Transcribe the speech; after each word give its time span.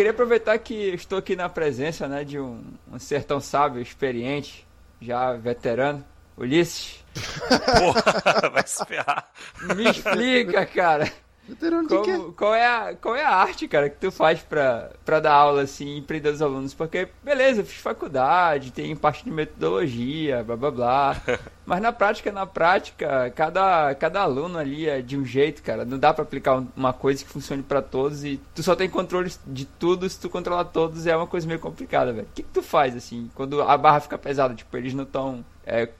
queria 0.00 0.12
aproveitar 0.12 0.58
que 0.58 0.94
estou 0.94 1.18
aqui 1.18 1.36
na 1.36 1.46
presença 1.46 2.08
né, 2.08 2.24
de 2.24 2.40
um, 2.40 2.64
um 2.90 2.98
ser 2.98 3.22
tão 3.22 3.38
sábio, 3.38 3.82
experiente, 3.82 4.66
já 4.98 5.34
veterano, 5.34 6.02
Ulisses. 6.38 7.04
Porra, 7.78 8.48
vai 8.48 8.66
se 8.66 8.82
ferrar. 8.86 9.28
Me 9.76 9.90
explica, 9.90 10.64
cara. 10.64 11.12
Veterano 11.50 11.88
de 11.88 12.00
quê? 12.00 12.12
Como, 12.12 12.32
qual, 12.32 12.54
é 12.54 12.66
a, 12.66 12.94
qual 12.94 13.16
é 13.16 13.24
a 13.24 13.34
arte, 13.34 13.66
cara, 13.68 13.90
que 13.90 13.96
tu 13.96 14.10
faz 14.10 14.40
pra, 14.40 14.90
pra 15.04 15.20
dar 15.20 15.32
aula, 15.34 15.62
assim, 15.62 15.96
e 15.98 16.02
prender 16.02 16.32
os 16.32 16.40
alunos? 16.40 16.72
Porque, 16.74 17.08
beleza, 17.22 17.62
fiz 17.64 17.80
faculdade, 17.80 18.70
tem 18.72 18.94
parte 18.96 19.24
de 19.24 19.30
metodologia, 19.30 20.42
blá 20.44 20.56
blá 20.56 20.70
blá. 20.70 21.16
Mas 21.66 21.80
na 21.80 21.92
prática, 21.92 22.32
na 22.32 22.46
prática, 22.46 23.30
cada, 23.34 23.94
cada 23.94 24.20
aluno 24.22 24.58
ali 24.58 24.88
é 24.88 25.00
de 25.00 25.16
um 25.16 25.24
jeito, 25.24 25.62
cara. 25.62 25.84
Não 25.84 25.98
dá 25.98 26.12
pra 26.12 26.22
aplicar 26.24 26.56
um- 26.56 26.66
uma 26.76 26.92
coisa 26.92 27.24
que 27.24 27.30
funcione 27.30 27.62
pra 27.62 27.80
todos 27.80 28.24
e 28.24 28.40
tu 28.54 28.62
só 28.62 28.74
tem 28.74 28.88
controle 28.90 29.30
de 29.46 29.64
tudo, 29.64 30.08
se 30.08 30.18
tu 30.18 30.28
controlar 30.28 30.64
todos 30.64 31.06
é 31.06 31.16
uma 31.16 31.26
coisa 31.28 31.46
meio 31.46 31.60
complicada, 31.60 32.12
velho. 32.12 32.26
O 32.28 32.34
que, 32.34 32.42
que 32.42 32.48
tu 32.48 32.62
faz, 32.62 32.96
assim, 32.96 33.30
quando 33.34 33.62
a 33.62 33.76
barra 33.78 34.00
fica 34.00 34.18
pesada? 34.18 34.54
Tipo, 34.54 34.76
eles 34.76 34.94
não 34.94 35.04
estão 35.04 35.44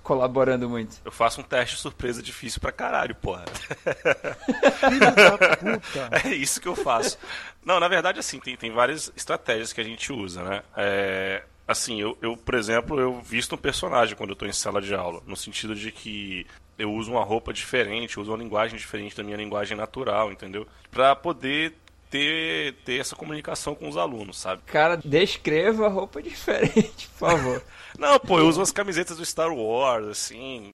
colaborando 0.02 0.68
muito. 0.68 0.96
Eu 1.04 1.12
faço 1.12 1.40
um 1.40 1.44
teste 1.44 1.76
surpresa 1.76 2.22
difícil 2.22 2.60
pra 2.60 2.72
caralho, 2.72 3.14
porra. 3.14 3.44
Filho 4.88 5.00
da 5.00 5.56
puta. 5.56 6.20
É 6.24 6.34
isso 6.34 6.60
que 6.60 6.68
eu 6.68 6.76
faço. 6.76 7.18
Não, 7.64 7.78
na 7.78 7.88
verdade, 7.88 8.18
assim, 8.18 8.40
tem, 8.40 8.56
tem 8.56 8.70
várias 8.72 9.12
estratégias 9.16 9.72
que 9.72 9.80
a 9.80 9.84
gente 9.84 10.12
usa, 10.12 10.42
né? 10.42 10.62
É, 10.76 11.42
assim, 11.68 12.00
eu, 12.00 12.16
eu, 12.20 12.36
por 12.36 12.54
exemplo, 12.54 12.98
eu 12.98 13.20
visto 13.20 13.54
um 13.54 13.58
personagem 13.58 14.16
quando 14.16 14.30
eu 14.30 14.36
tô 14.36 14.46
em 14.46 14.52
sala 14.52 14.80
de 14.80 14.94
aula, 14.94 15.22
no 15.26 15.36
sentido 15.36 15.74
de 15.74 15.92
que 15.92 16.46
eu 16.78 16.92
uso 16.92 17.12
uma 17.12 17.22
roupa 17.22 17.52
diferente, 17.52 18.16
eu 18.16 18.22
uso 18.22 18.32
uma 18.32 18.38
linguagem 18.38 18.78
diferente 18.78 19.16
da 19.16 19.22
minha 19.22 19.36
linguagem 19.36 19.76
natural, 19.76 20.32
entendeu? 20.32 20.66
Pra 20.90 21.14
poder 21.14 21.74
ter, 22.10 22.74
ter 22.84 23.00
essa 23.00 23.14
comunicação 23.14 23.74
com 23.74 23.88
os 23.88 23.96
alunos, 23.96 24.38
sabe? 24.38 24.62
Cara, 24.66 24.96
descreva 24.96 25.86
a 25.86 25.88
roupa 25.88 26.20
diferente, 26.22 27.08
por 27.08 27.30
favor. 27.30 27.62
Não, 27.98 28.18
pô, 28.18 28.38
eu 28.38 28.46
uso 28.46 28.62
as 28.62 28.72
camisetas 28.72 29.16
do 29.16 29.24
Star 29.24 29.52
Wars, 29.52 30.06
assim. 30.06 30.72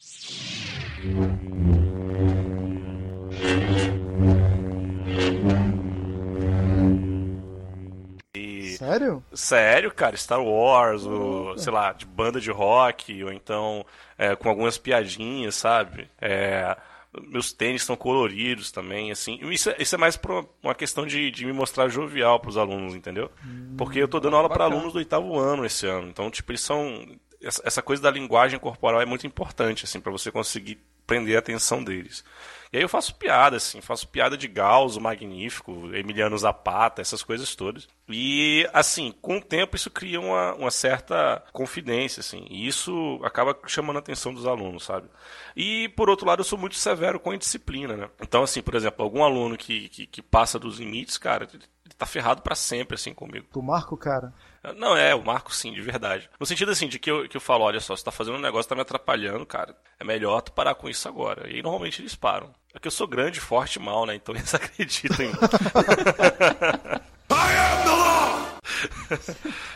E 8.34 8.76
Sério? 8.76 9.22
Sério, 9.32 9.90
cara, 9.92 10.16
Star 10.16 10.42
Wars, 10.42 11.04
ou, 11.04 11.56
sei 11.58 11.72
lá, 11.72 11.92
de 11.92 12.04
banda 12.04 12.40
de 12.40 12.50
rock, 12.50 13.24
ou 13.24 13.32
então 13.32 13.84
é, 14.18 14.36
com 14.36 14.48
algumas 14.48 14.76
piadinhas, 14.78 15.54
sabe? 15.54 16.08
É, 16.20 16.76
meus 17.22 17.52
tênis 17.52 17.82
são 17.82 17.96
coloridos 17.96 18.70
também, 18.70 19.10
assim. 19.10 19.38
Isso, 19.50 19.70
é- 19.70 19.76
isso 19.78 19.94
é 19.94 19.98
mais 19.98 20.16
pra 20.16 20.44
uma 20.62 20.74
questão 20.74 21.06
de, 21.06 21.30
de 21.30 21.44
me 21.46 21.52
mostrar 21.52 21.88
jovial 21.88 22.40
pros 22.40 22.56
alunos, 22.56 22.94
entendeu? 22.94 23.30
Porque 23.76 23.98
eu 23.98 24.08
tô 24.08 24.18
dando 24.20 24.36
aula 24.36 24.48
bacana. 24.48 24.74
alunos 24.74 24.92
do 24.92 24.98
oitavo 24.98 25.38
ano 25.38 25.64
esse 25.64 25.86
ano. 25.86 26.08
Então, 26.08 26.30
tipo, 26.30 26.50
eles 26.52 26.60
são. 26.62 27.06
Essa 27.46 27.82
coisa 27.82 28.02
da 28.02 28.10
linguagem 28.10 28.58
corporal 28.58 29.00
é 29.00 29.06
muito 29.06 29.26
importante, 29.26 29.84
assim, 29.84 30.00
pra 30.00 30.12
você 30.12 30.30
conseguir 30.30 30.78
prender 31.06 31.36
a 31.36 31.38
atenção 31.38 31.82
deles. 31.82 32.24
E 32.72 32.76
aí 32.76 32.82
eu 32.82 32.88
faço 32.88 33.14
piada, 33.14 33.56
assim, 33.56 33.80
faço 33.80 34.08
piada 34.08 34.36
de 34.36 34.48
Gauss, 34.48 34.96
o 34.96 35.00
Magnífico, 35.00 35.94
Emiliano 35.94 36.36
Zapata, 36.36 37.00
essas 37.00 37.22
coisas 37.22 37.54
todas. 37.54 37.88
E, 38.08 38.68
assim, 38.72 39.14
com 39.22 39.38
o 39.38 39.42
tempo 39.42 39.76
isso 39.76 39.90
cria 39.90 40.20
uma, 40.20 40.52
uma 40.54 40.70
certa 40.70 41.42
confidência, 41.52 42.20
assim, 42.20 42.44
e 42.50 42.66
isso 42.66 43.20
acaba 43.22 43.56
chamando 43.66 43.96
a 43.96 44.00
atenção 44.00 44.34
dos 44.34 44.46
alunos, 44.46 44.84
sabe? 44.84 45.08
E, 45.54 45.88
por 45.90 46.10
outro 46.10 46.26
lado, 46.26 46.40
eu 46.40 46.44
sou 46.44 46.58
muito 46.58 46.74
severo 46.74 47.20
com 47.20 47.30
a 47.30 47.36
disciplina, 47.36 47.96
né? 47.96 48.10
Então, 48.20 48.42
assim, 48.42 48.60
por 48.60 48.74
exemplo, 48.74 49.04
algum 49.04 49.22
aluno 49.22 49.56
que, 49.56 49.88
que, 49.88 50.06
que 50.06 50.20
passa 50.20 50.58
dos 50.58 50.78
limites, 50.78 51.16
cara, 51.16 51.48
ele 51.52 51.94
tá 51.96 52.04
ferrado 52.04 52.42
pra 52.42 52.54
sempre, 52.54 52.96
assim, 52.96 53.14
comigo. 53.14 53.46
Tu 53.52 53.62
marca 53.62 53.94
o 53.94 53.98
cara. 53.98 54.34
Não, 54.74 54.96
é, 54.96 55.14
o 55.14 55.24
Marco 55.24 55.54
sim, 55.54 55.72
de 55.72 55.80
verdade. 55.80 56.28
No 56.38 56.46
sentido 56.46 56.72
assim, 56.72 56.88
de 56.88 56.98
que 56.98 57.10
eu, 57.10 57.28
que 57.28 57.36
eu 57.36 57.40
falo, 57.40 57.64
olha 57.64 57.80
só, 57.80 57.94
você 57.94 58.04
tá 58.04 58.10
fazendo 58.10 58.36
um 58.36 58.40
negócio 58.40 58.64
que 58.64 58.68
tá 58.70 58.74
me 58.74 58.80
atrapalhando, 58.80 59.46
cara. 59.46 59.76
É 59.98 60.04
melhor 60.04 60.40
tu 60.40 60.52
parar 60.52 60.74
com 60.74 60.88
isso 60.88 61.08
agora. 61.08 61.48
E 61.48 61.56
aí 61.56 61.62
normalmente 61.62 62.02
eles 62.02 62.14
param. 62.14 62.52
É 62.74 62.78
que 62.78 62.88
eu 62.88 62.92
sou 62.92 63.06
grande, 63.06 63.40
forte 63.40 63.76
e 63.76 63.82
mal, 63.82 64.04
né? 64.06 64.14
Então 64.14 64.34
eles 64.36 64.54
acreditam 64.54 65.24
em 65.24 65.28
mim. 65.28 65.34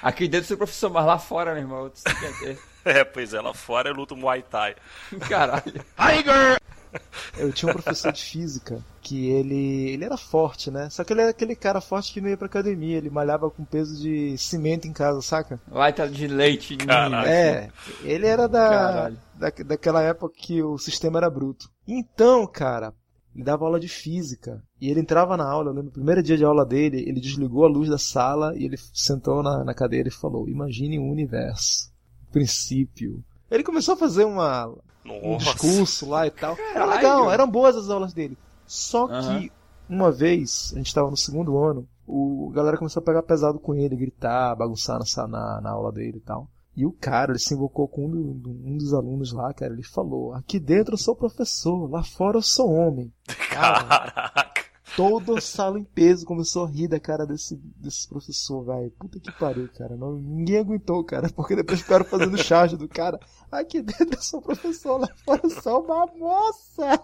Aqui 0.03 0.29
dentro 0.29 0.45
eu 0.45 0.49
sou 0.49 0.57
professor, 0.57 0.91
mas 0.91 1.07
lá 1.07 1.19
fora, 1.19 1.53
meu 1.53 1.63
irmão, 1.63 1.93
quer 2.05 2.39
ter. 2.39 2.59
é, 2.85 3.05
pois 3.05 3.33
é, 3.33 3.41
lá 3.41 3.55
fora 3.55 3.89
eu 3.89 3.95
luto 3.95 4.17
Muay 4.17 4.43
Thai. 4.43 4.75
Caralho. 5.29 5.85
Eu 7.39 7.53
tinha 7.53 7.71
um 7.71 7.73
professor 7.75 8.13
de 8.13 8.23
física 8.23 8.83
que 9.01 9.29
ele, 9.29 9.91
ele 9.91 10.05
era 10.05 10.17
forte, 10.17 10.71
né? 10.71 10.89
Só 10.91 11.03
que 11.05 11.13
ele 11.13 11.23
era 11.23 11.31
aquele 11.31 11.55
cara 11.55 11.81
forte 11.81 12.13
que 12.13 12.21
não 12.21 12.29
ia 12.29 12.37
pra 12.37 12.47
academia, 12.47 12.99
ele 12.99 13.11
malhava 13.11 13.51
com 13.51 13.65
peso 13.65 14.01
de 14.01 14.37
cimento 14.37 14.87
em 14.87 14.93
casa, 14.93 15.23
saca? 15.23 15.61
Vai 15.67 15.93
tá 15.93 16.07
de 16.07 16.27
leite 16.27 16.77
de 16.77 16.87
Caralho. 16.87 17.27
ninho. 17.27 17.27
É, 17.27 17.71
ele 18.03 18.27
era 18.27 18.47
da, 18.49 18.69
Caralho. 18.69 19.19
da 19.35 19.51
daquela 19.65 20.03
época 20.03 20.35
que 20.37 20.63
o 20.63 20.79
sistema 20.79 21.19
era 21.19 21.31
bruto. 21.31 21.71
Então, 21.87 22.47
cara, 22.47 22.93
ele 23.35 23.45
dava 23.45 23.65
aula 23.65 23.79
de 23.79 23.89
física 23.89 24.63
e 24.81 24.91
ele 24.91 25.01
entrava 25.01 25.37
na 25.37 25.49
aula, 25.49 25.71
eu 25.71 25.75
lembro, 25.75 25.87
no 25.87 25.93
primeiro 25.93 26.23
dia 26.23 26.37
de 26.37 26.45
aula 26.45 26.65
dele, 26.67 27.05
ele 27.07 27.21
desligou 27.21 27.65
a 27.65 27.69
luz 27.69 27.89
da 27.89 27.99
sala 27.99 28.53
e 28.57 28.65
ele 28.65 28.77
sentou 28.93 29.43
na, 29.43 29.65
na 29.65 29.75
cadeira 29.75 30.09
e 30.09 30.13
falou: 30.13 30.49
Imagine 30.49 30.99
um 30.99 31.11
universo, 31.11 31.91
princípio. 32.33 33.25
Ele 33.51 33.63
começou 33.65 33.95
a 33.95 33.97
fazer 33.97 34.25
uma, 34.25 34.69
um 35.05 35.33
Nossa. 35.33 35.45
discurso 35.53 36.09
lá 36.09 36.27
e 36.27 36.31
tal. 36.31 36.53
Era 36.57 36.73
Caralho. 36.75 36.91
legal, 36.97 37.33
eram 37.33 37.51
boas 37.51 37.77
as 37.77 37.91
aulas 37.91 38.13
dele. 38.13 38.39
Só 38.67 39.07
Aham. 39.07 39.41
que 39.41 39.53
uma 39.89 40.13
vez, 40.13 40.73
a 40.75 40.79
gente 40.79 40.95
tava 40.95 41.11
no 41.11 41.17
segundo 41.17 41.59
ano, 41.59 41.87
o 42.07 42.49
a 42.53 42.55
galera 42.55 42.77
começou 42.79 43.01
a 43.01 43.05
pegar 43.05 43.23
pesado 43.23 43.59
com 43.59 43.75
ele, 43.75 43.97
gritar, 43.97 44.55
bagunçar 44.55 44.99
na, 44.99 45.27
na, 45.27 45.61
na 45.61 45.71
aula 45.71 45.91
dele 45.93 46.19
e 46.19 46.21
tal. 46.21 46.49
E 46.77 46.87
o 46.87 46.93
cara, 46.93 47.33
ele 47.33 47.39
se 47.41 47.53
invocou 47.53 47.89
com 47.89 48.07
um, 48.07 48.11
do- 48.39 48.51
um 48.51 48.77
dos 48.79 48.95
alunos 48.95 49.33
lá, 49.33 49.53
cara, 49.53 49.73
ele 49.73 49.83
falou, 49.83 50.33
aqui 50.33 50.59
dentro 50.61 50.95
eu 50.95 50.99
sou 50.99 51.17
professor, 51.17 51.91
lá 51.91 52.03
fora 52.05 52.39
eu 52.39 52.43
sou 52.43 52.71
homem. 52.73 53.13
Cara, 53.51 53.83
Caraca. 53.85 54.63
Toda 54.97 55.39
a 55.39 55.41
sala 55.41 55.79
em 55.79 55.85
peso 55.85 56.27
começou 56.27 56.65
a 56.65 56.69
rir 56.69 56.89
da 56.89 57.01
cara 57.01 57.27
desse, 57.27 57.57
desse 57.77 58.09
professor, 58.09 58.65
velho. 58.65 58.91
Puta 58.99 59.19
que 59.21 59.33
pariu, 59.33 59.69
cara. 59.77 59.97
Não, 59.97 60.13
ninguém 60.13 60.59
aguentou, 60.59 61.05
cara, 61.05 61.29
porque 61.35 61.57
depois 61.57 61.81
ficaram 61.81 62.05
fazendo 62.05 62.39
charge 62.39 62.77
do 62.77 62.89
cara. 62.89 63.19
Aqui 63.51 63.83
dentro 63.83 64.15
eu 64.15 64.23
sou 64.23 64.41
professor, 64.41 64.99
lá 64.99 65.09
fora 65.25 65.41
eu 65.43 65.51
sou 65.51 65.85
uma 65.85 66.07
moça. 66.07 67.01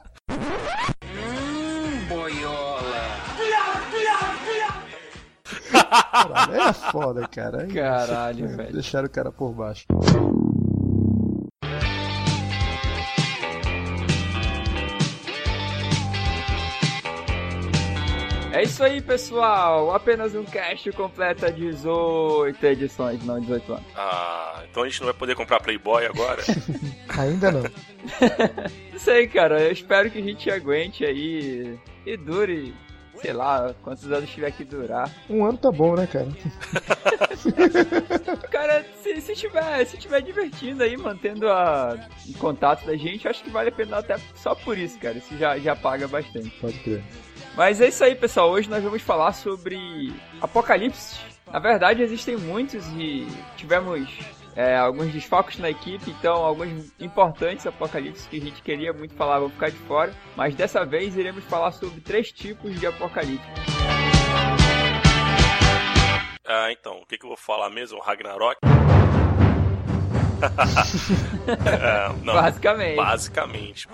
Caralho, 6.10 6.54
é 6.54 6.72
foda, 6.72 7.28
cara. 7.28 7.66
Caralho, 7.66 8.44
é, 8.44 8.56
velho. 8.56 8.72
Deixaram 8.72 9.06
o 9.06 9.10
cara 9.10 9.30
por 9.30 9.52
baixo. 9.52 9.86
É 18.56 18.62
isso 18.62 18.82
aí, 18.82 19.02
pessoal. 19.02 19.94
Apenas 19.94 20.34
um 20.34 20.42
cast 20.42 20.90
completa 20.92 21.52
18 21.52 22.64
edições, 22.64 23.22
não 23.22 23.38
18 23.38 23.70
anos. 23.70 23.84
Ah, 23.94 24.62
então 24.70 24.82
a 24.82 24.88
gente 24.88 25.00
não 25.00 25.08
vai 25.08 25.14
poder 25.14 25.34
comprar 25.34 25.60
Playboy 25.60 26.06
agora? 26.06 26.42
Ainda 27.18 27.52
não. 27.52 27.62
Não 28.92 28.98
sei, 28.98 29.26
cara. 29.26 29.60
Eu 29.60 29.72
espero 29.72 30.10
que 30.10 30.18
a 30.18 30.22
gente 30.22 30.50
aguente 30.50 31.04
aí 31.04 31.78
e 32.06 32.16
dure, 32.16 32.74
sei 33.20 33.34
lá, 33.34 33.74
quantos 33.82 34.10
anos 34.10 34.30
tiver 34.30 34.50
que 34.52 34.64
durar. 34.64 35.10
Um 35.28 35.44
ano 35.44 35.58
tá 35.58 35.70
bom, 35.70 35.94
né, 35.94 36.06
cara? 36.06 36.28
Cara, 38.50 38.86
se, 39.02 39.20
se 39.20 39.34
tiver, 39.34 39.84
se 39.84 39.98
tiver 39.98 40.22
divertindo 40.22 40.82
aí, 40.82 40.96
mantendo 40.96 41.50
a, 41.50 41.94
em 42.26 42.32
contato 42.32 42.86
da 42.86 42.96
gente, 42.96 43.26
eu 43.26 43.30
acho 43.30 43.44
que 43.44 43.50
vale 43.50 43.68
a 43.68 43.72
pena 43.72 43.98
até 43.98 44.16
só 44.34 44.54
por 44.54 44.78
isso, 44.78 44.98
cara. 44.98 45.18
Isso 45.18 45.36
já, 45.36 45.58
já 45.58 45.76
paga 45.76 46.08
bastante. 46.08 46.48
Pode 46.58 46.78
crer. 46.78 47.04
Mas 47.56 47.80
é 47.80 47.88
isso 47.88 48.04
aí, 48.04 48.14
pessoal. 48.14 48.50
Hoje 48.50 48.68
nós 48.68 48.84
vamos 48.84 49.00
falar 49.00 49.32
sobre 49.32 50.12
Apocalipse. 50.42 51.18
Na 51.50 51.58
verdade, 51.58 52.02
existem 52.02 52.36
muitos 52.36 52.86
e 52.88 53.26
tivemos 53.56 54.06
é, 54.54 54.76
alguns 54.76 55.10
desfalques 55.10 55.58
na 55.58 55.70
equipe, 55.70 56.10
então 56.10 56.44
alguns 56.44 56.92
importantes 57.00 57.66
Apocalipse 57.66 58.28
que 58.28 58.36
a 58.36 58.40
gente 58.40 58.60
queria 58.62 58.92
muito 58.92 59.14
falar 59.14 59.38
vão 59.38 59.48
ficar 59.48 59.70
de 59.70 59.78
fora. 59.78 60.12
Mas 60.36 60.54
dessa 60.54 60.84
vez 60.84 61.16
iremos 61.16 61.44
falar 61.44 61.72
sobre 61.72 62.00
três 62.00 62.30
tipos 62.30 62.78
de 62.78 62.86
Apocalipse. 62.86 63.46
ah, 66.46 66.70
então, 66.70 66.98
o 66.98 67.06
que, 67.06 67.16
que 67.16 67.24
eu 67.24 67.28
vou 67.28 67.38
falar 67.38 67.70
mesmo? 67.70 68.00
Ragnarok? 68.00 68.58
É, 71.48 72.12
não, 72.22 72.34
Basicamente. 72.34 72.96
basicamente. 72.96 73.88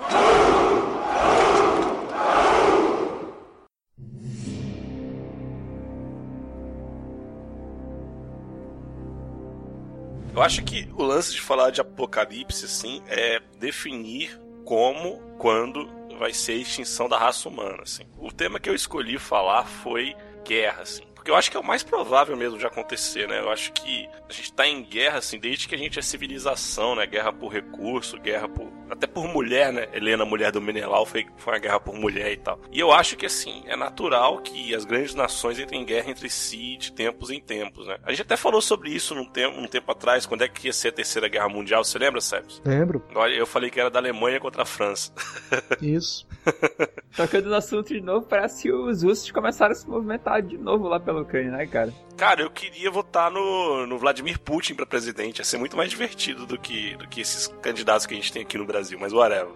Eu 10.35 10.41
acho 10.41 10.63
que 10.63 10.89
o 10.97 11.03
lance 11.03 11.33
de 11.33 11.41
falar 11.43 11.71
de 11.71 11.81
apocalipse, 11.83 12.65
assim, 12.65 13.03
é 13.07 13.39
definir 13.59 14.41
como, 14.65 15.21
quando 15.39 15.87
vai 16.19 16.33
ser 16.33 16.53
a 16.53 16.57
extinção 16.57 17.07
da 17.07 17.19
raça 17.19 17.49
humana, 17.49 17.83
assim. 17.83 18.05
O 18.17 18.33
tema 18.33 18.59
que 18.59 18.71
eu 18.71 18.75
escolhi 18.75 19.19
falar 19.19 19.65
foi 19.65 20.15
guerra, 20.43 20.83
assim, 20.83 21.05
Porque 21.23 21.31
eu 21.31 21.37
acho 21.37 21.53
que 21.53 21.57
é 21.57 21.61
o 21.61 21.65
mais 21.65 21.85
provável 21.85 22.37
mesmo 22.37 22.59
de 22.59 22.67
acontecer, 22.67 23.29
né? 23.29 23.39
Eu 23.39 23.49
acho 23.49 23.73
que 23.73 24.09
a 24.29 24.33
gente 24.33 24.53
tá 24.53 24.67
em 24.67 24.83
guerra, 24.83 25.19
assim, 25.19 25.39
desde 25.39 25.69
que 25.69 25.75
a 25.77 25.79
gente 25.79 25.97
é 25.97 26.03
civilização, 26.03 26.97
né? 26.97 27.07
Guerra 27.07 27.33
por 27.33 27.53
recurso, 27.53 28.19
guerra 28.19 28.49
por. 28.49 28.69
Até 28.91 29.07
por 29.07 29.29
mulher, 29.29 29.73
né? 29.73 29.87
Helena, 29.93 30.25
mulher 30.25 30.51
do 30.51 30.61
Menelau, 30.61 31.07
foi, 31.07 31.25
foi 31.37 31.53
uma 31.53 31.59
guerra 31.61 31.79
por 31.79 31.95
mulher 31.95 32.33
e 32.33 32.39
tal. 32.39 32.59
E 32.73 32.81
eu 32.81 32.91
acho 32.91 33.17
que, 33.17 33.25
assim, 33.25 33.63
é 33.67 33.77
natural 33.77 34.41
que 34.41 34.75
as 34.75 34.85
grandes 34.85 35.15
nações 35.15 35.61
entrem 35.61 35.83
em 35.83 35.85
guerra 35.85 36.11
entre 36.11 36.29
si 36.29 36.77
de 36.77 36.91
tempos 36.91 37.31
em 37.31 37.41
tempos, 37.41 37.87
né? 37.87 37.99
A 38.03 38.11
gente 38.11 38.23
até 38.23 38.37
falou 38.37 38.61
sobre 38.61 38.91
isso 38.91 39.15
num 39.15 39.25
tempo, 39.25 39.61
um 39.61 39.69
tempo 39.69 39.93
atrás, 39.93 40.27
quando 40.27 40.43
é 40.43 40.49
que 40.49 40.67
ia 40.67 40.73
ser 40.73 40.89
a 40.89 40.93
Terceira 40.93 41.29
Guerra 41.29 41.49
Mundial, 41.49 41.85
você 41.85 42.01
lembra, 42.01 42.21
Sebs? 42.21 42.61
Lembro. 42.65 43.01
Olha, 43.15 43.35
eu 43.35 43.47
falei 43.47 43.71
que 43.71 43.79
era 43.79 43.89
da 43.89 44.01
Alemanha 44.01 44.41
contra 44.41 44.63
a 44.63 44.67
França. 44.67 45.13
Isso. 45.81 46.27
Tocando 47.17 47.51
no 47.51 47.55
assunto 47.55 47.89
de 47.89 48.01
novo, 48.01 48.27
parece 48.27 48.63
que 48.63 48.73
os 48.73 49.03
russos 49.03 49.31
começaram 49.31 49.73
a 49.73 49.75
se 49.75 49.89
movimentar 49.89 50.43
de 50.43 50.57
novo 50.57 50.89
lá 50.89 50.99
pela 50.99 51.23
Ucrânia, 51.23 51.53
né, 51.53 51.67
cara? 51.67 51.93
Cara, 52.17 52.43
eu 52.43 52.51
queria 52.51 52.91
votar 52.91 53.31
no, 53.31 53.87
no 53.87 53.99
Vladimir 53.99 54.39
Putin 54.39 54.75
pra 54.75 54.87
presidente. 54.87 55.39
Ia 55.39 55.45
ser 55.45 55.59
muito 55.59 55.77
mais 55.77 55.91
divertido 55.91 56.47
do 56.47 56.59
que, 56.59 56.97
do 56.97 57.07
que 57.09 57.21
esses 57.21 57.49
candidatos 57.61 58.07
que 58.07 58.15
a 58.15 58.17
gente 58.17 58.33
tem 58.33 58.43
aqui 58.43 58.57
no 58.57 58.65
Brasil, 58.65 58.99
mas 58.99 59.13
whatever. 59.13 59.55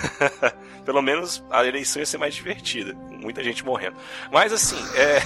Pelo 0.84 1.02
menos 1.02 1.44
a 1.50 1.64
eleição 1.64 2.00
ia 2.00 2.06
ser 2.06 2.18
mais 2.18 2.34
divertida. 2.34 2.94
Muita 2.94 3.42
gente 3.42 3.64
morrendo. 3.64 3.96
Mas 4.32 4.52
assim, 4.52 4.78
é. 4.96 5.20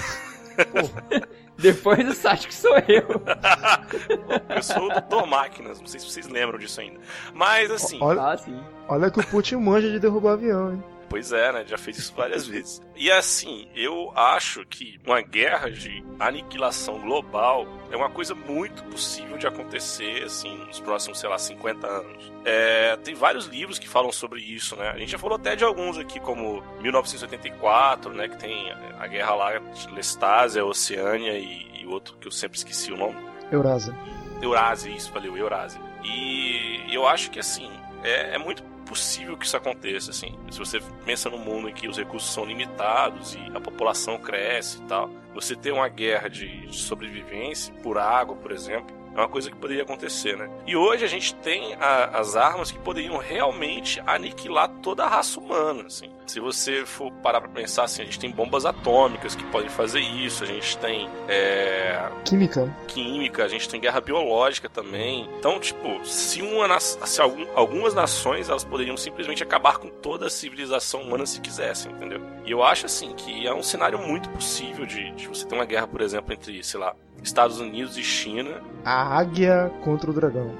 Depois 1.61 2.05
do 2.05 2.13
site 2.13 2.47
que 2.47 2.55
sou 2.55 2.75
eu. 2.87 3.21
eu 4.55 4.63
sou 4.63 4.87
o 4.87 4.89
Dr. 4.89 5.27
Máquinas, 5.27 5.79
não 5.79 5.87
sei 5.87 5.99
se 5.99 6.05
vocês 6.09 6.27
lembram 6.27 6.57
disso 6.57 6.79
ainda. 6.79 6.99
Mas 7.33 7.69
assim. 7.69 7.97
Olha, 8.01 8.21
Ah, 8.21 8.37
sim. 8.37 8.59
olha 8.87 9.11
que 9.11 9.19
o 9.19 9.27
Putin 9.27 9.55
manja 9.57 9.89
de 9.89 9.99
derrubar 9.99 10.33
avião, 10.33 10.73
hein? 10.73 10.83
Pois 11.09 11.31
é, 11.31 11.51
né? 11.51 11.65
Já 11.65 11.77
fez 11.77 11.97
isso 11.97 12.13
várias 12.15 12.45
vezes. 12.45 12.81
E 12.95 13.11
assim, 13.11 13.67
eu 13.75 14.11
acho 14.15 14.63
que 14.65 14.99
uma 15.05 15.21
guerra 15.21 15.71
de 15.71 16.03
aniquilação 16.19 16.99
global 16.99 17.65
é 17.91 17.97
uma 17.97 18.09
coisa 18.09 18.35
muito 18.35 18.83
possível 18.83 19.37
de 19.37 19.47
acontecer, 19.47 20.23
assim, 20.23 20.55
nos 20.65 20.79
próximos, 20.79 21.19
sei 21.19 21.27
lá, 21.27 21.39
50 21.39 21.87
anos. 21.87 22.31
É, 22.45 22.95
tem 22.97 23.15
vários 23.15 23.47
livros 23.47 23.79
que 23.79 23.89
falam 23.89 24.11
sobre 24.11 24.41
isso, 24.41 24.75
né? 24.75 24.89
A 24.89 24.97
gente 24.97 25.11
já 25.11 25.17
falou 25.17 25.37
até 25.37 25.55
de 25.55 25.63
alguns 25.63 25.97
aqui, 25.97 26.19
como 26.19 26.61
1984, 26.81 28.13
né? 28.13 28.27
Que 28.27 28.37
tem 28.37 28.71
a 28.99 29.07
guerra 29.07 29.33
lá 29.33 29.49
Lestásia, 29.91 30.63
Oceânia 30.63 31.33
e, 31.37 31.81
e 31.81 31.87
outro 31.87 32.15
que 32.17 32.27
eu 32.27 32.31
sempre 32.31 32.57
esqueci 32.57 32.91
o 32.91 32.97
nome. 32.97 33.15
Eurásia. 33.51 33.95
Eurásia, 34.41 34.91
isso, 34.91 35.11
valeu, 35.11 35.35
Eurásia. 35.35 35.81
E 36.03 36.83
eu 36.93 37.07
acho 37.07 37.31
que, 37.31 37.39
assim, 37.39 37.69
é, 38.03 38.35
é 38.35 38.37
muito 38.37 38.63
possível 38.89 39.37
que 39.37 39.45
isso 39.45 39.55
aconteça, 39.55 40.09
assim. 40.09 40.35
Se 40.49 40.57
você 40.57 40.79
pensa 41.05 41.29
num 41.29 41.37
mundo 41.37 41.69
em 41.69 41.73
que 41.73 41.87
os 41.87 41.95
recursos 41.95 42.33
são 42.33 42.43
limitados 42.43 43.35
e 43.35 43.39
a 43.55 43.61
população 43.61 44.17
cresce 44.17 44.79
e 44.79 44.81
tal, 44.87 45.11
você 45.31 45.55
ter 45.55 45.71
uma 45.71 45.87
guerra 45.87 46.27
de, 46.27 46.65
de 46.65 46.75
sobrevivência 46.75 47.71
por 47.83 47.99
água, 47.99 48.35
por 48.35 48.51
exemplo, 48.51 48.98
é 49.19 49.23
uma 49.23 49.29
coisa 49.29 49.49
que 49.49 49.55
poderia 49.57 49.83
acontecer, 49.83 50.37
né? 50.37 50.49
E 50.65 50.75
hoje 50.75 51.03
a 51.05 51.07
gente 51.07 51.33
tem 51.35 51.73
a, 51.75 52.19
as 52.19 52.35
armas 52.35 52.71
que 52.71 52.79
poderiam 52.79 53.17
realmente 53.17 54.01
aniquilar 54.05 54.69
toda 54.81 55.03
a 55.05 55.07
raça 55.07 55.39
humana, 55.39 55.83
assim. 55.87 56.09
Se 56.25 56.39
você 56.39 56.85
for 56.85 57.11
parar 57.23 57.41
pra 57.41 57.49
pensar, 57.49 57.83
assim, 57.85 58.01
a 58.03 58.05
gente 58.05 58.19
tem 58.19 58.29
bombas 58.31 58.65
atômicas 58.65 59.35
que 59.35 59.43
podem 59.45 59.69
fazer 59.69 59.99
isso, 59.99 60.43
a 60.43 60.47
gente 60.47 60.77
tem 60.77 61.09
é, 61.27 62.09
Química. 62.25 62.75
química, 62.87 63.43
a 63.43 63.47
gente 63.47 63.67
tem 63.67 63.79
guerra 63.81 63.99
biológica 64.01 64.69
também. 64.69 65.27
Então, 65.39 65.59
tipo, 65.59 66.05
se 66.05 66.41
uma 66.41 66.67
na- 66.67 66.79
se 66.79 67.21
algum- 67.21 67.47
algumas 67.55 67.93
nações 67.93 68.49
elas 68.49 68.63
poderiam 68.63 68.95
simplesmente 68.97 69.41
acabar 69.41 69.77
com 69.77 69.89
toda 69.89 70.27
a 70.27 70.29
civilização 70.29 71.01
humana 71.01 71.25
se 71.25 71.39
quisessem, 71.41 71.91
entendeu? 71.91 72.21
E 72.45 72.51
eu 72.51 72.63
acho 72.63 72.85
assim 72.85 73.13
que 73.13 73.47
é 73.47 73.53
um 73.53 73.63
cenário 73.63 73.97
muito 73.99 74.29
possível 74.29 74.85
de, 74.85 75.11
de 75.11 75.27
você 75.27 75.45
ter 75.47 75.55
uma 75.55 75.65
guerra, 75.65 75.87
por 75.87 76.01
exemplo, 76.01 76.31
entre, 76.33 76.63
sei 76.63 76.79
lá, 76.79 76.93
Estados 77.23 77.59
Unidos 77.59 77.97
e 77.97 78.03
China, 78.03 78.61
A 78.85 79.08
águia 79.17 79.71
contra 79.83 80.11
o 80.11 80.13
dragão. 80.13 80.51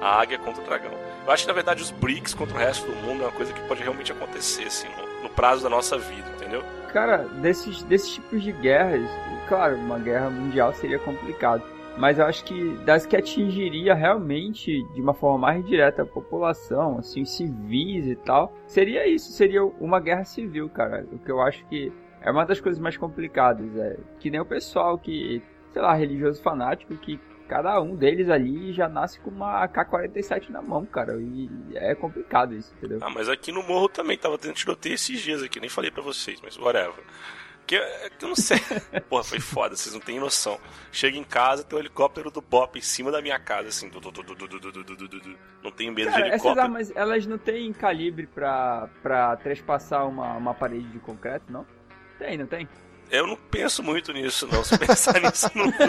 a 0.00 0.20
águia 0.20 0.38
contra 0.38 0.62
o 0.62 0.66
dragão. 0.66 0.92
Eu 1.26 1.32
acho 1.32 1.42
que 1.42 1.48
na 1.48 1.54
verdade 1.54 1.82
os 1.82 1.90
BRICS 1.90 2.34
contra 2.34 2.54
o 2.54 2.58
resto 2.58 2.86
do 2.86 2.96
mundo 2.96 3.22
é 3.22 3.26
uma 3.26 3.32
coisa 3.32 3.52
que 3.52 3.60
pode 3.66 3.82
realmente 3.82 4.12
acontecer, 4.12 4.64
assim, 4.64 4.86
no, 4.96 5.24
no 5.24 5.30
prazo 5.30 5.62
da 5.62 5.68
nossa 5.68 5.98
vida, 5.98 6.28
entendeu? 6.36 6.62
Cara, 6.92 7.18
desses, 7.42 7.82
desses 7.82 8.14
tipos 8.14 8.42
de 8.42 8.52
guerras, 8.52 9.02
claro, 9.48 9.76
uma 9.76 9.98
guerra 9.98 10.30
mundial 10.30 10.72
seria 10.74 10.98
complicado. 10.98 11.62
Mas 11.98 12.18
eu 12.18 12.26
acho 12.26 12.44
que 12.44 12.76
das 12.84 13.06
que 13.06 13.16
atingiria 13.16 13.94
realmente 13.94 14.82
de 14.92 15.00
uma 15.00 15.14
forma 15.14 15.38
mais 15.38 15.64
direta 15.64 16.02
a 16.02 16.06
população, 16.06 16.98
assim, 16.98 17.22
os 17.22 17.34
civis 17.34 18.06
e 18.06 18.14
tal, 18.16 18.52
seria 18.66 19.08
isso, 19.08 19.32
seria 19.32 19.64
uma 19.64 19.98
guerra 19.98 20.24
civil, 20.24 20.68
cara. 20.68 21.06
O 21.10 21.18
que 21.18 21.30
eu 21.30 21.40
acho 21.40 21.64
que 21.66 21.90
é 22.20 22.30
uma 22.30 22.44
das 22.44 22.60
coisas 22.60 22.80
mais 22.80 22.96
complicadas. 22.98 23.74
É 23.76 23.96
que 24.20 24.30
nem 24.30 24.40
o 24.40 24.44
pessoal 24.44 24.98
que, 24.98 25.42
sei 25.72 25.80
lá, 25.80 25.94
religioso 25.94 26.42
fanático, 26.42 26.94
que 26.96 27.18
cada 27.46 27.80
um 27.80 27.94
deles 27.94 28.28
ali 28.28 28.72
já 28.72 28.88
nasce 28.88 29.18
com 29.20 29.30
uma 29.30 29.66
K47 29.68 30.50
na 30.50 30.60
mão, 30.60 30.84
cara. 30.84 31.16
E 31.18 31.48
é 31.74 31.94
complicado 31.94 32.54
isso, 32.54 32.74
entendeu? 32.76 32.98
Ah, 33.02 33.10
mas 33.10 33.28
aqui 33.28 33.52
no 33.52 33.62
morro 33.62 33.88
também 33.88 34.18
tava 34.18 34.36
tendo 34.38 34.54
tiroteio 34.54 34.94
esses 34.94 35.20
dias 35.20 35.42
aqui, 35.42 35.60
nem 35.60 35.68
falei 35.68 35.90
para 35.90 36.02
vocês, 36.02 36.40
mas 36.42 36.58
whatever. 36.58 37.02
Que, 37.66 37.80
que 38.16 38.24
eu 38.24 38.28
não 38.28 38.36
sei. 38.36 38.58
Porra, 39.10 39.24
foi 39.24 39.40
foda, 39.40 39.74
vocês 39.74 39.92
não 39.92 40.00
têm 40.00 40.20
noção. 40.20 40.58
Chego 40.92 41.16
em 41.16 41.24
casa, 41.24 41.64
tem 41.64 41.76
um 41.76 41.80
helicóptero 41.80 42.30
do 42.30 42.40
Bop 42.40 42.78
em 42.78 42.82
cima 42.82 43.10
da 43.10 43.20
minha 43.20 43.38
casa, 43.40 43.68
assim. 43.68 43.88
Du, 43.88 43.98
du, 43.98 44.12
du, 44.12 45.38
não 45.62 45.72
tenho 45.72 45.92
medo 45.92 46.10
cara, 46.10 46.22
de 46.22 46.28
helicóptero. 46.28 46.52
Essas 46.52 46.58
armas, 46.58 46.92
elas 46.94 47.26
não 47.26 47.38
têm 47.38 47.72
calibre 47.72 48.28
pra, 48.28 48.88
pra 49.02 49.36
trespassar 49.36 50.06
uma, 50.08 50.34
uma 50.34 50.54
parede 50.54 50.86
de 50.88 51.00
concreto, 51.00 51.52
não? 51.52 51.66
Tem, 52.18 52.38
não 52.38 52.46
tem? 52.46 52.68
Eu 53.10 53.26
não 53.26 53.36
penso 53.36 53.82
muito 53.82 54.12
nisso, 54.12 54.46
não. 54.46 54.64
Se 54.64 54.78
pensar 54.78 55.18
nisso, 55.20 55.50
não. 55.54 55.72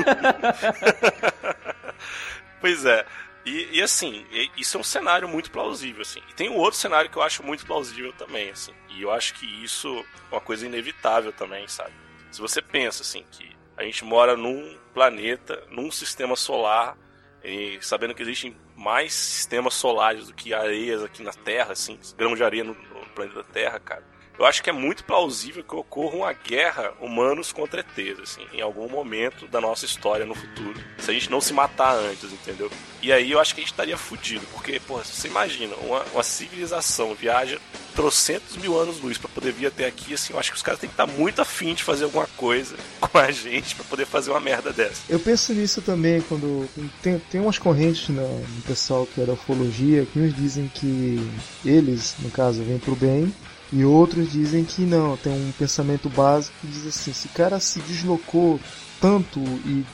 pois 2.61 2.85
é. 2.85 3.05
E, 3.45 3.77
e, 3.77 3.81
assim, 3.81 4.25
isso 4.57 4.75
é 4.75 4.79
um 4.79 4.83
cenário 4.83 5.27
muito 5.27 5.49
plausível, 5.49 6.01
assim. 6.01 6.21
E 6.29 6.33
tem 6.33 6.49
um 6.49 6.57
outro 6.57 6.77
cenário 6.77 7.09
que 7.09 7.17
eu 7.17 7.21
acho 7.21 7.41
muito 7.43 7.65
plausível 7.65 8.11
também, 8.13 8.49
assim. 8.49 8.73
E 8.89 9.01
eu 9.01 9.09
acho 9.09 9.35
que 9.35 9.45
isso 9.63 10.05
é 10.29 10.35
uma 10.35 10.41
coisa 10.41 10.65
inevitável 10.65 11.31
também, 11.31 11.65
sabe? 11.67 11.93
Se 12.29 12.41
você 12.41 12.61
pensa, 12.61 13.03
assim, 13.03 13.25
que 13.31 13.55
a 13.77 13.83
gente 13.83 14.03
mora 14.03 14.35
num 14.35 14.77
planeta, 14.93 15.63
num 15.69 15.89
sistema 15.89 16.35
solar, 16.35 16.97
e 17.41 17.77
sabendo 17.81 18.13
que 18.13 18.21
existem 18.21 18.57
mais 18.75 19.13
sistemas 19.13 19.75
solares 19.75 20.27
do 20.27 20.33
que 20.33 20.53
areias 20.53 21.01
aqui 21.01 21.23
na 21.23 21.31
Terra, 21.31 21.71
assim, 21.71 21.97
grão 22.17 22.35
de 22.35 22.43
areia 22.43 22.65
no, 22.65 22.73
no 22.73 23.05
planeta 23.15 23.45
Terra, 23.45 23.79
cara. 23.79 24.03
Eu 24.37 24.45
acho 24.45 24.61
que 24.61 24.69
é 24.69 24.73
muito 24.73 25.03
plausível 25.03 25.63
que 25.63 25.75
ocorra 25.75 26.15
uma 26.15 26.33
guerra 26.33 26.93
humanos 27.01 27.51
contra 27.51 27.81
ETs, 27.81 28.19
assim, 28.19 28.45
em 28.53 28.61
algum 28.61 28.87
momento 28.87 29.47
da 29.47 29.59
nossa 29.59 29.85
história 29.85 30.25
no 30.25 30.35
futuro. 30.35 30.79
Se 30.99 31.09
a 31.09 31.13
gente 31.13 31.31
não 31.31 31.41
se 31.41 31.53
matar 31.53 31.95
antes, 31.95 32.31
entendeu? 32.31 32.69
E 33.01 33.11
aí 33.11 33.31
eu 33.31 33.39
acho 33.39 33.55
que 33.55 33.61
a 33.61 33.63
gente 33.63 33.71
estaria 33.71 33.97
fudido, 33.97 34.45
porque, 34.53 34.79
porra, 34.79 35.03
você 35.03 35.27
imagina, 35.27 35.75
uma, 35.77 36.03
uma 36.13 36.23
civilização 36.23 37.15
viaja 37.15 37.59
trocentos 37.95 38.55
mil 38.57 38.79
anos 38.79 39.01
luz 39.01 39.17
pra 39.17 39.27
poder 39.27 39.51
vir 39.51 39.65
até 39.65 39.87
aqui, 39.87 40.13
assim, 40.13 40.33
eu 40.33 40.39
acho 40.39 40.51
que 40.51 40.57
os 40.57 40.61
caras 40.61 40.79
têm 40.79 40.87
que 40.87 40.93
estar 40.93 41.07
muito 41.07 41.41
afim 41.41 41.73
de 41.73 41.83
fazer 41.83 42.03
alguma 42.03 42.27
coisa 42.37 42.75
com 43.01 43.17
a 43.17 43.31
gente 43.31 43.73
pra 43.73 43.85
poder 43.85 44.05
fazer 44.05 44.29
uma 44.29 44.39
merda 44.39 44.71
dessa. 44.71 45.01
Eu 45.09 45.19
penso 45.19 45.51
nisso 45.51 45.81
também 45.81 46.21
quando. 46.21 46.69
Tem, 47.01 47.17
tem 47.17 47.41
umas 47.41 47.57
correntes 47.57 48.09
no, 48.09 48.39
no 48.39 48.61
pessoal 48.67 49.07
que 49.07 49.19
é 49.19 49.25
da 49.25 49.33
ufologia 49.33 50.05
que 50.05 50.19
uns 50.19 50.35
dizem 50.35 50.67
que 50.67 51.19
eles, 51.65 52.15
no 52.19 52.29
caso, 52.29 52.63
vêm 52.63 52.77
pro 52.77 52.95
bem. 52.95 53.33
E 53.71 53.83
outros 53.83 54.31
dizem 54.31 54.63
que 54.63 54.81
não, 54.81 55.17
tem 55.17 55.33
um 55.33 55.51
pensamento 55.51 56.09
básico 56.09 56.55
que 56.61 56.67
diz 56.67 56.87
assim, 56.87 57.11
se 57.11 57.27
o 57.27 57.31
cara 57.31 57.59
se 57.59 57.79
deslocou 57.81 58.59
tanto 59.01 59.39
e 59.65 59.85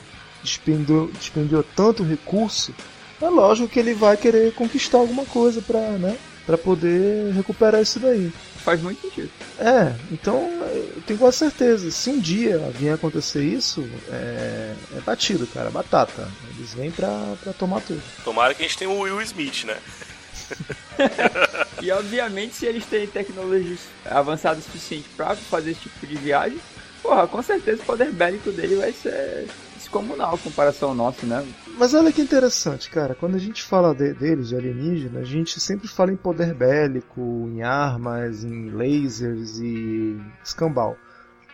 despendeu, 0.42 1.10
despendeu 1.12 1.64
tanto 1.74 2.04
recurso, 2.04 2.74
é 3.20 3.28
lógico 3.28 3.68
que 3.68 3.80
ele 3.80 3.94
vai 3.94 4.16
querer 4.16 4.52
conquistar 4.54 4.98
alguma 4.98 5.24
coisa 5.24 5.60
pra, 5.60 5.80
né, 5.92 6.16
pra 6.46 6.56
poder 6.56 7.32
recuperar 7.32 7.82
isso 7.82 7.98
daí. 7.98 8.32
Faz 8.64 8.80
muito 8.80 9.00
sentido. 9.02 9.30
É, 9.58 9.94
então 10.10 10.38
eu 10.72 11.02
tenho 11.06 11.18
quase 11.18 11.38
certeza. 11.38 11.90
Se 11.90 12.08
um 12.08 12.18
dia 12.18 12.58
vier 12.78 12.94
acontecer 12.94 13.44
isso, 13.44 13.86
é, 14.10 14.74
é 14.96 15.00
batido, 15.04 15.46
cara, 15.48 15.70
batata. 15.70 16.26
Eles 16.56 16.72
vêm 16.72 16.90
pra, 16.90 17.34
pra 17.42 17.52
tomar 17.52 17.80
tudo. 17.82 18.02
Tomara 18.24 18.54
que 18.54 18.62
a 18.62 18.66
gente 18.66 18.78
tenha 18.78 18.90
o 18.90 19.00
Will 19.00 19.20
Smith, 19.20 19.64
né? 19.64 19.76
E 21.82 21.90
obviamente, 21.90 22.54
se 22.54 22.64
eles 22.64 22.86
têm 22.86 23.06
tecnologias 23.06 23.80
avançadas 24.06 24.60
o 24.60 24.62
suficiente 24.62 25.06
pra 25.14 25.36
fazer 25.36 25.72
esse 25.72 25.80
tipo 25.80 26.06
de 26.06 26.16
viagem, 26.16 26.58
porra, 27.02 27.26
com 27.26 27.42
certeza 27.42 27.82
o 27.82 27.84
poder 27.84 28.10
bélico 28.10 28.50
dele 28.50 28.76
vai 28.76 28.90
ser 28.90 29.46
descomunal 29.76 30.38
comparação 30.38 30.90
ao 30.90 30.94
nosso, 30.94 31.26
né? 31.26 31.46
Mas 31.78 31.92
olha 31.92 32.10
que 32.10 32.22
interessante, 32.22 32.88
cara. 32.88 33.14
Quando 33.14 33.34
a 33.34 33.38
gente 33.38 33.62
fala 33.62 33.94
de, 33.94 34.14
deles, 34.14 34.48
de 34.48 34.56
alienígena, 34.56 35.20
a 35.20 35.24
gente 35.24 35.60
sempre 35.60 35.86
fala 35.86 36.10
em 36.10 36.16
poder 36.16 36.54
bélico, 36.54 37.20
em 37.52 37.62
armas, 37.62 38.44
em 38.44 38.70
lasers 38.70 39.58
e 39.58 40.18
escambau. 40.42 40.96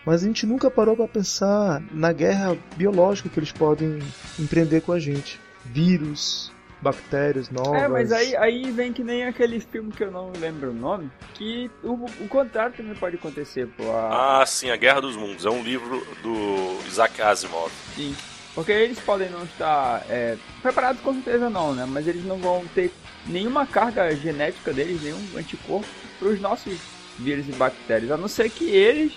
Mas 0.06 0.22
a 0.22 0.26
gente 0.26 0.46
nunca 0.46 0.70
parou 0.70 0.96
pra 0.96 1.08
pensar 1.08 1.82
na 1.92 2.12
guerra 2.12 2.56
biológica 2.76 3.28
que 3.28 3.38
eles 3.38 3.52
podem 3.52 3.98
empreender 4.38 4.80
com 4.80 4.92
a 4.92 4.98
gente. 4.98 5.40
Vírus, 5.64 6.52
bactérias 6.80 7.50
novas. 7.50 7.82
É, 7.82 7.88
mas 7.88 8.12
aí, 8.12 8.36
aí 8.36 8.70
vem 8.70 8.92
que 8.92 9.04
nem 9.04 9.24
aquele 9.24 9.60
filme 9.60 9.92
que 9.92 10.02
eu 10.02 10.10
não 10.10 10.32
lembro 10.38 10.70
o 10.70 10.74
nome, 10.74 11.10
que 11.34 11.70
o, 11.82 11.92
o 11.92 12.28
contrário 12.28 12.74
também 12.76 12.94
pode 12.94 13.16
acontecer, 13.16 13.66
pô. 13.76 13.90
A... 13.92 14.40
Ah, 14.40 14.46
sim, 14.46 14.70
A 14.70 14.76
Guerra 14.76 15.00
dos 15.00 15.16
Mundos. 15.16 15.44
É 15.44 15.50
um 15.50 15.62
livro 15.62 16.06
do 16.22 16.78
Isaac 16.86 17.20
Asimov. 17.20 17.70
Sim. 17.94 18.14
Porque 18.54 18.72
eles 18.72 18.98
podem 18.98 19.30
não 19.30 19.44
estar 19.44 20.04
é, 20.08 20.36
preparados 20.60 21.00
com 21.02 21.14
certeza 21.14 21.48
não, 21.48 21.72
né? 21.72 21.86
Mas 21.88 22.08
eles 22.08 22.24
não 22.24 22.36
vão 22.36 22.64
ter 22.74 22.92
nenhuma 23.26 23.64
carga 23.64 24.14
genética 24.16 24.72
deles, 24.72 25.02
nenhum 25.02 25.24
anticorpo 25.36 25.86
para 26.18 26.28
os 26.28 26.40
nossos 26.40 26.78
vírus 27.18 27.48
e 27.48 27.52
bactérias, 27.52 28.10
a 28.10 28.16
não 28.16 28.28
ser 28.28 28.50
que 28.50 28.64
eles 28.70 29.12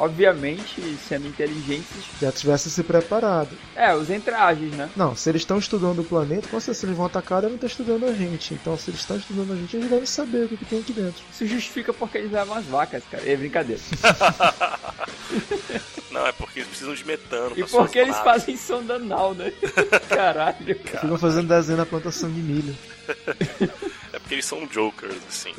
obviamente, 0.00 0.80
sendo 1.06 1.28
inteligentes. 1.28 2.04
Já 2.20 2.32
tivesse 2.32 2.68
se 2.70 2.82
preparado. 2.82 3.50
É, 3.76 3.94
usem 3.94 4.20
trajes, 4.20 4.72
né? 4.72 4.90
Não, 4.96 5.14
se 5.14 5.28
eles 5.28 5.42
estão 5.42 5.58
estudando 5.58 6.00
o 6.00 6.04
planeta, 6.04 6.48
com 6.48 6.58
certeza 6.58 6.86
eles 6.86 6.96
vão 6.96 7.04
atacar, 7.06 7.42
devem 7.42 7.56
estar 7.56 7.66
estudando 7.66 8.06
a 8.06 8.12
gente. 8.12 8.54
Então, 8.54 8.78
se 8.78 8.90
eles 8.90 9.00
estão 9.00 9.18
estudando 9.18 9.52
a 9.52 9.56
gente, 9.56 9.76
eles 9.76 9.90
devem 9.90 10.06
saber 10.06 10.44
o 10.44 10.48
que, 10.48 10.56
que 10.56 10.64
tem 10.64 10.80
aqui 10.80 10.92
dentro. 10.92 11.22
Isso 11.30 11.46
justifica 11.46 11.92
porque 11.92 12.18
eles 12.18 12.32
levam 12.32 12.56
as 12.56 12.64
vacas, 12.64 13.04
cara. 13.10 13.30
É 13.30 13.36
brincadeira. 13.36 13.80
Não, 16.10 16.26
é 16.26 16.32
porque 16.32 16.60
eles 16.60 16.68
precisam 16.68 16.94
de 16.94 17.06
metano. 17.06 17.52
E 17.56 17.64
porque 17.64 17.98
eles 17.98 18.16
naves. 18.16 18.24
fazem 18.24 18.56
sonda 18.56 18.94
anal, 18.94 19.34
né? 19.34 19.52
Caralho, 20.08 20.78
cara. 20.80 21.00
Ficam 21.00 21.18
fazendo 21.18 21.48
desenho 21.48 21.78
na 21.78 21.86
plantação 21.86 22.30
de 22.30 22.40
milho. 22.40 22.76
Porque 24.30 24.36
eles 24.36 24.44
são 24.44 24.64
jokers, 24.64 25.16
assim. 25.28 25.52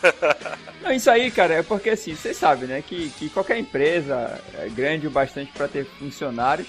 Não, 0.80 0.92
isso 0.92 1.10
aí, 1.10 1.30
cara, 1.30 1.56
é 1.56 1.62
porque 1.62 1.90
assim, 1.90 2.14
vocês 2.14 2.38
sabem, 2.38 2.66
né, 2.66 2.80
que, 2.80 3.10
que 3.10 3.28
qualquer 3.28 3.58
empresa 3.58 4.40
é 4.54 4.66
grande 4.70 5.06
o 5.06 5.10
bastante 5.10 5.52
para 5.52 5.68
ter 5.68 5.84
funcionários, 5.84 6.66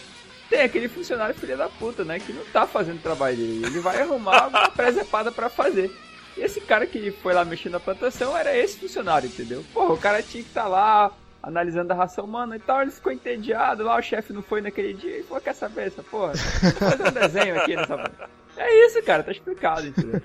tem 0.50 0.60
aquele 0.60 0.90
funcionário 0.90 1.34
filha 1.34 1.56
da 1.56 1.70
puta, 1.70 2.04
né, 2.04 2.20
que 2.20 2.34
não 2.34 2.44
tá 2.48 2.68
fazendo 2.68 2.98
o 2.98 3.02
trabalho 3.02 3.38
dele. 3.38 3.66
Ele 3.66 3.80
vai 3.80 4.02
arrumar 4.02 4.48
uma 4.52 4.70
presepada 4.70 5.32
para 5.32 5.48
fazer. 5.48 5.90
E 6.36 6.42
esse 6.42 6.60
cara 6.60 6.86
que 6.86 7.10
foi 7.12 7.34
lá 7.34 7.46
mexendo 7.46 7.74
na 7.74 7.80
plantação 7.80 8.36
era 8.36 8.54
esse 8.58 8.78
funcionário, 8.78 9.28
entendeu? 9.28 9.64
Porra, 9.74 9.94
o 9.94 9.98
cara 9.98 10.22
tinha 10.22 10.44
que 10.44 10.50
estar 10.50 10.64
tá 10.64 10.68
lá 10.68 11.12
analisando 11.42 11.94
a 11.94 11.96
raça 11.96 12.22
humana 12.22 12.58
e 12.58 12.60
tal, 12.60 12.82
ele 12.82 12.92
ficou 12.92 13.14
entediado, 13.14 13.82
lá 13.84 13.98
o 13.98 14.02
chefe 14.02 14.34
não 14.34 14.42
foi 14.42 14.60
naquele 14.60 14.94
dia 14.94 15.20
e 15.20 15.24
falou, 15.24 15.42
quer 15.42 15.56
saber 15.56 15.88
essa 15.88 16.04
porra? 16.04 16.34
Vou 16.34 16.90
fazer 16.90 17.08
um 17.08 17.12
desenho 17.12 17.62
aqui 17.62 17.78
nessa... 17.78 18.12
É 18.58 18.86
isso, 18.88 19.02
cara, 19.04 19.24
tá 19.24 19.32
explicado, 19.32 19.88
entendeu? 19.88 20.22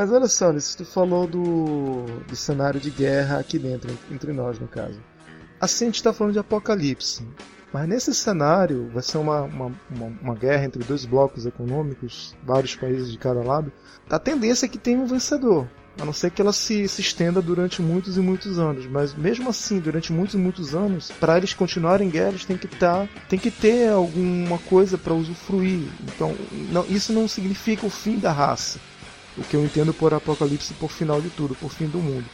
Mas 0.00 0.10
olha 0.10 0.28
só, 0.28 0.48
Alice, 0.48 0.74
tu 0.74 0.82
falou 0.86 1.26
do, 1.26 2.06
do 2.26 2.34
cenário 2.34 2.80
de 2.80 2.88
guerra 2.88 3.38
aqui 3.38 3.58
dentro, 3.58 3.90
entre 4.10 4.32
nós, 4.32 4.58
no 4.58 4.66
caso. 4.66 4.98
Assim 5.60 5.84
a 5.84 5.88
gente 5.88 5.96
está 5.96 6.10
falando 6.10 6.32
de 6.32 6.38
apocalipse. 6.38 7.22
Mas 7.70 7.86
nesse 7.86 8.14
cenário 8.14 8.88
vai 8.94 9.02
ser 9.02 9.18
uma, 9.18 9.42
uma, 9.42 9.66
uma, 9.90 10.06
uma, 10.22 10.34
guerra 10.34 10.64
entre 10.64 10.82
dois 10.82 11.04
blocos 11.04 11.44
econômicos, 11.44 12.34
vários 12.42 12.74
países 12.74 13.12
de 13.12 13.18
cada 13.18 13.42
lado. 13.42 13.70
A 14.08 14.18
tendência 14.18 14.64
é 14.64 14.70
que 14.70 14.78
tenha 14.78 14.98
um 14.98 15.04
vencedor. 15.04 15.68
A 16.00 16.04
não 16.06 16.14
ser 16.14 16.30
que 16.30 16.40
ela 16.40 16.54
se, 16.54 16.88
se 16.88 17.02
estenda 17.02 17.42
durante 17.42 17.82
muitos 17.82 18.16
e 18.16 18.20
muitos 18.20 18.58
anos. 18.58 18.86
Mas 18.86 19.14
mesmo 19.14 19.50
assim, 19.50 19.80
durante 19.80 20.14
muitos 20.14 20.34
e 20.34 20.38
muitos 20.38 20.74
anos, 20.74 21.10
para 21.20 21.36
eles 21.36 21.52
continuarem 21.52 22.08
em 22.08 22.10
guerra, 22.10 22.30
eles 22.30 22.46
têm 22.46 22.56
que, 22.56 22.68
tá, 22.68 23.06
tem 23.28 23.38
que 23.38 23.50
ter 23.50 23.90
alguma 23.90 24.56
coisa 24.60 24.96
para 24.96 25.12
usufruir. 25.12 25.90
Então, 26.04 26.34
não, 26.72 26.86
isso 26.86 27.12
não 27.12 27.28
significa 27.28 27.86
o 27.86 27.90
fim 27.90 28.18
da 28.18 28.32
raça 28.32 28.80
o 29.40 29.44
que 29.44 29.56
eu 29.56 29.64
entendo 29.64 29.92
por 29.94 30.12
apocalipse 30.12 30.74
por 30.74 30.90
final 30.90 31.20
de 31.20 31.30
tudo, 31.30 31.54
por 31.54 31.72
fim 31.72 31.86
do 31.86 31.98
mundo. 31.98 32.26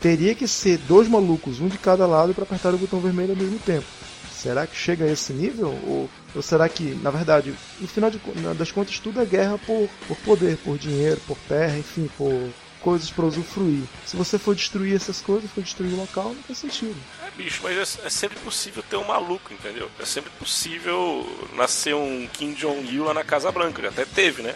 Teria 0.00 0.34
que 0.34 0.48
ser 0.48 0.78
dois 0.78 1.06
malucos, 1.06 1.60
um 1.60 1.68
de 1.68 1.78
cada 1.78 2.06
lado, 2.06 2.34
para 2.34 2.44
apertar 2.44 2.74
o 2.74 2.78
botão 2.78 3.00
vermelho 3.00 3.30
ao 3.30 3.36
mesmo 3.36 3.58
tempo. 3.58 3.86
Será 4.32 4.66
que 4.66 4.76
chega 4.76 5.04
a 5.04 5.12
esse 5.12 5.32
nível? 5.32 5.68
Ou, 5.86 6.10
ou 6.34 6.42
será 6.42 6.68
que, 6.68 6.94
na 7.02 7.10
verdade, 7.10 7.54
no 7.80 7.88
final 7.88 8.10
de, 8.10 8.18
das 8.58 8.70
contas, 8.72 8.98
tudo 8.98 9.20
é 9.20 9.24
guerra 9.24 9.58
por, 9.58 9.88
por 10.06 10.16
poder, 10.18 10.56
por 10.58 10.76
dinheiro, 10.76 11.20
por 11.26 11.38
terra, 11.48 11.78
enfim, 11.78 12.10
por 12.18 12.50
coisas 12.82 13.10
para 13.10 13.24
usufruir. 13.24 13.84
Se 14.04 14.14
você 14.14 14.38
for 14.38 14.54
destruir 14.54 14.94
essas 14.94 15.22
coisas, 15.22 15.50
for 15.50 15.62
destruir 15.62 15.94
o 15.94 15.96
local, 15.96 16.34
não 16.34 16.42
faz 16.42 16.58
sentido. 16.58 16.96
É, 17.26 17.30
bicho, 17.30 17.60
mas 17.62 17.98
é, 17.98 18.06
é 18.06 18.10
sempre 18.10 18.38
possível 18.40 18.82
ter 18.82 18.96
um 18.96 19.06
maluco, 19.06 19.54
entendeu? 19.54 19.90
É 19.98 20.04
sempre 20.04 20.30
possível 20.38 21.26
nascer 21.54 21.94
um 21.94 22.28
Kim 22.30 22.52
Jong-il 22.52 23.04
lá 23.04 23.14
na 23.14 23.24
Casa 23.24 23.50
Branca. 23.50 23.80
Já 23.80 23.88
até 23.88 24.04
teve, 24.04 24.42
né? 24.42 24.54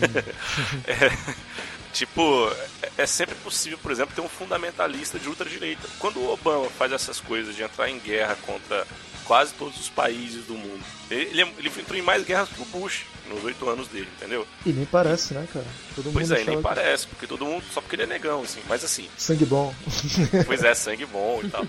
é, 0.86 1.10
tipo, 1.92 2.22
é 2.96 3.06
sempre 3.06 3.34
possível, 3.36 3.78
por 3.78 3.90
exemplo, 3.90 4.14
ter 4.14 4.20
um 4.20 4.28
fundamentalista 4.28 5.18
de 5.18 5.28
ultradireita. 5.28 5.88
Quando 5.98 6.20
o 6.20 6.32
Obama 6.32 6.68
faz 6.70 6.92
essas 6.92 7.20
coisas 7.20 7.54
de 7.54 7.62
entrar 7.62 7.88
em 7.88 7.98
guerra 7.98 8.36
contra 8.46 8.86
quase 9.24 9.52
todos 9.54 9.78
os 9.78 9.88
países 9.88 10.44
do 10.46 10.54
mundo, 10.54 10.82
ele, 11.10 11.42
ele 11.58 11.68
entrou 11.68 11.98
em 11.98 12.02
mais 12.02 12.24
guerras 12.24 12.48
que 12.48 12.60
o 12.60 12.64
Bush 12.66 13.04
nos 13.28 13.44
oito 13.44 13.68
anos 13.68 13.88
dele, 13.88 14.08
entendeu? 14.16 14.46
E 14.64 14.72
nem 14.72 14.84
parece, 14.86 15.34
né, 15.34 15.46
cara? 15.52 15.66
Todo 15.94 16.12
pois 16.12 16.30
é, 16.30 16.44
nem 16.44 16.56
que... 16.56 16.62
parece, 16.62 17.06
porque 17.06 17.26
todo 17.26 17.44
mundo. 17.44 17.62
Só 17.72 17.80
porque 17.80 17.96
ele 17.96 18.04
é 18.04 18.06
negão, 18.06 18.42
assim. 18.42 18.60
Mas 18.66 18.82
assim. 18.82 19.08
Sangue 19.16 19.44
bom. 19.44 19.74
Pois 20.46 20.64
é, 20.64 20.74
sangue 20.74 21.04
bom 21.06 21.40
e 21.42 21.50
tal. 21.50 21.66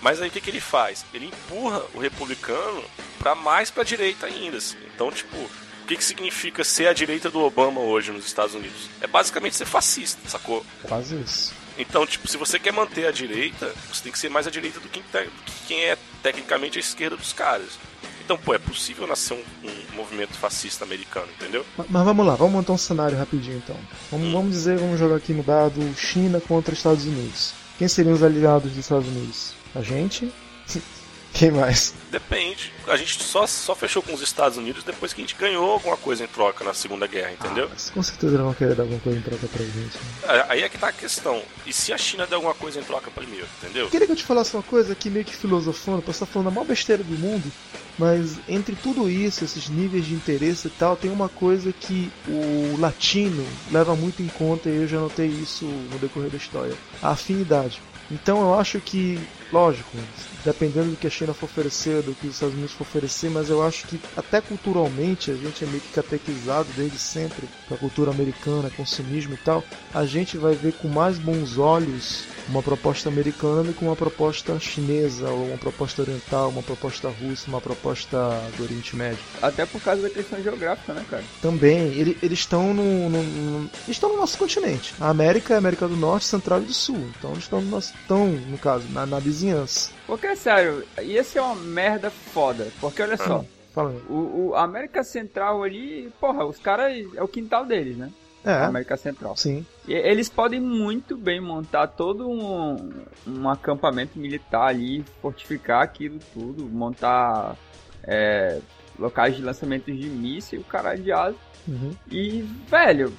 Mas 0.00 0.20
aí 0.20 0.28
o 0.28 0.30
que, 0.30 0.40
que 0.40 0.50
ele 0.50 0.60
faz? 0.60 1.04
Ele 1.12 1.26
empurra 1.26 1.82
o 1.94 2.00
republicano 2.00 2.82
para 3.18 3.34
mais 3.34 3.70
pra 3.70 3.84
direita 3.84 4.26
ainda, 4.26 4.56
assim. 4.56 4.76
Então, 4.94 5.10
tipo, 5.10 5.36
o 5.82 5.86
que, 5.86 5.96
que 5.96 6.04
significa 6.04 6.62
ser 6.62 6.86
a 6.86 6.92
direita 6.92 7.28
do 7.28 7.40
Obama 7.40 7.80
hoje 7.80 8.12
nos 8.12 8.24
Estados 8.24 8.54
Unidos? 8.54 8.88
É 9.00 9.06
basicamente 9.06 9.56
ser 9.56 9.66
fascista, 9.66 10.28
sacou? 10.28 10.64
Quase 10.84 11.20
isso. 11.20 11.52
Então, 11.76 12.06
tipo, 12.06 12.28
se 12.28 12.36
você 12.36 12.58
quer 12.58 12.72
manter 12.72 13.06
a 13.06 13.10
direita, 13.10 13.72
você 13.92 14.04
tem 14.04 14.12
que 14.12 14.18
ser 14.18 14.28
mais 14.28 14.46
a 14.46 14.50
direita 14.50 14.78
do 14.78 14.88
que, 14.88 15.00
do 15.00 15.30
que 15.44 15.52
quem 15.66 15.84
é 15.84 15.98
tecnicamente 16.22 16.78
a 16.78 16.80
esquerda 16.80 17.16
dos 17.16 17.32
caras. 17.32 17.78
Então, 18.24 18.38
pô, 18.38 18.54
é 18.54 18.58
possível 18.58 19.06
nascer 19.06 19.34
um, 19.34 19.68
um 19.68 19.96
movimento 19.96 20.34
fascista 20.34 20.84
americano, 20.84 21.26
entendeu? 21.36 21.66
Mas, 21.76 21.86
mas, 21.90 22.04
vamos 22.04 22.24
lá, 22.24 22.36
vamos 22.36 22.52
montar 22.52 22.72
um 22.74 22.78
cenário 22.78 23.18
rapidinho 23.18 23.56
então. 23.56 23.76
Vamos, 24.10 24.28
hum. 24.28 24.32
vamos 24.32 24.52
dizer, 24.52 24.78
vamos 24.78 24.98
jogar 24.98 25.16
aqui 25.16 25.32
no 25.32 25.42
dado 25.42 25.80
China 25.96 26.40
contra 26.40 26.72
Estados 26.72 27.04
Unidos. 27.04 27.54
Quem 27.78 27.88
seriam 27.88 28.14
os 28.14 28.22
aliados 28.22 28.70
dos 28.70 28.78
Estados 28.78 29.08
Unidos? 29.08 29.54
A 29.74 29.82
gente? 29.82 30.32
Quem 31.32 31.50
mais? 31.50 31.94
Depende. 32.10 32.72
A 32.86 32.96
gente 32.96 33.22
só, 33.22 33.46
só 33.46 33.74
fechou 33.74 34.02
com 34.02 34.12
os 34.12 34.20
Estados 34.20 34.58
Unidos 34.58 34.84
depois 34.84 35.12
que 35.12 35.22
a 35.22 35.24
gente 35.24 35.34
ganhou 35.34 35.70
alguma 35.70 35.96
coisa 35.96 36.24
em 36.24 36.26
troca 36.26 36.62
na 36.62 36.74
Segunda 36.74 37.06
Guerra, 37.06 37.32
entendeu? 37.32 37.70
Ah, 37.72 37.92
com 37.94 38.02
certeza 38.02 38.34
eles 38.34 38.44
vão 38.44 38.54
querer 38.54 38.74
dar 38.74 38.82
alguma 38.82 39.00
coisa 39.00 39.18
em 39.18 39.22
troca 39.22 39.46
pra 39.48 39.64
gente. 39.64 39.96
Né? 39.96 40.44
Aí 40.48 40.62
é 40.62 40.68
que 40.68 40.78
tá 40.78 40.88
a 40.88 40.92
questão. 40.92 41.42
E 41.66 41.72
se 41.72 41.92
a 41.92 41.98
China 41.98 42.26
der 42.26 42.34
alguma 42.34 42.54
coisa 42.54 42.80
em 42.80 42.82
troca 42.82 43.10
primeiro, 43.10 43.46
entendeu? 43.62 43.88
Queria 43.88 44.06
que 44.06 44.12
eu 44.12 44.16
te 44.16 44.24
falasse 44.24 44.54
uma 44.54 44.62
coisa 44.62 44.92
aqui 44.92 45.08
meio 45.08 45.24
que 45.24 45.34
filosofando, 45.34 46.02
posso 46.02 46.22
estar 46.22 46.26
falando 46.26 46.48
a 46.48 46.50
maior 46.50 46.66
besteira 46.66 47.02
do 47.02 47.18
mundo, 47.18 47.50
mas 47.98 48.38
entre 48.48 48.76
tudo 48.76 49.08
isso, 49.08 49.44
esses 49.44 49.68
níveis 49.68 50.04
de 50.04 50.14
interesse 50.14 50.68
e 50.68 50.70
tal, 50.70 50.96
tem 50.96 51.10
uma 51.10 51.28
coisa 51.28 51.72
que 51.72 52.10
o 52.28 52.76
latino 52.78 53.46
leva 53.70 53.96
muito 53.96 54.22
em 54.22 54.28
conta 54.28 54.68
e 54.68 54.82
eu 54.82 54.88
já 54.88 54.98
notei 54.98 55.28
isso 55.28 55.64
no 55.64 55.98
decorrer 55.98 56.30
da 56.30 56.36
história: 56.36 56.74
a 57.02 57.10
afinidade. 57.10 57.80
Então 58.10 58.42
eu 58.42 58.58
acho 58.58 58.78
que, 58.80 59.18
lógico, 59.50 59.96
dependendo 60.44 60.90
do 60.90 60.96
que 60.96 61.06
a 61.06 61.10
China 61.10 61.34
for 61.34 61.46
oferecer, 61.46 62.02
do 62.02 62.14
que 62.14 62.26
os 62.26 62.34
Estados 62.34 62.54
Unidos 62.54 62.72
for 62.72 62.82
oferecer, 62.82 63.30
mas 63.30 63.50
eu 63.50 63.62
acho 63.62 63.86
que 63.86 64.00
até 64.16 64.40
culturalmente 64.40 65.30
a 65.30 65.34
gente 65.34 65.64
é 65.64 65.66
meio 65.66 65.80
que 65.80 65.92
catequizado 65.92 66.68
desde 66.76 66.98
sempre 66.98 67.48
com 67.68 67.74
a 67.74 67.78
cultura 67.78 68.10
americana, 68.10 68.70
consumismo 68.70 69.34
e 69.34 69.38
tal, 69.38 69.64
a 69.92 70.04
gente 70.04 70.36
vai 70.36 70.54
ver 70.54 70.72
com 70.74 70.88
mais 70.88 71.18
bons 71.18 71.58
olhos 71.58 72.24
uma 72.48 72.62
proposta 72.62 73.08
americana 73.08 73.62
do 73.62 73.72
que 73.72 73.84
uma 73.84 73.96
proposta 73.96 74.58
chinesa, 74.58 75.28
ou 75.30 75.46
uma 75.46 75.58
proposta 75.58 76.02
oriental, 76.02 76.48
uma 76.48 76.62
proposta 76.62 77.08
russa, 77.08 77.48
uma 77.48 77.60
proposta 77.60 78.18
do 78.56 78.64
Oriente 78.64 78.96
Médio. 78.96 79.18
Até 79.40 79.64
por 79.66 79.80
causa 79.80 80.02
da 80.02 80.10
questão 80.10 80.42
geográfica, 80.42 80.92
né, 80.92 81.04
cara? 81.08 81.22
Também. 81.40 81.88
Ele, 81.92 82.16
eles 82.22 82.40
estão 82.40 82.74
no, 82.74 83.08
no, 83.08 83.22
no, 83.22 83.70
estão 83.88 84.10
no 84.10 84.18
nosso 84.18 84.36
continente. 84.38 84.94
A 85.00 85.08
América 85.10 85.54
é 85.54 85.56
a 85.56 85.58
América 85.58 85.86
do 85.86 85.96
Norte, 85.96 86.26
Central 86.26 86.60
e 86.62 86.64
do 86.64 86.74
Sul. 86.74 87.10
Então 87.16 87.32
eles 87.32 87.44
estão 87.44 87.60
no, 87.60 87.70
nosso, 87.70 87.94
estão, 87.94 88.26
no 88.26 88.58
caso, 88.58 88.86
na, 88.90 89.06
na 89.06 89.18
vizinhança. 89.18 89.90
Porque, 90.06 90.34
sério, 90.36 90.84
ia 91.00 91.22
ser 91.22 91.40
uma 91.40 91.54
merda 91.54 92.10
foda. 92.10 92.68
Porque, 92.80 93.02
olha 93.02 93.16
só, 93.16 93.44
Fala. 93.72 93.90
O, 94.08 94.48
o 94.48 94.54
América 94.54 95.02
Central 95.02 95.62
ali, 95.62 96.12
porra, 96.20 96.44
os 96.44 96.58
caras 96.58 96.94
é 97.16 97.22
o 97.22 97.28
quintal 97.28 97.64
deles, 97.64 97.96
né? 97.96 98.10
É. 98.44 98.64
América 98.64 98.96
Central. 98.96 99.36
Sim. 99.36 99.64
E 99.86 99.94
eles 99.94 100.28
podem 100.28 100.60
muito 100.60 101.16
bem 101.16 101.40
montar 101.40 101.86
todo 101.86 102.28
um, 102.28 102.92
um 103.26 103.48
acampamento 103.48 104.18
militar 104.18 104.68
ali, 104.68 105.04
fortificar 105.22 105.82
aquilo 105.82 106.18
tudo, 106.34 106.64
montar 106.64 107.56
é, 108.04 108.60
locais 108.98 109.36
de 109.36 109.42
lançamento 109.42 109.92
de 109.92 110.08
míssil, 110.08 110.60
o 110.60 110.64
caralho 110.64 111.02
de 111.02 111.12
asa. 111.12 111.36
Uhum. 111.66 111.92
E, 112.10 112.42
velho, 112.66 113.12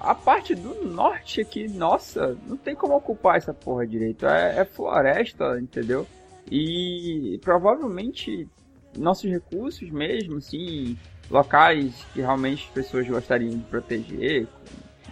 a 0.00 0.14
parte 0.14 0.54
do 0.54 0.86
norte 0.86 1.40
aqui, 1.40 1.68
nossa, 1.68 2.38
não 2.46 2.56
tem 2.56 2.74
como 2.74 2.96
ocupar 2.96 3.36
essa 3.36 3.52
porra 3.52 3.84
direito. 3.86 4.26
É, 4.26 4.60
é 4.60 4.64
floresta, 4.64 5.58
entendeu? 5.60 6.06
E 6.50 7.38
provavelmente 7.42 8.48
nossos 8.96 9.30
recursos 9.30 9.90
mesmo, 9.90 10.38
assim, 10.38 10.96
locais 11.30 12.04
que 12.12 12.20
realmente 12.20 12.64
as 12.64 12.70
pessoas 12.70 13.06
gostariam 13.06 13.50
de 13.50 13.64
proteger, 13.64 14.46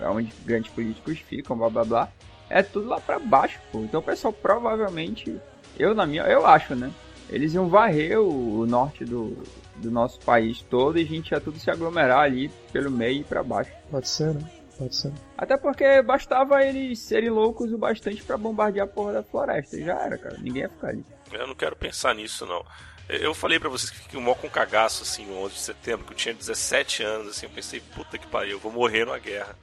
onde 0.00 0.32
grandes 0.44 0.70
políticos 0.70 1.18
ficam, 1.18 1.56
blá 1.56 1.68
blá 1.68 1.84
blá, 1.84 2.12
é 2.48 2.62
tudo 2.62 2.88
lá 2.88 3.00
para 3.00 3.18
baixo, 3.18 3.60
pô. 3.70 3.80
Então 3.80 4.00
o 4.00 4.02
pessoal 4.02 4.32
provavelmente, 4.32 5.38
eu 5.78 5.94
na 5.94 6.06
minha, 6.06 6.22
eu 6.22 6.46
acho, 6.46 6.74
né? 6.74 6.92
eles 7.28 7.54
iam 7.54 7.68
varrer 7.68 8.20
o, 8.20 8.60
o 8.60 8.66
norte 8.66 9.04
do, 9.04 9.36
do 9.76 9.90
nosso 9.90 10.20
país 10.20 10.62
todo 10.62 10.98
e 10.98 11.02
a 11.02 11.06
gente 11.06 11.30
ia 11.30 11.40
tudo 11.40 11.58
se 11.58 11.70
aglomerar 11.70 12.20
ali 12.20 12.48
pelo 12.72 12.90
meio 12.90 13.20
e 13.20 13.24
para 13.24 13.42
baixo. 13.42 13.72
Pode 13.90 14.08
ser, 14.08 14.34
né? 14.34 14.40
Pode 14.78 14.94
ser. 14.94 15.12
Até 15.36 15.56
porque 15.56 16.02
bastava 16.02 16.62
eles 16.62 16.98
serem 16.98 17.30
loucos 17.30 17.72
o 17.72 17.78
bastante 17.78 18.22
para 18.22 18.36
bombardear 18.36 18.86
a 18.86 18.90
porra 18.90 19.14
da 19.14 19.22
floresta. 19.22 19.78
Já 19.78 19.98
era, 19.98 20.18
cara. 20.18 20.36
Ninguém 20.38 20.62
ia 20.62 20.68
ficar 20.68 20.88
ali. 20.88 21.04
Eu 21.32 21.46
não 21.46 21.54
quero 21.54 21.76
pensar 21.76 22.14
nisso, 22.14 22.46
não. 22.46 22.64
Eu 23.08 23.34
falei 23.34 23.60
para 23.60 23.68
vocês 23.68 23.90
que 23.90 23.98
fiquei 23.98 24.20
mó 24.20 24.34
com 24.34 24.50
cagaço, 24.50 25.02
assim, 25.02 25.24
no 25.26 25.38
11 25.44 25.54
de 25.54 25.60
setembro, 25.60 26.06
que 26.06 26.12
eu 26.12 26.16
tinha 26.16 26.34
17 26.34 27.02
anos, 27.04 27.28
assim, 27.28 27.46
eu 27.46 27.50
pensei, 27.50 27.80
puta 27.80 28.18
que 28.18 28.26
pariu, 28.26 28.52
eu 28.52 28.58
vou 28.58 28.72
morrer 28.72 29.04
numa 29.04 29.18
guerra. 29.18 29.56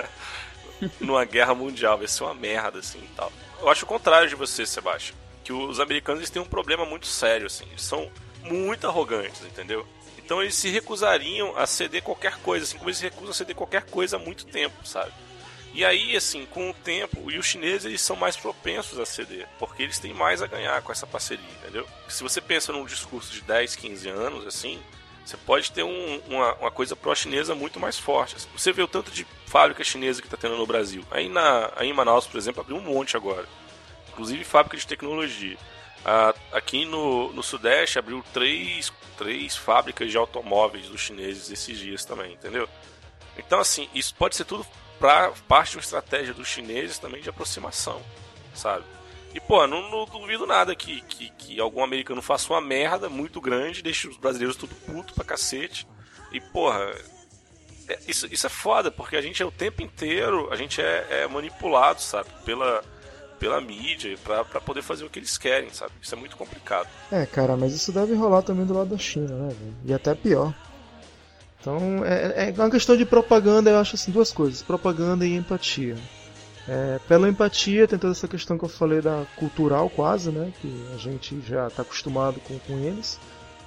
numa 1.00 1.24
guerra 1.24 1.54
mundial, 1.54 1.96
vai 1.96 2.06
ser 2.06 2.24
uma 2.24 2.34
merda, 2.34 2.80
assim, 2.80 2.98
e 2.98 3.16
tal. 3.16 3.32
Eu 3.60 3.70
acho 3.70 3.84
o 3.84 3.88
contrário 3.88 4.28
de 4.28 4.34
você, 4.34 4.66
Sebastião. 4.66 5.16
Que 5.42 5.52
os 5.52 5.80
americanos 5.80 6.20
eles 6.20 6.30
têm 6.30 6.42
um 6.42 6.46
problema 6.46 6.84
muito 6.84 7.06
sério, 7.06 7.46
assim. 7.46 7.64
Eles 7.70 7.82
são 7.82 8.10
muito 8.42 8.86
arrogantes, 8.86 9.42
entendeu? 9.42 9.86
Então 10.18 10.40
eles 10.40 10.54
se 10.54 10.70
recusariam 10.70 11.56
a 11.56 11.66
ceder 11.66 12.02
qualquer 12.02 12.38
coisa, 12.38 12.64
assim 12.64 12.78
como 12.78 12.88
eles 12.88 13.00
recusam 13.00 13.30
a 13.30 13.34
ceder 13.34 13.54
qualquer 13.54 13.84
coisa 13.84 14.16
há 14.16 14.18
muito 14.18 14.46
tempo, 14.46 14.86
sabe? 14.86 15.12
E 15.74 15.84
aí, 15.84 16.16
assim, 16.16 16.46
com 16.46 16.70
o 16.70 16.74
tempo, 16.74 17.32
e 17.32 17.36
os 17.36 17.46
chineses 17.46 17.84
eles 17.84 18.00
são 18.00 18.14
mais 18.14 18.36
propensos 18.36 18.96
a 18.96 19.04
ceder, 19.04 19.48
porque 19.58 19.82
eles 19.82 19.98
têm 19.98 20.14
mais 20.14 20.40
a 20.40 20.46
ganhar 20.46 20.80
com 20.82 20.92
essa 20.92 21.04
parceria, 21.04 21.44
entendeu? 21.60 21.84
Se 22.08 22.22
você 22.22 22.40
pensa 22.40 22.72
num 22.72 22.84
discurso 22.84 23.32
de 23.32 23.40
10, 23.40 23.74
15 23.74 24.08
anos, 24.08 24.46
assim, 24.46 24.80
você 25.24 25.36
pode 25.36 25.72
ter 25.72 25.82
um, 25.82 26.20
uma, 26.28 26.54
uma 26.54 26.70
coisa 26.70 26.94
pró-chinesa 26.94 27.56
muito 27.56 27.80
mais 27.80 27.98
forte. 27.98 28.36
Você 28.56 28.72
vê 28.72 28.82
o 28.82 28.88
tanto 28.88 29.10
de 29.10 29.26
fábrica 29.46 29.82
chinesa 29.82 30.20
que 30.20 30.28
está 30.28 30.36
tendo 30.36 30.56
no 30.56 30.64
Brasil. 30.64 31.04
Aí, 31.10 31.28
na, 31.28 31.72
aí 31.74 31.88
em 31.88 31.92
Manaus, 31.92 32.26
por 32.26 32.38
exemplo, 32.38 32.60
abriu 32.60 32.76
um 32.76 32.80
monte 32.80 33.16
agora. 33.16 33.46
Inclusive 34.10 34.44
fábrica 34.44 34.76
de 34.76 34.86
tecnologia. 34.86 35.56
Ah, 36.04 36.34
aqui 36.52 36.84
no, 36.84 37.32
no 37.32 37.42
Sudeste 37.42 37.98
abriu 37.98 38.22
três, 38.32 38.92
três 39.16 39.56
fábricas 39.56 40.08
de 40.08 40.16
automóveis 40.16 40.88
dos 40.88 41.00
chineses 41.00 41.50
esses 41.50 41.76
dias 41.76 42.04
também, 42.04 42.34
entendeu? 42.34 42.68
Então, 43.36 43.58
assim, 43.58 43.88
isso 43.92 44.14
pode 44.14 44.36
ser 44.36 44.44
tudo 44.44 44.64
pra, 44.98 45.32
parte 45.48 45.72
de 45.72 45.76
uma 45.78 45.82
estratégia 45.82 46.34
dos 46.34 46.48
chineses 46.48 46.98
também 46.98 47.20
de 47.20 47.28
aproximação, 47.28 48.00
sabe? 48.54 48.84
E, 49.34 49.40
pô, 49.40 49.66
não, 49.66 49.90
não 49.90 50.04
duvido 50.04 50.46
nada 50.46 50.76
que, 50.76 51.00
que, 51.02 51.30
que, 51.30 51.60
algum 51.60 51.82
americano 51.82 52.22
faça 52.22 52.52
uma 52.52 52.60
merda 52.60 53.08
muito 53.08 53.40
grande, 53.40 53.82
deixe 53.82 54.06
os 54.06 54.16
brasileiros 54.16 54.56
tudo 54.56 54.74
puto 54.86 55.12
pra 55.12 55.24
cacete. 55.24 55.88
E, 56.30 56.40
porra, 56.40 56.94
é, 57.88 57.98
isso, 58.06 58.26
isso 58.32 58.46
é 58.46 58.50
foda, 58.50 58.92
porque 58.92 59.16
a 59.16 59.20
gente 59.20 59.42
é 59.42 59.46
o 59.46 59.50
tempo 59.50 59.82
inteiro, 59.82 60.48
a 60.52 60.56
gente 60.56 60.80
é, 60.80 61.22
é 61.22 61.26
manipulado, 61.26 62.00
sabe? 62.00 62.28
Pela, 62.44 62.84
pela 63.38 63.60
mídia 63.60 64.16
para 64.22 64.60
poder 64.60 64.82
fazer 64.82 65.04
o 65.04 65.10
que 65.10 65.18
eles 65.18 65.36
querem, 65.36 65.68
sabe? 65.70 65.92
Isso 66.00 66.14
é 66.14 66.18
muito 66.18 66.36
complicado. 66.36 66.88
É, 67.10 67.26
cara, 67.26 67.56
mas 67.56 67.74
isso 67.74 67.90
deve 67.90 68.14
rolar 68.14 68.42
também 68.42 68.64
do 68.64 68.74
lado 68.74 68.90
da 68.90 68.98
China, 68.98 69.34
né? 69.34 69.56
E 69.84 69.92
até 69.92 70.14
pior. 70.14 70.54
Então, 71.64 72.04
é, 72.04 72.50
é 72.50 72.54
uma 72.60 72.70
questão 72.70 72.94
de 72.94 73.06
propaganda, 73.06 73.70
eu 73.70 73.78
acho 73.78 73.94
assim, 73.94 74.12
duas 74.12 74.30
coisas: 74.30 74.60
propaganda 74.60 75.26
e 75.26 75.34
empatia. 75.34 75.96
É, 76.68 77.00
pela 77.08 77.26
empatia, 77.26 77.88
tem 77.88 77.98
toda 77.98 78.12
essa 78.12 78.28
questão 78.28 78.58
que 78.58 78.64
eu 78.66 78.68
falei 78.68 79.00
da 79.00 79.24
cultural, 79.36 79.88
quase, 79.88 80.30
né? 80.30 80.52
Que 80.60 80.86
a 80.94 80.98
gente 80.98 81.40
já 81.40 81.68
está 81.68 81.80
acostumado 81.80 82.38
com, 82.40 82.58
com 82.58 82.78
eles. 82.78 83.18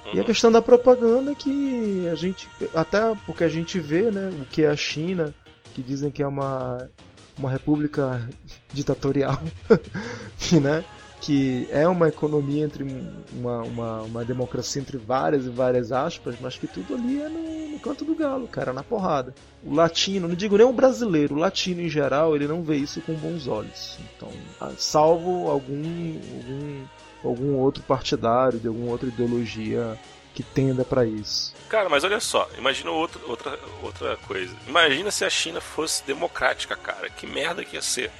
E 0.06 0.16
a 0.16 0.20
uhum. 0.20 0.24
questão 0.24 0.52
da 0.52 0.62
propaganda 0.62 1.34
que 1.34 2.08
a 2.08 2.14
gente, 2.14 2.48
até 2.72 3.00
porque 3.26 3.42
a 3.42 3.48
gente 3.48 3.80
vê, 3.80 4.12
né? 4.12 4.30
O 4.40 4.44
que 4.44 4.62
é 4.62 4.68
a 4.68 4.76
China, 4.76 5.34
que 5.74 5.82
dizem 5.82 6.10
que 6.10 6.22
é 6.22 6.26
uma 6.26 6.88
uma 7.36 7.50
república 7.50 8.28
ditatorial, 8.72 9.40
né? 10.60 10.84
Que 11.20 11.68
é 11.70 11.86
uma 11.88 12.08
economia 12.08 12.64
entre 12.64 12.84
uma, 13.32 13.62
uma, 13.62 14.02
uma, 14.02 14.24
democracia 14.24 14.80
entre 14.80 14.96
várias 14.96 15.46
e 15.46 15.50
várias 15.50 15.90
aspas, 15.90 16.36
mas 16.40 16.56
que 16.56 16.66
tudo 16.66 16.94
ali 16.94 17.20
é 17.20 17.28
no, 17.28 17.68
no, 17.70 17.78
canto 17.80 18.04
do 18.04 18.14
galo, 18.14 18.46
cara, 18.46 18.72
na 18.72 18.82
porrada. 18.82 19.34
O 19.64 19.74
latino, 19.74 20.28
não 20.28 20.34
digo 20.34 20.56
nem 20.56 20.66
o 20.66 20.72
brasileiro, 20.72 21.34
o 21.34 21.38
latino 21.38 21.80
em 21.80 21.88
geral, 21.88 22.36
ele 22.36 22.46
não 22.46 22.62
vê 22.62 22.76
isso 22.76 23.00
com 23.00 23.14
bons 23.14 23.46
olhos. 23.46 23.98
Então, 24.16 24.30
salvo 24.76 25.50
algum, 25.50 26.16
algum, 26.36 26.84
algum 27.24 27.56
outro 27.56 27.82
partidário 27.82 28.58
de 28.58 28.68
alguma 28.68 28.92
outra 28.92 29.08
ideologia 29.08 29.98
que 30.34 30.42
tenda 30.44 30.84
para 30.84 31.04
isso. 31.04 31.52
Cara, 31.68 31.88
mas 31.88 32.04
olha 32.04 32.20
só, 32.20 32.48
imagina 32.56 32.92
outra, 32.92 33.20
outra, 33.26 33.58
outra 33.82 34.16
coisa. 34.18 34.54
Imagina 34.68 35.10
se 35.10 35.24
a 35.24 35.30
China 35.30 35.60
fosse 35.60 36.04
democrática, 36.06 36.76
cara. 36.76 37.10
Que 37.10 37.26
merda 37.26 37.64
que 37.64 37.74
ia 37.74 37.82
ser. 37.82 38.12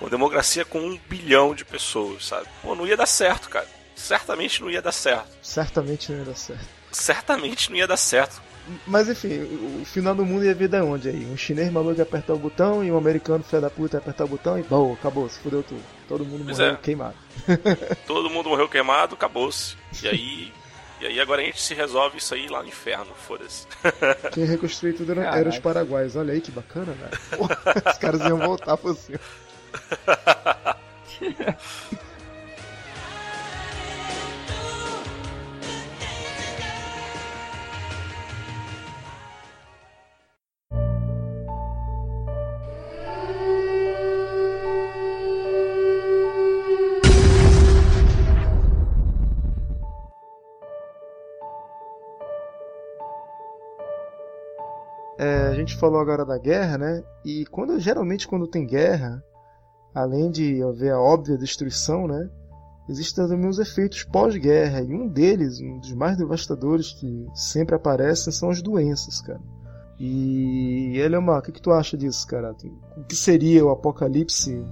Uma 0.00 0.10
democracia 0.10 0.64
com 0.64 0.78
um 0.78 0.98
bilhão 1.08 1.54
de 1.54 1.64
pessoas, 1.64 2.26
sabe? 2.26 2.46
Pô, 2.62 2.74
não 2.74 2.86
ia 2.86 2.96
dar 2.96 3.06
certo, 3.06 3.48
cara. 3.48 3.66
Certamente 3.94 4.60
não 4.60 4.70
ia 4.70 4.82
dar 4.82 4.92
certo. 4.92 5.28
Certamente 5.40 6.10
não 6.10 6.18
ia 6.18 6.24
dar 6.24 6.34
certo. 6.34 6.68
Certamente 6.90 7.70
não 7.70 7.76
ia 7.76 7.86
dar 7.86 7.96
certo. 7.96 8.42
Mas 8.86 9.08
enfim, 9.08 9.42
o 9.80 9.84
final 9.84 10.14
do 10.14 10.24
mundo 10.24 10.44
ia 10.44 10.54
vir 10.54 10.68
da 10.68 10.82
onde 10.82 11.08
aí? 11.08 11.26
Um 11.26 11.36
chinês 11.36 11.70
maluco 11.70 11.98
ia 11.98 12.02
apertar 12.02 12.32
o 12.32 12.38
botão 12.38 12.82
e 12.82 12.90
um 12.90 12.96
americano 12.96 13.44
filho 13.44 13.60
da 13.60 13.68
puta 13.68 13.96
ia 13.96 14.00
apertar 14.00 14.24
o 14.24 14.28
botão 14.28 14.58
e 14.58 14.62
bom, 14.62 14.94
acabou, 14.94 15.28
se 15.28 15.38
fudeu 15.38 15.62
tudo. 15.62 15.82
Todo 16.08 16.24
mundo 16.24 16.44
pois 16.44 16.58
morreu 16.58 16.74
é. 16.74 16.76
queimado. 16.76 17.14
Todo 18.06 18.30
mundo 18.30 18.48
morreu 18.48 18.68
queimado, 18.68 19.14
acabou-se. 19.14 19.76
E 20.02 20.08
aí 20.08 20.52
e 21.00 21.06
aí 21.06 21.20
agora 21.20 21.42
a 21.42 21.44
gente 21.44 21.60
se 21.60 21.74
resolve 21.74 22.16
isso 22.16 22.34
aí 22.34 22.48
lá 22.48 22.62
no 22.62 22.68
inferno, 22.68 23.12
foda-se. 23.14 23.66
Quem 24.32 24.46
reconstruiu 24.46 24.96
tudo 24.96 25.12
era, 25.12 25.36
era 25.36 25.48
os 25.50 25.58
paraguaios. 25.58 26.16
Olha 26.16 26.32
aí 26.32 26.40
que 26.40 26.50
bacana, 26.50 26.92
velho. 26.92 27.48
Os 27.86 27.98
caras 27.98 28.20
iam 28.22 28.38
voltar 28.38 28.78
por 28.78 28.96
cima. 28.96 29.20
Gente 55.64 55.76
falou 55.76 56.00
agora 56.00 56.24
da 56.24 56.38
guerra, 56.38 56.78
né? 56.78 57.02
E 57.24 57.46
quando 57.46 57.78
geralmente 57.80 58.28
quando 58.28 58.46
tem 58.46 58.66
guerra, 58.66 59.24
além 59.94 60.30
de 60.30 60.62
haver 60.62 60.92
a 60.92 61.00
óbvia 61.00 61.38
destruição, 61.38 62.06
né? 62.06 62.28
Existem 62.88 63.26
também 63.26 63.48
os 63.48 63.58
efeitos 63.58 64.04
pós-guerra, 64.04 64.82
e 64.82 64.92
um 64.92 65.08
deles, 65.08 65.60
um 65.60 65.78
dos 65.78 65.92
mais 65.94 66.18
devastadores 66.18 66.92
que 66.92 67.26
sempre 67.34 67.74
aparecem, 67.74 68.32
são 68.32 68.50
as 68.50 68.60
doenças, 68.60 69.22
cara. 69.22 69.40
E 69.98 70.98
Eliomar, 70.98 71.38
o 71.38 71.42
que, 71.42 71.52
que 71.52 71.62
tu 71.62 71.70
acha 71.70 71.96
disso, 71.96 72.26
cara? 72.26 72.52
O 72.96 73.04
que 73.04 73.14
seria 73.14 73.64
o 73.64 73.70
apocalipse 73.70 74.66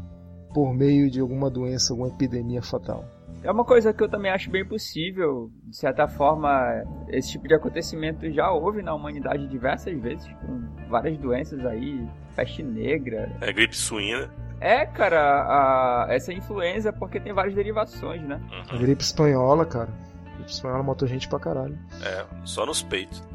por 0.52 0.74
meio 0.74 1.11
de 1.11 1.20
alguma 1.20 1.48
doença, 1.48 1.92
alguma 1.92 2.08
epidemia 2.08 2.61
fatal? 2.61 3.04
É 3.42 3.50
uma 3.50 3.64
coisa 3.64 3.92
que 3.92 4.02
eu 4.02 4.08
também 4.08 4.30
acho 4.30 4.50
bem 4.50 4.64
possível. 4.64 5.50
De 5.64 5.76
certa 5.76 6.06
forma, 6.06 6.50
esse 7.08 7.32
tipo 7.32 7.48
de 7.48 7.54
acontecimento 7.54 8.30
já 8.30 8.52
houve 8.52 8.82
na 8.82 8.94
humanidade 8.94 9.48
diversas 9.48 9.98
vezes, 10.00 10.26
com 10.40 10.61
várias 10.88 11.18
doenças 11.18 11.64
aí, 11.64 12.06
peste 12.37 12.62
negra. 12.62 13.35
É 13.40 13.52
gripe 13.52 13.76
suína. 13.76 14.30
É, 14.62 14.87
cara, 14.87 15.18
a, 15.18 16.07
essa 16.09 16.33
influenza 16.33 16.92
porque 16.92 17.18
tem 17.18 17.33
várias 17.33 17.53
derivações, 17.53 18.22
né? 18.22 18.40
Uhum. 18.51 18.62
A 18.77 18.79
gripe 18.79 19.03
espanhola, 19.03 19.66
cara. 19.66 19.88
A 19.88 20.37
gripe 20.37 20.53
espanhola 20.53 20.85
matou 20.85 21.09
gente 21.09 21.27
pra 21.29 21.40
caralho. 21.40 21.77
É, 22.01 22.25
só 22.44 22.64
nos 22.64 22.81
peitos. 22.81 23.20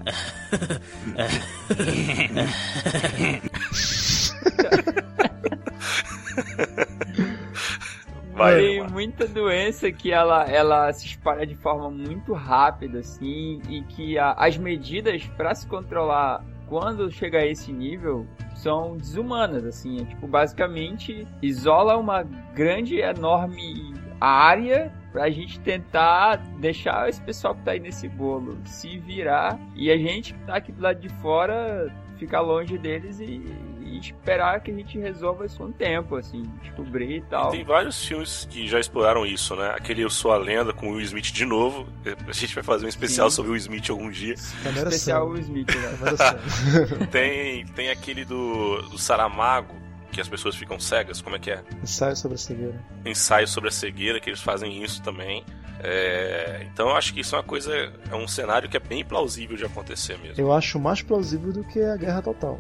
Vai, 8.34 8.56
tem 8.56 8.88
muita 8.88 9.28
doença 9.28 9.92
que 9.92 10.12
ela, 10.12 10.44
ela 10.50 10.94
se 10.94 11.08
espalha 11.08 11.46
de 11.46 11.56
forma 11.56 11.90
muito 11.90 12.34
rápida, 12.34 13.00
assim, 13.00 13.62
e 13.68 13.82
que 13.90 14.18
a, 14.18 14.32
as 14.34 14.56
medidas 14.58 15.26
para 15.36 15.54
se 15.56 15.68
controlar 15.68 16.42
quando 16.68 17.10
chega 17.12 17.40
a 17.40 17.46
esse 17.46 17.72
nível 17.72 18.26
são 18.56 18.98
desumanas, 18.98 19.64
assim. 19.66 20.02
É, 20.02 20.06
tipo, 20.06 20.28
basicamente 20.28 21.28
isola 21.42 21.98
uma 21.98 22.24
grande, 22.54 22.98
enorme 23.00 23.94
área 24.20 24.92
pra 25.12 25.30
gente 25.30 25.60
tentar 25.60 26.38
deixar 26.60 27.08
esse 27.08 27.22
pessoal 27.22 27.56
que 27.56 27.62
tá 27.62 27.72
aí 27.72 27.80
nesse 27.80 28.08
bolo 28.10 28.58
se 28.66 28.98
virar 28.98 29.60
e 29.76 29.92
a 29.92 29.98
gente 29.98 30.34
que 30.34 30.40
tá 30.42 30.56
aqui 30.56 30.72
do 30.72 30.82
lado 30.82 31.00
de 31.00 31.10
fora 31.10 31.94
ficar 32.18 32.42
longe 32.42 32.78
deles 32.78 33.20
e, 33.20 33.44
e 33.88 34.00
esperar 34.00 34.62
que 34.62 34.72
a 34.72 34.74
gente 34.74 34.98
resolva 34.98 35.46
isso 35.46 35.58
com 35.58 35.66
o 35.66 35.72
tempo, 35.72 36.16
assim, 36.16 36.44
descobrir 36.62 37.18
e 37.18 37.22
tal. 37.22 37.50
E 37.50 37.58
tem 37.58 37.66
vários 37.66 38.04
filmes 38.04 38.48
que 38.50 38.68
já 38.68 38.80
exploraram 38.80 39.26
isso, 39.26 39.56
né? 39.56 39.74
Aquele 39.76 40.04
Eu 40.04 40.10
Sou 40.10 40.32
a 40.32 40.38
Lenda 40.38 40.74
com 40.74 40.90
o 40.90 40.92
Will 40.94 41.02
Smith 41.02 41.32
de 41.32 41.46
novo. 41.46 41.88
A 42.28 42.32
gente 42.32 42.54
vai 42.54 42.64
fazer 42.64 42.86
um 42.86 42.90
especial 42.90 43.30
Sim. 43.30 43.36
sobre 43.38 43.52
o 43.52 43.54
Will 43.54 43.62
Smith 43.62 43.90
algum 43.90 44.10
dia. 44.10 44.34
especial 44.34 45.30
Will 45.30 45.42
Smith, 45.42 45.70
né? 45.70 47.08
tem, 47.12 47.66
tem 47.68 47.90
aquele 47.90 48.26
do, 48.26 48.82
do 48.84 48.98
Saramago, 48.98 49.76
que 50.12 50.22
as 50.22 50.28
pessoas 50.28 50.56
ficam 50.56 50.80
cegas, 50.80 51.22
como 51.22 51.36
é 51.36 51.40
que 51.40 51.52
é? 51.52 51.64
Ensaio 51.82 52.16
sobre 52.16 52.36
a 52.36 52.38
cegueira. 52.38 52.86
Ensaio 53.06 53.48
sobre 53.48 53.70
a 53.70 53.72
cegueira, 53.72 54.20
que 54.20 54.30
eles 54.30 54.42
fazem 54.42 54.84
isso 54.84 55.02
também. 55.02 55.44
É, 55.80 56.66
então 56.74 56.90
eu 56.90 56.96
acho 56.96 57.14
que 57.14 57.20
isso 57.20 57.36
é 57.36 57.38
uma 57.38 57.44
coisa, 57.44 57.72
é 58.10 58.16
um 58.16 58.28
cenário 58.28 58.68
que 58.68 58.76
é 58.76 58.80
bem 58.80 59.06
plausível 59.06 59.56
de 59.56 59.66
acontecer 59.66 60.18
mesmo. 60.20 60.42
Eu 60.42 60.52
acho 60.52 60.80
mais 60.80 61.02
plausível 61.02 61.54
do 61.54 61.64
que 61.64 61.80
a 61.82 61.96
guerra 61.96 62.22
total. 62.22 62.60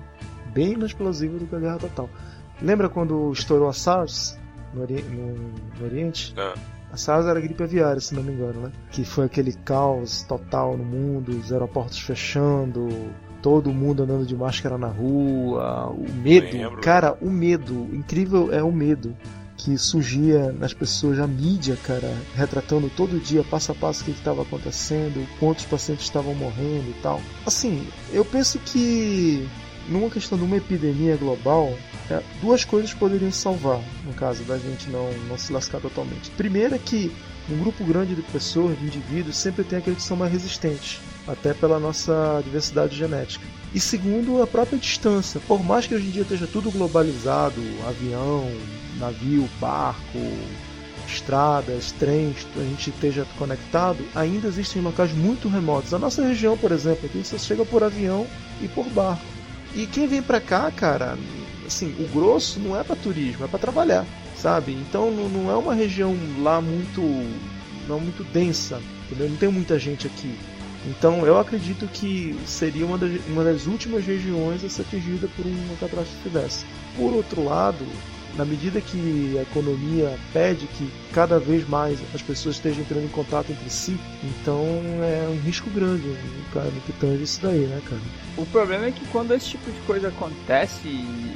Bem 0.57 0.75
mais 0.75 0.91
plausível 0.91 1.37
do 1.37 1.45
que 1.45 1.55
a 1.55 1.59
guerra 1.59 1.77
total. 1.77 2.09
Lembra 2.59 2.89
quando 2.89 3.31
estourou 3.31 3.69
a 3.69 3.73
SARS 3.73 4.39
no, 4.73 4.81
ori 4.81 5.03
no, 5.03 5.35
no 5.79 5.85
Oriente? 5.85 6.33
Ah. 6.35 6.55
A 6.91 6.97
SARS 6.97 7.27
era 7.27 7.39
gripe 7.39 7.61
aviária, 7.61 8.01
se 8.01 8.15
não 8.15 8.23
me 8.23 8.33
engano, 8.33 8.61
né? 8.61 8.71
Que 8.89 9.05
foi 9.05 9.25
aquele 9.25 9.53
caos 9.53 10.23
total 10.23 10.75
no 10.75 10.83
mundo, 10.83 11.29
os 11.29 11.51
aeroportos 11.51 11.99
fechando, 11.99 12.89
todo 13.39 13.71
mundo 13.71 14.01
andando 14.01 14.25
de 14.25 14.35
máscara 14.35 14.79
na 14.79 14.87
rua, 14.87 15.91
o 15.91 16.11
medo. 16.11 16.57
Lembro. 16.57 16.81
Cara, 16.81 17.15
o 17.21 17.29
medo, 17.29 17.87
incrível 17.93 18.51
é 18.51 18.63
o 18.63 18.71
medo 18.71 19.15
que 19.55 19.77
surgia 19.77 20.51
nas 20.53 20.73
pessoas, 20.73 21.19
a 21.19 21.27
mídia, 21.27 21.77
cara, 21.83 22.11
retratando 22.35 22.89
todo 22.89 23.19
dia, 23.19 23.43
passo 23.43 23.73
a 23.73 23.75
passo, 23.75 24.01
o 24.01 24.05
que 24.05 24.11
estava 24.11 24.41
acontecendo, 24.41 25.23
quantos 25.39 25.65
pacientes 25.65 26.05
estavam 26.05 26.33
morrendo 26.33 26.89
e 26.89 26.95
tal. 27.03 27.21
Assim, 27.45 27.87
eu 28.11 28.25
penso 28.25 28.57
que 28.59 29.47
numa 29.87 30.09
questão 30.09 30.37
de 30.37 30.43
uma 30.43 30.57
epidemia 30.57 31.15
global, 31.15 31.77
é, 32.09 32.21
duas 32.41 32.63
coisas 32.63 32.93
poderiam 32.93 33.31
salvar, 33.31 33.81
no 34.05 34.13
caso 34.13 34.43
da 34.43 34.57
gente 34.57 34.89
não, 34.89 35.11
não 35.27 35.37
se 35.37 35.51
lascar 35.51 35.79
totalmente. 35.79 36.29
Primeiro 36.31 36.75
é 36.75 36.77
que 36.77 37.11
um 37.49 37.57
grupo 37.57 37.83
grande 37.83 38.13
de 38.13 38.21
pessoas, 38.21 38.77
de 38.77 38.85
indivíduos, 38.85 39.37
sempre 39.37 39.63
tem 39.63 39.79
aqueles 39.79 39.99
que 39.99 40.07
são 40.07 40.17
mais 40.17 40.31
resistentes, 40.31 40.99
até 41.27 41.53
pela 41.53 41.79
nossa 41.79 42.41
diversidade 42.43 42.95
genética. 42.95 43.45
E 43.73 43.79
segundo, 43.79 44.41
a 44.41 44.47
própria 44.47 44.77
distância. 44.77 45.39
Por 45.47 45.63
mais 45.63 45.87
que 45.87 45.95
hoje 45.95 46.07
em 46.07 46.11
dia 46.11 46.21
esteja 46.23 46.47
tudo 46.47 46.71
globalizado, 46.71 47.61
avião, 47.87 48.49
navio, 48.99 49.47
barco, 49.59 50.19
estradas, 51.07 51.91
trens, 51.93 52.45
a 52.55 52.59
gente 52.59 52.89
esteja 52.89 53.25
conectado, 53.37 54.03
ainda 54.13 54.47
existem 54.47 54.81
locais 54.81 55.13
muito 55.13 55.47
remotos. 55.47 55.93
A 55.93 55.99
nossa 55.99 56.25
região, 56.25 56.57
por 56.57 56.71
exemplo, 56.71 57.05
aqui 57.05 57.23
você 57.23 57.39
chega 57.39 57.65
por 57.65 57.83
avião 57.83 58.27
e 58.61 58.67
por 58.67 58.85
barco. 58.89 59.36
E 59.75 59.85
quem 59.85 60.07
vem 60.07 60.21
pra 60.21 60.39
cá, 60.39 60.71
cara, 60.71 61.17
assim, 61.65 61.95
o 61.99 62.07
grosso 62.07 62.59
não 62.59 62.79
é 62.79 62.83
para 62.83 62.95
turismo, 62.95 63.45
é 63.45 63.47
para 63.47 63.59
trabalhar, 63.59 64.05
sabe? 64.35 64.73
Então 64.73 65.11
não, 65.11 65.29
não 65.29 65.51
é 65.51 65.55
uma 65.55 65.73
região 65.73 66.15
lá 66.39 66.61
muito 66.61 67.01
não 67.87 67.99
muito 67.99 68.23
densa, 68.31 68.81
entendeu? 69.05 69.29
Não 69.29 69.37
tem 69.37 69.49
muita 69.49 69.79
gente 69.79 70.07
aqui. 70.07 70.35
Então 70.85 71.25
eu 71.25 71.39
acredito 71.39 71.87
que 71.87 72.37
seria 72.45 72.85
uma 72.85 72.97
das, 72.97 73.11
uma 73.27 73.43
das 73.43 73.65
últimas 73.65 74.05
regiões 74.05 74.63
a 74.63 74.69
ser 74.69 74.83
atingida 74.83 75.27
por 75.35 75.45
uma 75.45 75.75
catástrofe 75.79 76.29
dessa. 76.29 76.65
Por 76.95 77.13
outro 77.13 77.43
lado, 77.43 77.85
na 78.37 78.45
medida 78.45 78.79
que 78.79 79.37
a 79.37 79.41
economia 79.41 80.17
pede 80.31 80.67
que 80.67 80.89
cada 81.13 81.39
vez 81.39 81.67
mais 81.67 81.99
as 82.13 82.21
pessoas 82.21 82.55
estejam 82.55 82.81
entrando 82.81 83.05
em 83.05 83.09
contato 83.09 83.51
entre 83.51 83.69
si, 83.69 83.97
então 84.23 84.63
é 85.03 85.27
um 85.27 85.39
risco 85.41 85.69
grande 85.71 86.03
cara, 86.53 86.69
no 86.69 86.81
que 86.81 86.93
tange 86.93 87.23
isso 87.23 87.41
daí, 87.41 87.65
né, 87.65 87.81
cara? 87.89 88.01
O 88.37 88.45
problema 88.45 88.85
é 88.85 88.91
que 88.91 89.05
quando 89.07 89.33
esse 89.33 89.49
tipo 89.49 89.69
de 89.71 89.79
coisa 89.81 90.09
acontece, 90.09 90.87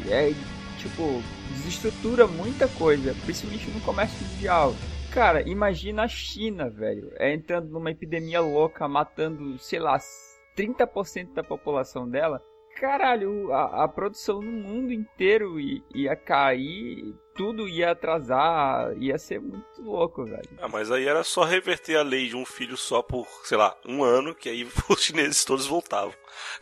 é 0.09 0.33
tipo, 0.77 1.21
desestrutura 1.49 2.27
muita 2.27 2.67
coisa, 2.67 3.15
principalmente 3.25 3.69
no 3.69 3.81
comércio 3.81 4.25
mundial. 4.27 4.75
Cara, 5.11 5.47
imagina 5.47 6.03
a 6.03 6.07
China, 6.07 6.69
velho, 6.69 7.11
é 7.17 7.33
entrando 7.33 7.69
numa 7.69 7.91
epidemia 7.91 8.39
louca, 8.39 8.87
matando, 8.87 9.57
sei 9.59 9.79
lá, 9.79 9.99
30% 10.55 11.33
da 11.33 11.43
população 11.43 12.07
dela 12.07 12.41
caralho, 12.81 13.53
a, 13.53 13.83
a, 13.83 13.87
produção 13.87 14.41
no 14.41 14.51
mundo 14.51 14.91
inteiro 14.91 15.59
ia, 15.59 15.83
ia 15.93 16.15
cair, 16.15 17.13
tudo 17.35 17.69
ia 17.69 17.91
atrasar, 17.91 18.91
ia 18.97 19.19
ser 19.19 19.39
muito 19.39 19.83
louco, 19.83 20.25
velho. 20.25 20.49
Ah, 20.59 20.67
mas 20.67 20.91
aí 20.91 21.07
era 21.07 21.23
só 21.23 21.43
reverter 21.43 21.95
a 21.95 22.01
lei 22.01 22.27
de 22.27 22.35
um 22.35 22.43
filho 22.43 22.75
só 22.75 23.03
por, 23.03 23.27
sei 23.43 23.55
lá, 23.55 23.77
um 23.87 24.03
ano, 24.03 24.33
que 24.33 24.49
aí 24.49 24.67
os 24.89 24.99
chineses 24.99 25.45
todos 25.45 25.67
voltavam. 25.67 26.11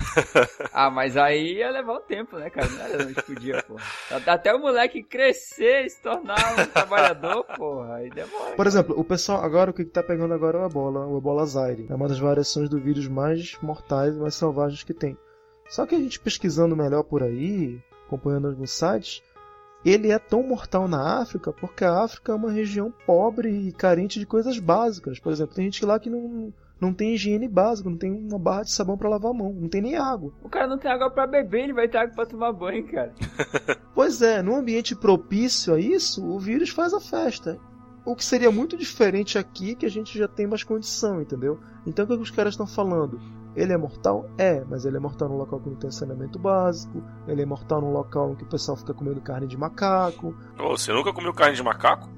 ah, 0.74 0.90
mas 0.90 1.16
aí 1.16 1.54
ia 1.60 1.72
levar 1.72 1.94
um 1.94 2.02
tempo, 2.02 2.38
né, 2.38 2.50
cara? 2.50 2.68
Não 2.68 2.82
era 2.82 3.04
onde 3.04 3.14
podia, 3.24 3.64
porra. 3.64 3.82
Até 4.28 4.54
o 4.54 4.60
moleque 4.60 5.02
crescer 5.02 5.86
e 5.86 5.90
se 5.90 6.02
tornar 6.02 6.60
um 6.60 6.66
trabalhador, 6.66 7.46
porra, 7.56 7.96
aí 7.96 8.10
demora. 8.10 8.58
Por 8.58 8.68
exemplo, 8.68 9.00
o 9.00 9.06
pessoal, 9.06 9.42
agora 9.42 9.72
o 9.72 9.74
que 9.74 9.86
tá 9.86 10.04
pegando 10.04 10.34
agora 10.34 10.58
é 10.58 10.62
o 10.64 10.66
ebola, 10.66 11.08
o 11.08 11.18
ebola 11.18 11.46
zaire. 11.46 11.88
É 11.90 11.96
uma 11.96 12.10
das 12.10 12.20
variações 12.20 12.68
do 12.68 12.78
vírus 12.78 13.08
mais 13.08 13.58
mortais 13.62 14.18
e 14.18 14.20
mais 14.20 14.36
selvagens 14.36 14.84
que 14.84 14.94
tem. 14.94 15.18
Só 15.70 15.86
que 15.86 15.96
a 15.96 16.00
gente 16.00 16.20
pesquisando 16.20 16.76
melhor 16.76 17.04
por 17.04 17.22
aí, 17.22 17.80
acompanhando 18.08 18.48
alguns 18.48 18.72
sites, 18.72 19.22
ele 19.86 20.12
é 20.12 20.20
tão 20.20 20.44
mortal 20.44 20.88
na 20.88 21.22
África 21.22 21.54
porque 21.54 21.86
a 21.86 22.04
África 22.04 22.32
é 22.32 22.36
uma 22.36 22.52
região 22.52 22.92
pobre 23.06 23.50
e 23.50 23.72
carente 23.72 24.20
de 24.20 24.26
coisas 24.26 24.58
básicas. 24.60 25.20
Por 25.20 25.32
exemplo, 25.32 25.56
tem 25.56 25.66
gente 25.66 25.86
lá 25.86 26.00
que 26.00 26.10
não, 26.10 26.52
não 26.82 26.94
tem 26.94 27.14
higiene 27.14 27.48
básica, 27.48 27.90
não 27.90 27.98
tem 27.98 28.12
uma 28.12 28.40
barra 28.40 28.64
de 28.64 28.72
sabão 28.72 28.98
para 28.98 29.10
lavar 29.10 29.32
a 29.32 29.34
mão, 29.34 29.54
não 29.54 29.70
tem 29.70 29.82
nem 29.82 29.96
água. 29.96 30.34
O 30.44 30.50
cara 30.50 30.68
não 30.68 30.78
tem 30.78 30.92
água 30.92 31.10
para 31.12 31.28
beber, 31.28 31.66
ele 31.66 31.74
vai 31.74 31.88
ter 31.88 32.00
água 32.00 32.16
para 32.16 32.26
tomar 32.26 32.52
banho, 32.52 32.86
cara. 32.88 33.14
pois 33.94 34.22
é, 34.22 34.42
num 34.42 34.56
ambiente 34.56 34.96
propício 34.96 35.76
a 35.76 35.80
isso, 35.80 36.26
o 36.26 36.40
vírus 36.40 36.70
faz 36.70 36.94
a 36.94 37.00
festa. 37.00 37.60
O 38.10 38.16
que 38.16 38.26
seria 38.26 38.50
muito 38.50 38.76
diferente 38.76 39.38
aqui, 39.38 39.76
que 39.76 39.86
a 39.86 39.90
gente 39.90 40.18
já 40.18 40.28
tem 40.28 40.48
mais 40.48 40.64
condição, 40.64 41.22
entendeu? 41.22 41.60
Então 41.86 42.06
o 42.06 42.08
que, 42.08 42.14
é 42.16 42.18
os 42.18 42.32
caras 42.32 42.54
estão 42.54 42.66
falando? 42.66 43.22
Ele 43.56 43.72
é 43.72 43.78
mortal? 43.78 44.28
É, 44.36 44.64
mas 44.68 44.84
ele 44.84 44.98
é 44.98 45.00
mortal 45.00 45.30
num 45.30 45.38
local 45.38 45.60
que 45.60 45.70
não 45.70 45.76
tem 45.76 45.92
saneamento 45.92 46.40
básico, 46.40 47.04
ele 47.28 47.44
é 47.44 47.46
mortal 47.46 47.80
num 47.80 47.92
local 47.92 48.32
em 48.32 48.36
que 48.36 48.44
o 48.44 48.48
pessoal 48.48 48.76
fica 48.76 48.96
comendo 48.96 49.22
carne 49.22 49.46
de 49.46 49.56
macaco. 49.56 50.36
Você 50.58 50.92
nunca 50.92 51.14
comeu 51.14 51.32
carne 51.36 51.56
de 51.56 51.62
macaco? 51.62 52.10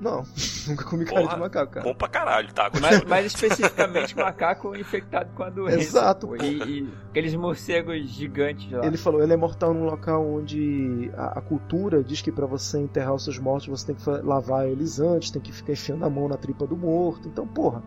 Não, 0.00 0.24
nunca 0.66 0.84
comi 0.84 1.04
Porra, 1.04 1.22
carne 1.22 1.34
de 1.34 1.40
macaco, 1.40 1.72
cara. 1.72 1.84
Bom 1.84 1.94
pra 1.94 2.08
caralho, 2.08 2.52
tá? 2.52 2.70
Mas, 2.80 3.04
mais 3.04 3.26
especificamente 3.26 4.16
macaco 4.16 4.76
infectado 4.76 5.30
com 5.34 5.42
a 5.42 5.50
doença. 5.50 5.78
Exato. 5.78 6.36
E, 6.36 6.44
e, 6.44 6.94
aqueles 7.10 7.34
morcegos 7.34 8.08
gigantes 8.08 8.70
lá. 8.70 8.84
Ele 8.84 8.96
falou, 8.96 9.22
ele 9.22 9.32
é 9.32 9.36
mortal 9.36 9.72
num 9.72 9.84
local 9.84 10.26
onde 10.26 11.10
a, 11.16 11.38
a 11.38 11.40
cultura 11.40 12.02
diz 12.02 12.20
que 12.20 12.32
para 12.32 12.46
você 12.46 12.78
enterrar 12.78 13.14
os 13.14 13.24
seus 13.24 13.38
mortos 13.38 13.68
você 13.68 13.86
tem 13.86 13.94
que 13.94 14.10
lavar 14.26 14.66
eles 14.66 14.98
antes, 14.98 15.30
tem 15.30 15.40
que 15.40 15.52
ficar 15.52 15.72
enfiando 15.72 16.04
a 16.04 16.10
mão 16.10 16.28
na 16.28 16.36
tripa 16.36 16.66
do 16.66 16.76
morto. 16.76 17.28
Então, 17.28 17.46
porra, 17.46 17.82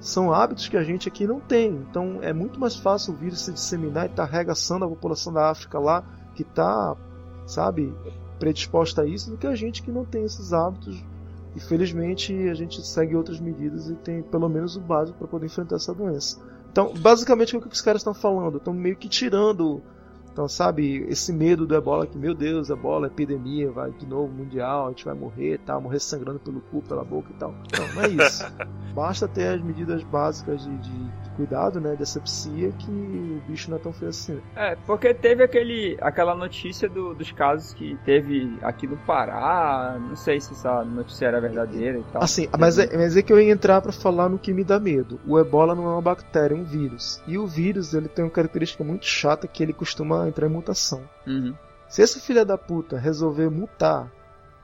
são 0.00 0.32
hábitos 0.32 0.68
que 0.68 0.76
a 0.76 0.82
gente 0.82 1.08
aqui 1.08 1.26
não 1.26 1.40
tem. 1.40 1.70
Então 1.70 2.18
é 2.22 2.32
muito 2.32 2.58
mais 2.58 2.76
fácil 2.76 3.14
o 3.14 3.16
vírus 3.16 3.40
se 3.40 3.52
disseminar 3.52 4.04
e 4.04 4.10
estar 4.10 4.26
tá 4.26 4.32
arregaçando 4.32 4.84
a 4.84 4.88
população 4.88 5.32
da 5.32 5.50
África 5.50 5.78
lá, 5.78 6.04
que 6.34 6.42
está, 6.42 6.96
sabe, 7.46 7.94
predisposta 8.38 9.02
a 9.02 9.06
isso, 9.06 9.30
do 9.30 9.36
que 9.36 9.46
a 9.46 9.54
gente 9.54 9.82
que 9.82 9.90
não 9.90 10.04
tem 10.04 10.24
esses 10.24 10.52
hábitos. 10.52 11.04
E 11.56 11.60
felizmente 11.60 12.32
a 12.48 12.54
gente 12.54 12.86
segue 12.86 13.16
outras 13.16 13.40
medidas 13.40 13.88
e 13.88 13.94
tem 13.96 14.22
pelo 14.22 14.48
menos 14.48 14.76
o 14.76 14.80
básico 14.80 15.18
para 15.18 15.28
poder 15.28 15.46
enfrentar 15.46 15.76
essa 15.76 15.94
doença. 15.94 16.40
Então, 16.70 16.92
basicamente, 16.94 17.56
o 17.56 17.60
que 17.60 17.68
os 17.68 17.80
caras 17.80 18.00
estão 18.00 18.14
falando? 18.14 18.58
Estão 18.58 18.72
meio 18.74 18.96
que 18.96 19.08
tirando 19.08 19.82
então, 20.38 20.46
sabe, 20.46 21.04
esse 21.08 21.32
medo 21.32 21.66
do 21.66 21.74
ebola, 21.74 22.06
que 22.06 22.16
meu 22.16 22.32
Deus, 22.32 22.70
ebola, 22.70 23.08
epidemia, 23.08 23.72
vai 23.72 23.90
de 23.90 24.06
novo, 24.06 24.32
mundial, 24.32 24.86
a 24.86 24.90
gente 24.90 25.04
vai 25.04 25.12
morrer, 25.12 25.58
tá, 25.66 25.80
morrer 25.80 25.98
sangrando 25.98 26.38
pelo 26.38 26.60
cu, 26.60 26.80
pela 26.80 27.02
boca 27.02 27.28
e 27.28 27.34
tal. 27.34 27.52
Não, 27.76 27.94
não 27.94 28.02
é 28.04 28.08
isso. 28.24 28.44
Basta 28.94 29.26
ter 29.26 29.48
as 29.48 29.60
medidas 29.60 30.04
básicas 30.04 30.62
de, 30.62 30.78
de, 30.78 30.90
de 30.90 31.30
cuidado, 31.34 31.80
né, 31.80 31.96
dessa 31.96 32.20
psia, 32.20 32.70
que 32.70 32.88
o 32.88 33.42
bicho 33.48 33.68
não 33.68 33.78
é 33.78 33.80
tão 33.80 33.92
feio 33.92 34.10
assim. 34.10 34.40
É, 34.54 34.76
porque 34.86 35.12
teve 35.12 35.42
aquele, 35.42 35.98
aquela 36.00 36.36
notícia 36.36 36.88
do, 36.88 37.14
dos 37.14 37.32
casos 37.32 37.74
que 37.74 37.98
teve 38.04 38.58
aqui 38.62 38.86
no 38.86 38.96
Pará, 38.98 39.98
não 40.00 40.14
sei 40.14 40.40
se 40.40 40.52
essa 40.52 40.84
notícia 40.84 41.26
era 41.26 41.40
verdadeira 41.40 41.98
e 41.98 42.04
tal. 42.12 42.22
Assim, 42.22 42.48
mas 42.56 42.78
é, 42.78 42.96
mas 42.96 43.16
é 43.16 43.22
que 43.22 43.32
eu 43.32 43.40
ia 43.40 43.52
entrar 43.52 43.80
para 43.80 43.90
falar 43.90 44.28
no 44.28 44.38
que 44.38 44.52
me 44.52 44.62
dá 44.62 44.78
medo. 44.78 45.18
O 45.26 45.36
ebola 45.36 45.74
não 45.74 45.84
é 45.84 45.88
uma 45.88 46.02
bactéria, 46.02 46.54
é 46.54 46.58
um 46.58 46.64
vírus. 46.64 47.20
E 47.26 47.36
o 47.36 47.44
vírus, 47.44 47.92
ele 47.92 48.06
tem 48.06 48.24
uma 48.24 48.30
característica 48.30 48.84
muito 48.84 49.04
chata 49.04 49.48
que 49.48 49.62
ele 49.62 49.72
costuma 49.72 50.27
entrar 50.28 50.46
em 50.46 50.50
mutação. 50.50 51.02
Uhum. 51.26 51.54
Se 51.88 52.02
esse 52.02 52.20
filho 52.20 52.44
da 52.44 52.58
puta 52.58 52.98
resolver 52.98 53.50
mutar 53.50 54.10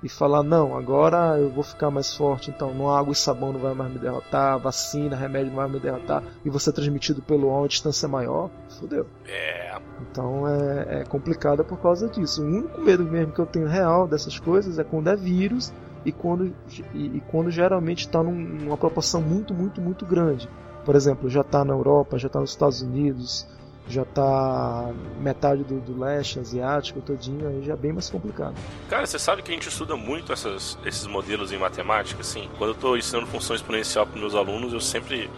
e 0.03 0.09
falar, 0.09 0.43
não, 0.43 0.77
agora 0.77 1.39
eu 1.39 1.49
vou 1.49 1.65
ficar 1.65 1.91
mais 1.91 2.15
forte, 2.15 2.51
então 2.51 2.75
não 2.75 2.95
água 2.95 3.13
e 3.13 3.17
sabão 3.17 3.55
não 3.55 3.59
vai 3.59 3.73
mais 3.73 3.91
me 3.91 3.99
derrotar, 3.99 4.59
vacina, 4.59 5.17
remédio 5.17 5.49
não 5.49 5.57
vai 5.57 5.69
me 5.69 5.81
derrotar, 5.81 6.23
e 6.45 6.51
você 6.51 6.69
é 6.69 6.73
transmitido 6.75 7.23
pelo 7.23 7.57
ar 7.57 7.65
a 7.65 7.69
distância 7.69 8.07
maior, 8.07 8.51
fodeu. 8.79 9.07
É. 9.27 9.79
Então 10.03 10.47
é, 10.47 11.01
é 11.01 11.05
complicado 11.05 11.65
por 11.65 11.79
causa 11.79 12.07
disso. 12.09 12.43
O 12.43 12.47
único 12.47 12.81
medo 12.83 13.05
mesmo 13.05 13.33
que 13.33 13.41
eu 13.41 13.47
tenho 13.47 13.67
real 13.67 14.07
dessas 14.07 14.39
coisas 14.39 14.79
é 14.79 14.85
quando 14.85 15.09
é 15.09 15.17
vírus 15.17 15.73
e 16.05 16.13
quando, 16.13 16.55
e, 16.93 17.17
e 17.17 17.23
quando 17.31 17.51
geralmente 17.51 18.01
está 18.01 18.23
num, 18.23 18.35
numa 18.35 18.77
proporção 18.77 19.23
muito, 19.23 19.55
muito, 19.55 19.81
muito 19.81 20.05
grande. 20.05 20.49
Por 20.85 20.95
exemplo, 20.95 21.31
já 21.31 21.41
está 21.41 21.65
na 21.65 21.73
Europa, 21.73 22.19
já 22.19 22.27
está 22.27 22.41
nos 22.41 22.51
Estados 22.51 22.83
Unidos, 22.83 23.47
já 23.89 24.05
tá 24.05 24.93
metade 25.21 25.63
do, 25.63 25.81
do 25.81 25.99
leste 25.99 26.39
asiático 26.39 27.01
todinho, 27.01 27.49
aí 27.49 27.63
já 27.63 27.75
é 27.75 27.77
bem 27.77 27.93
mais 27.93 28.09
complicado. 28.09 28.55
Cara, 28.89 29.07
você 29.07 29.19
sabe 29.19 29.43
que 29.43 29.51
a 29.51 29.55
gente 29.55 29.69
estuda 29.69 29.97
muito 29.97 30.33
essas, 30.33 30.79
esses 30.85 31.07
modelos 31.07 31.53
em 31.53 31.59
matemática, 31.59 32.21
assim? 32.21 32.49
Quando 32.57 32.71
eu 32.71 32.75
estou 32.75 32.97
ensinando 32.97 33.27
função 33.27 33.55
exponencial 33.55 34.07
para 34.07 34.19
meus 34.19 34.35
alunos, 34.35 34.73
eu 34.73 34.81
sempre 34.81 35.31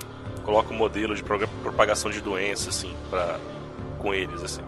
coloco 0.45 0.73
um 0.73 0.77
modelo 0.77 1.15
de 1.15 1.25
propagação 1.25 2.11
de 2.11 2.21
doença, 2.21 2.71
assim, 2.71 2.95
pra, 3.11 3.39
com 3.99 4.15
eles, 4.15 4.43
assim. 4.43 4.63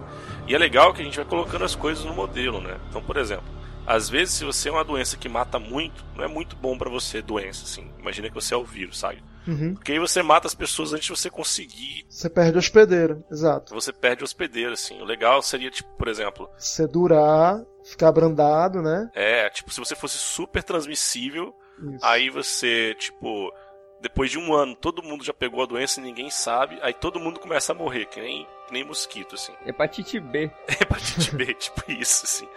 E 0.47 0.55
é 0.55 0.59
legal 0.59 0.93
que 0.93 1.01
a 1.01 1.05
gente 1.05 1.17
vai 1.17 1.25
colocando 1.25 1.65
as 1.65 1.77
coisas 1.77 2.05
no 2.05 2.13
modelo, 2.13 2.61
né? 2.61 2.77
Então, 2.89 3.01
por 3.01 3.17
exemplo, 3.17 3.45
às 3.87 4.09
vezes 4.09 4.35
se 4.35 4.45
você 4.45 4.69
é 4.69 4.73
uma 4.73 4.85
doença 4.85 5.17
que 5.17 5.29
mata 5.29 5.59
muito, 5.59 6.05
não 6.17 6.25
é 6.25 6.29
muito 6.29 6.57
bom 6.57 6.77
para 6.77 6.91
você 6.91 7.23
doença, 7.23 7.65
assim. 7.65 7.89
Imagina 7.99 8.29
que 8.29 8.35
você 8.35 8.55
é 8.55 8.57
o 8.57 8.65
vírus, 8.65 8.99
sabe? 8.99 9.23
Uhum. 9.47 9.75
Porque 9.75 9.93
aí 9.93 9.99
você 9.99 10.23
mata 10.23 10.47
as 10.47 10.55
pessoas 10.55 10.93
antes 10.93 11.07
de 11.07 11.11
você 11.11 11.31
conseguir. 11.31 12.05
Você 12.09 12.29
perde 12.29 12.57
o 12.57 12.59
hospedeiro, 12.59 13.25
exato. 13.31 13.75
Você 13.75 13.93
perde 13.93 14.23
o 14.23 14.25
hospedeiro, 14.25 14.73
assim. 14.73 15.01
O 15.01 15.05
legal 15.05 15.43
seria, 15.43 15.71
tipo, 15.71 15.89
por 15.97 16.09
exemplo. 16.09 16.49
Você 16.57 16.87
durar, 16.87 17.63
ficar 17.85 18.09
abrandado, 18.09 18.83
né? 18.83 19.11
É, 19.15 19.49
tipo, 19.51 19.73
se 19.73 19.81
você 19.81 19.95
fosse 19.95 20.19
super 20.19 20.63
transmissível, 20.63 21.55
Isso. 21.95 22.05
aí 22.05 22.31
você, 22.31 22.95
tipo. 22.99 23.53
Depois 24.01 24.31
de 24.31 24.39
um 24.39 24.55
ano, 24.55 24.75
todo 24.75 25.03
mundo 25.03 25.25
já 25.25 25.33
pegou 25.33 25.63
a 25.63 25.67
doença 25.67 26.01
e 26.01 26.03
ninguém 26.03 26.31
sabe, 26.31 26.79
aí 26.83 26.93
todo 26.93 27.19
mundo 27.19 27.41
começa 27.41 27.73
a 27.73 27.75
morrer, 27.75 28.07
que 28.07 28.21
nem, 28.21 28.47
que 28.67 28.73
nem 28.73 28.85
mosquito, 28.85 29.35
assim. 29.35 29.53
Hepatite 29.67 30.21
B. 30.21 30.51
Hepatite 30.69 31.35
B, 31.35 31.55
tipo 31.55 31.91
isso, 31.91 32.25
assim. 32.25 32.49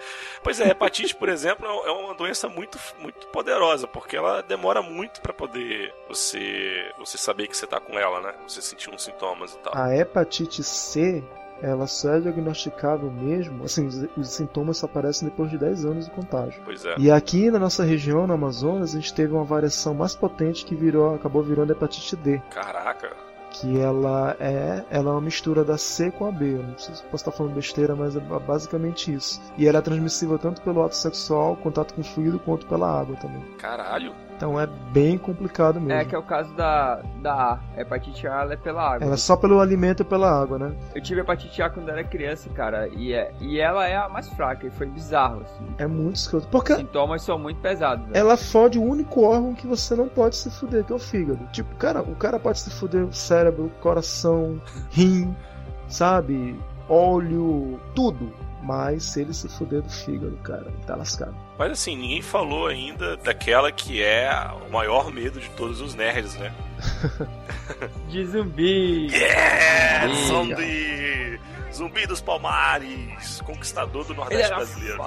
Pois 0.43 0.60
é, 0.60 0.69
hepatite, 0.69 1.15
por 1.15 1.30
exemplo, 1.30 1.67
é 1.67 1.91
é 1.91 1.91
uma 1.91 2.13
doença 2.13 2.47
muito, 2.47 2.77
muito 2.99 3.27
poderosa, 3.27 3.88
porque 3.88 4.15
ela 4.15 4.41
demora 4.41 4.82
muito 4.82 5.21
pra 5.21 5.34
poder 5.34 5.93
você, 6.08 6.91
você 6.97 7.17
saber 7.17 7.47
que 7.47 7.58
você 7.58 7.67
tá 7.67 7.80
com 7.80 7.97
ela, 7.97 8.21
né? 8.21 8.34
Você 8.47 8.62
sentir 8.62 8.89
uns 8.89 9.04
sintomas 9.04 9.54
e 9.54 9.58
tal. 9.60 9.75
A 9.75 9.95
hepatite 9.95 10.63
C, 10.63 11.23
ela 11.62 11.88
só 11.88 12.13
é 12.13 12.19
diagnosticável 12.19 13.12
mesmo, 13.12 13.63
assim, 13.63 13.86
os, 13.86 14.08
os 14.17 14.30
sintomas 14.30 14.78
só 14.78 14.86
aparecem 14.86 15.28
depois 15.28 15.50
de 15.50 15.58
10 15.58 15.86
anos 15.86 16.06
de 16.06 16.12
contágio. 16.12 16.62
Pois 16.65 16.84
é. 16.86 16.95
E 16.97 17.12
aqui 17.12 17.52
na 17.52 17.60
nossa 17.60 17.84
região, 17.84 18.26
no 18.26 18.34
Amazonas, 18.34 18.95
a 18.95 19.00
gente 19.00 19.13
teve 19.13 19.34
uma 19.34 19.43
variação 19.43 19.93
mais 19.93 20.15
potente 20.15 20.65
que 20.65 20.76
virou, 20.76 21.13
acabou 21.15 21.43
virando 21.43 21.71
hepatite 21.71 22.15
D, 22.15 22.41
Caraca. 22.50 23.31
Que 23.52 23.80
ela 23.80 24.36
é, 24.40 24.84
ela 24.90 25.10
é 25.10 25.14
uma 25.14 25.22
mistura 25.22 25.64
da 25.64 25.78
C 25.78 26.10
com 26.12 26.26
a 26.26 26.32
B. 26.32 26.54
Eu 26.56 26.64
não 26.64 26.78
sei 26.78 26.96
se 26.96 27.04
posso 27.04 27.16
estar 27.18 27.32
falando 27.32 27.54
besteira, 27.54 27.96
mas 27.96 28.16
é 28.16 28.20
basicamente 28.20 29.14
isso. 29.14 29.42
E 29.58 29.68
ela 29.68 29.80
é 29.80 29.82
transmissível 29.82 30.38
tanto 30.40 30.62
pelo 30.62 30.84
ato 30.84 30.96
sexual, 30.96 31.56
contato 31.58 31.94
com 31.94 32.04
fluido, 32.04 32.40
quanto 32.40 32.66
pela 32.66 33.00
água 33.00 33.16
também. 33.18 33.42
Caralho. 33.58 34.14
Então 34.42 34.60
é 34.60 34.66
bem 34.92 35.20
complicado 35.20 35.80
mesmo. 35.80 35.92
É, 36.02 36.04
que 36.04 36.16
é 36.16 36.18
o 36.18 36.24
caso 36.24 36.52
da, 36.56 37.04
da 37.22 37.60
A. 37.76 37.80
Hepatite 37.80 38.26
A 38.28 38.42
ela 38.42 38.54
é 38.54 38.58
pela 38.58 38.82
água. 38.82 39.06
Ela 39.06 39.14
é 39.14 39.18
só 39.18 39.36
pelo 39.38 39.60
alimento 39.60 40.02
e 40.02 40.04
pela 40.04 40.32
água, 40.32 40.58
né? 40.58 40.74
Eu 40.96 41.02
tive 41.04 41.22
hepatite 41.22 41.62
A 41.62 41.70
quando 41.70 41.90
era 41.90 42.04
criança, 42.04 42.50
cara, 42.50 42.88
e, 42.88 43.14
é, 43.14 43.32
e 43.40 43.60
ela 43.60 43.88
é 43.88 43.96
a 43.96 44.10
mais 44.10 44.28
fraca, 44.30 44.66
e 44.66 44.72
foi 44.72 44.88
bizarro, 44.88 45.42
assim. 45.42 45.64
É 45.78 45.86
muito 45.86 46.16
escroto. 46.16 46.48
Porque 46.48 46.74
Os 46.74 46.80
sintomas 46.80 47.22
são 47.22 47.38
muito 47.38 47.62
pesados, 47.62 48.04
velho. 48.08 48.18
ela 48.18 48.36
fode 48.36 48.80
o 48.80 48.84
único 48.84 49.22
órgão 49.22 49.54
que 49.54 49.68
você 49.68 49.96
não 49.96 50.08
pode 50.10 50.36
se 50.36 50.50
fuder, 50.50 50.84
que 50.86 50.92
é 50.92 50.96
o 50.96 51.00
fígado. 51.00 51.48
Tipo, 51.52 51.76
cara, 51.76 52.02
o 52.02 52.16
cara 52.16 52.40
pode 52.40 52.58
se 52.62 52.72
fuder 52.72 53.04
o 53.04 53.14
cérebro, 53.41 53.71
coração, 53.82 54.62
rim, 54.91 55.36
sabe? 55.88 56.56
Óleo, 56.88 57.80
tudo. 57.95 58.32
Mas 58.63 59.04
se 59.04 59.21
ele 59.21 59.34
se 59.34 59.49
fuder 59.49 59.82
do 59.82 59.89
fígado, 59.89 60.38
cara, 60.43 60.67
ele 60.67 60.86
tá 60.86 60.95
lascado. 60.95 61.36
Mas 61.58 61.71
assim, 61.71 61.97
ninguém 61.97 62.21
falou 62.21 62.67
ainda 62.67 63.17
daquela 63.17 63.71
que 63.71 64.04
é 64.04 64.30
o 64.67 64.71
maior 64.71 65.12
medo 65.12 65.39
de 65.39 65.49
todos 65.51 65.82
os 65.82 65.95
nerds, 65.95 66.36
né? 66.36 66.54
De 68.08 68.23
zumbi. 68.25 69.08
Yeah! 69.08 70.13
Zumbi. 70.27 70.54
Zumbi! 70.54 71.39
Zumbi 71.73 72.06
dos 72.06 72.21
Palmares! 72.21 73.41
Conquistador 73.41 74.04
do 74.04 74.13
Ele 74.13 74.19
Nordeste 74.19 74.45
era 74.45 74.56
brasileiro. 74.58 75.04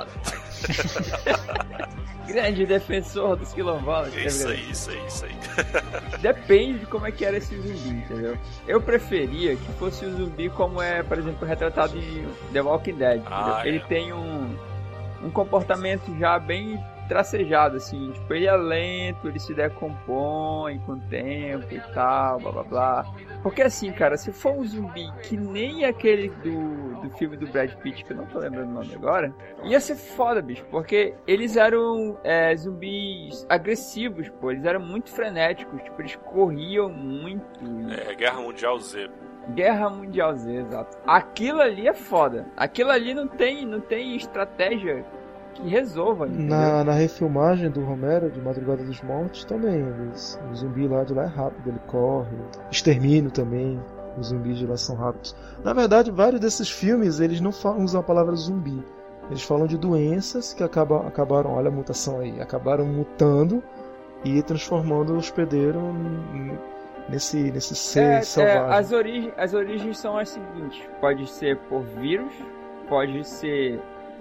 Grande 2.27 2.67
defensor 2.67 3.37
dos 3.37 3.53
quilombolas. 3.53 4.15
Isso 4.15 4.49
aí, 4.49 4.71
isso 4.71 4.91
aí, 4.91 5.07
isso 5.07 5.25
aí. 5.25 5.35
Depende 6.21 6.81
de 6.81 6.87
como 6.87 7.07
é 7.07 7.13
que 7.13 7.25
era 7.25 7.37
esse 7.37 7.55
zumbi, 7.57 7.91
entendeu? 7.91 8.37
Eu 8.67 8.81
preferia 8.81 9.57
que 9.57 9.73
fosse 9.79 10.05
o 10.05 10.11
zumbi 10.17 10.49
como 10.51 10.81
é, 10.81 11.03
por 11.03 11.19
exemplo, 11.19 11.47
retratado 11.47 11.97
em 11.99 12.27
The 12.53 12.61
Walking 12.61 12.95
Dead. 12.95 13.23
Ah, 13.27 13.63
é. 13.65 13.69
Ele 13.69 13.81
tem 13.81 14.13
um, 14.13 14.57
um 15.23 15.31
comportamento 15.31 16.17
já 16.19 16.39
bem 16.39 16.83
tracejado, 17.09 17.77
assim. 17.77 18.13
Tipo, 18.13 18.35
ele 18.35 18.47
é 18.47 18.57
lento, 18.57 19.29
ele 19.29 19.39
se 19.39 19.55
decompõe 19.55 20.79
com 20.81 20.93
o 20.93 21.01
tempo 21.01 21.67
e 21.71 21.81
tal, 21.93 22.39
blá 22.41 22.53
blá 22.53 22.63
blá. 22.63 23.15
Porque 23.43 23.63
assim, 23.63 23.93
cara, 23.93 24.17
se 24.17 24.33
for 24.33 24.53
um 24.53 24.65
zumbi 24.65 25.11
que 25.23 25.37
nem 25.37 25.85
aquele 25.85 26.31
do, 26.31 27.03
do 27.03 27.11
filme 27.17 27.37
do 27.37 27.47
Brad 27.47 27.73
Pitt, 27.77 28.05
que 28.05 28.13
eu 28.13 28.17
não 28.17 28.27
tô 28.27 28.39
lembrando 28.39 28.71
o 28.71 28.75
nome 28.75 28.95
agora, 28.95 29.35
ia 29.65 29.81
ser 29.81 29.97
foda, 29.97 30.41
bicho. 30.41 30.65
Porque 30.71 31.15
eles 31.27 31.57
eram 31.57 32.19
é, 32.25 32.55
zumbis 32.57 33.47
agressivos, 33.49 34.29
pô. 34.29 34.51
Eles 34.51 34.65
eram 34.65 34.81
muito 34.81 35.11
frenéticos, 35.11 35.83
tipo, 35.83 36.01
eles 36.01 36.17
corriam 36.17 36.89
muito. 36.89 37.45
É, 38.09 38.15
Guerra 38.15 38.41
Mundial 38.41 38.79
Z. 38.79 39.11
Guerra 39.51 39.91
Mundial 39.91 40.35
Z, 40.37 40.51
exato. 40.51 40.97
Aquilo 41.07 41.61
ali 41.61 41.87
é 41.87 41.93
foda. 41.93 42.47
Aquilo 42.57 42.91
ali 42.91 43.13
não 43.13 43.29
tem, 43.29 43.67
não 43.67 43.81
tem 43.81 44.17
estratégia 44.17 45.05
que 45.55 45.69
resolva, 45.69 46.27
entendeu? 46.27 46.49
Na, 46.49 46.85
na 46.85 46.93
refilmagem 46.93 47.71
do 47.71 47.81
Romero, 47.85 48.31
de 48.31 48.41
Madrugada 48.41 48.85
dos 48.85 49.01
Mortos, 49.03 49.45
também. 49.45 49.81
Eles, 49.81 50.39
o 50.51 50.55
zumbi 50.55 50.87
lá 50.89 51.05
de 51.05 51.15
lá 51.15 51.25
é 51.25 51.29
rápido, 51.29 51.69
ele 51.71 51.81
corre. 51.87 52.37
Extermínio 52.71 53.31
também. 53.31 53.81
Os 54.19 54.29
zumbis 54.29 54.59
de 54.59 54.67
lá 54.67 54.77
são 54.77 54.95
rápidos. 54.95 55.35
Na 55.65 55.73
verdade, 55.73 56.11
vários 56.13 56.41
desses 56.41 56.71
filmes, 56.71 57.19
eles 57.19 57.41
não 57.41 57.51
falam, 57.51 57.83
usam 57.83 58.01
a 58.01 58.05
palavra 58.05 58.37
zumbi. 58.37 58.81
Eles 59.29 59.43
falam 59.43 59.67
de 59.67 59.77
doenças 59.77 60.53
que 60.55 60.63
acabam, 60.63 61.05
acabaram, 61.07 61.51
olha 61.55 61.69
a 61.69 61.73
mutação 61.73 62.21
aí, 62.21 62.41
acabaram 62.41 62.87
mutando 62.87 63.61
e 64.25 64.41
transformando 64.43 65.15
o 65.15 65.17
hospedeiro 65.17 65.81
nesse, 67.09 67.51
nesse 67.51 67.75
ser 67.75 68.01
É, 68.01 68.19
é, 68.19 68.23
selvagem. 68.23 68.79
as, 68.79 68.93
origi 68.93 69.33
as 69.37 69.55
origens 69.55 69.99
são 69.99 70.17
as 70.17 70.29
seguintes: 70.29 70.81
pode 71.01 71.29
ser 71.29 71.59
por 71.69 71.83
vírus, 71.83 72.33
pode 72.89 73.25
ser 73.27 73.81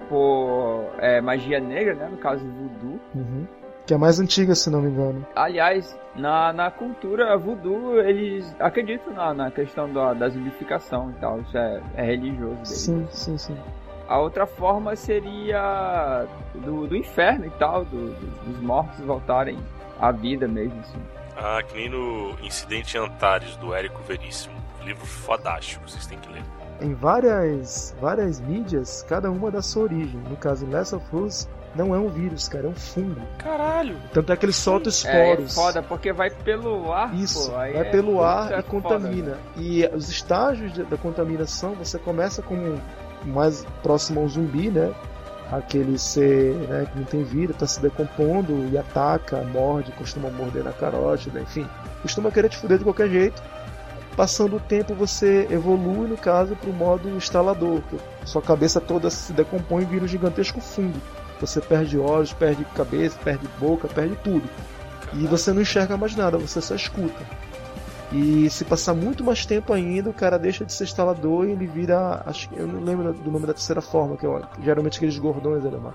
por 0.10 0.92
é, 1.00 1.20
magia 1.22 1.60
negra, 1.60 1.94
né? 1.96 2.08
No 2.10 2.18
caso, 2.18 2.46
voodoo. 2.46 3.00
Uhum. 3.16 3.48
Que 3.86 3.94
é 3.94 3.96
a 3.98 4.00
mais 4.00 4.20
antiga, 4.20 4.56
se 4.56 4.70
não 4.70 4.82
me 4.82 4.90
engano. 4.90 5.26
Aliás, 5.36 5.98
na, 6.16 6.54
na 6.54 6.72
cultura 6.72 7.38
voodoo, 7.38 8.00
eles 8.00 8.56
acreditam 8.60 9.14
na, 9.14 9.34
na 9.34 9.52
questão 9.52 9.92
da, 9.92 10.14
da 10.14 10.30
zumbificação 10.30 11.12
e 11.12 11.14
tal. 11.20 11.40
Isso 11.42 11.58
é, 11.58 11.82
é 11.96 12.04
religioso 12.04 12.54
deles. 12.56 12.70
Sim, 12.70 13.08
sim, 13.12 13.38
sim. 13.38 13.58
A 14.08 14.20
outra 14.20 14.46
forma 14.46 14.96
seria 14.96 16.26
do, 16.56 16.88
do 16.88 16.96
inferno 16.96 17.46
e 17.46 17.50
tal, 17.52 17.84
do- 17.86 18.14
do- 18.14 18.52
dos 18.52 18.60
mortos 18.62 19.00
voltarem 19.06 19.58
à 20.00 20.12
vida 20.12 20.48
mesmo, 20.48 20.80
assim. 20.80 21.00
Ah, 21.36 21.62
que 21.64 21.74
nem 21.76 21.90
no 21.90 22.36
Incidente 22.42 22.98
Antares, 22.98 23.56
do 23.58 23.74
Érico 23.74 24.02
Veríssimo. 24.04 24.54
Livro 24.86 25.06
fodástico, 25.06 25.90
vocês 25.90 26.06
têm 26.06 26.20
que 26.20 26.32
ler. 26.32 26.44
Em 26.82 26.94
várias, 26.94 27.96
várias 28.02 28.42
mídias, 28.42 29.06
cada 29.08 29.32
uma 29.32 29.50
dá 29.52 29.62
sua 29.62 29.84
origem. 29.84 30.20
No 30.30 30.36
caso, 30.36 30.66
Last 30.70 30.96
of 30.96 31.16
Us, 31.16 31.48
não 31.76 31.96
é 31.96 31.98
um 32.00 32.10
vírus, 32.10 32.48
cara, 32.50 32.66
é 32.68 32.70
um 32.70 32.76
fungo. 32.76 33.22
Caralho! 33.38 33.96
Tanto 34.14 34.32
é 34.34 34.36
que 34.36 34.46
ele 34.46 34.54
solta 34.54 34.90
É, 34.90 34.92
é 34.92 34.92
esporos. 35.32 35.56
foda, 35.56 35.82
porque 35.82 36.12
vai 36.12 36.30
pelo 36.30 36.92
ar, 36.92 37.14
Isso, 37.16 37.50
pô. 37.52 37.58
Aí 37.58 37.74
vai 37.74 37.82
é- 37.88 37.92
pelo 37.92 38.22
ar 38.24 38.52
é 38.52 38.60
e 38.60 38.64
foda, 38.64 38.64
contamina. 38.64 39.32
né? 39.32 39.38
E 39.58 39.90
os 39.94 40.10
estágios 40.10 40.74
de- 40.74 40.84
da 40.84 40.98
contaminação, 40.98 41.74
você 41.76 41.98
começa 41.98 42.42
como 42.42 42.80
mais 43.24 43.66
próximo 43.82 44.20
ao 44.20 44.28
zumbi, 44.28 44.70
né? 44.70 44.94
Aquele 45.52 45.98
ser 46.00 46.54
né, 46.68 46.88
que 46.92 46.98
não 46.98 47.06
tem 47.06 47.24
vida, 47.24 47.54
está 47.54 47.68
se 47.68 47.80
decompondo 47.80 48.68
e 48.72 48.78
ataca, 48.78 49.38
morde, 49.44 49.92
costuma 49.94 50.30
morder 50.30 50.64
na 50.64 50.74
carótida, 50.74 51.40
enfim. 51.40 51.68
Costuma 52.02 52.32
querer 52.32 52.50
te 52.50 52.58
fuder 52.58 52.78
de 52.80 52.84
qualquer 52.84 53.08
jeito. 53.10 53.42
Passando 54.16 54.58
o 54.58 54.60
tempo, 54.60 54.94
você 54.94 55.48
evolui, 55.50 56.08
no 56.08 56.18
caso, 56.18 56.56
para 56.56 56.70
o 56.70 56.74
modo 56.74 57.10
instalador, 57.10 57.82
que 57.82 57.98
sua 58.30 58.42
cabeça 58.42 58.80
toda 58.80 59.10
se 59.10 59.34
decompõe 59.34 59.82
e 59.82 59.86
vira 59.86 60.06
um 60.06 60.08
gigantesco 60.08 60.62
fungo. 60.62 61.00
Você 61.42 61.60
perde 61.60 61.98
olhos, 61.98 62.32
perde 62.32 62.64
cabeça, 62.76 63.18
perde 63.24 63.48
boca, 63.60 63.88
perde 63.88 64.16
tudo. 64.24 64.48
E 65.14 65.26
você 65.26 65.52
não 65.52 65.62
enxerga 65.62 65.98
mais 65.98 66.16
nada, 66.16 66.38
você 66.38 66.62
só 66.62 66.76
escuta. 66.76 67.22
E 68.12 68.48
se 68.52 68.64
passar 68.64 68.94
muito 68.94 69.24
mais 69.24 69.44
tempo 69.44 69.74
ainda, 69.74 70.12
o 70.12 70.14
cara 70.14 70.38
deixa 70.38 70.64
de 70.64 70.72
ser 70.72 70.84
instalador 70.84 71.48
e 71.48 71.52
ele 71.52 71.66
vira. 71.66 72.22
Acho 72.28 72.48
que 72.50 72.58
eu 72.58 72.68
não 72.68 72.82
lembro 72.82 73.12
do 73.14 73.32
nome 73.32 73.48
da 73.48 73.54
terceira 73.54 73.82
forma, 73.82 74.16
que 74.16 74.28
é 74.28 74.42
geralmente 74.62 74.98
aqueles 74.98 75.18
gordões 75.18 75.66
alemão. 75.66 75.94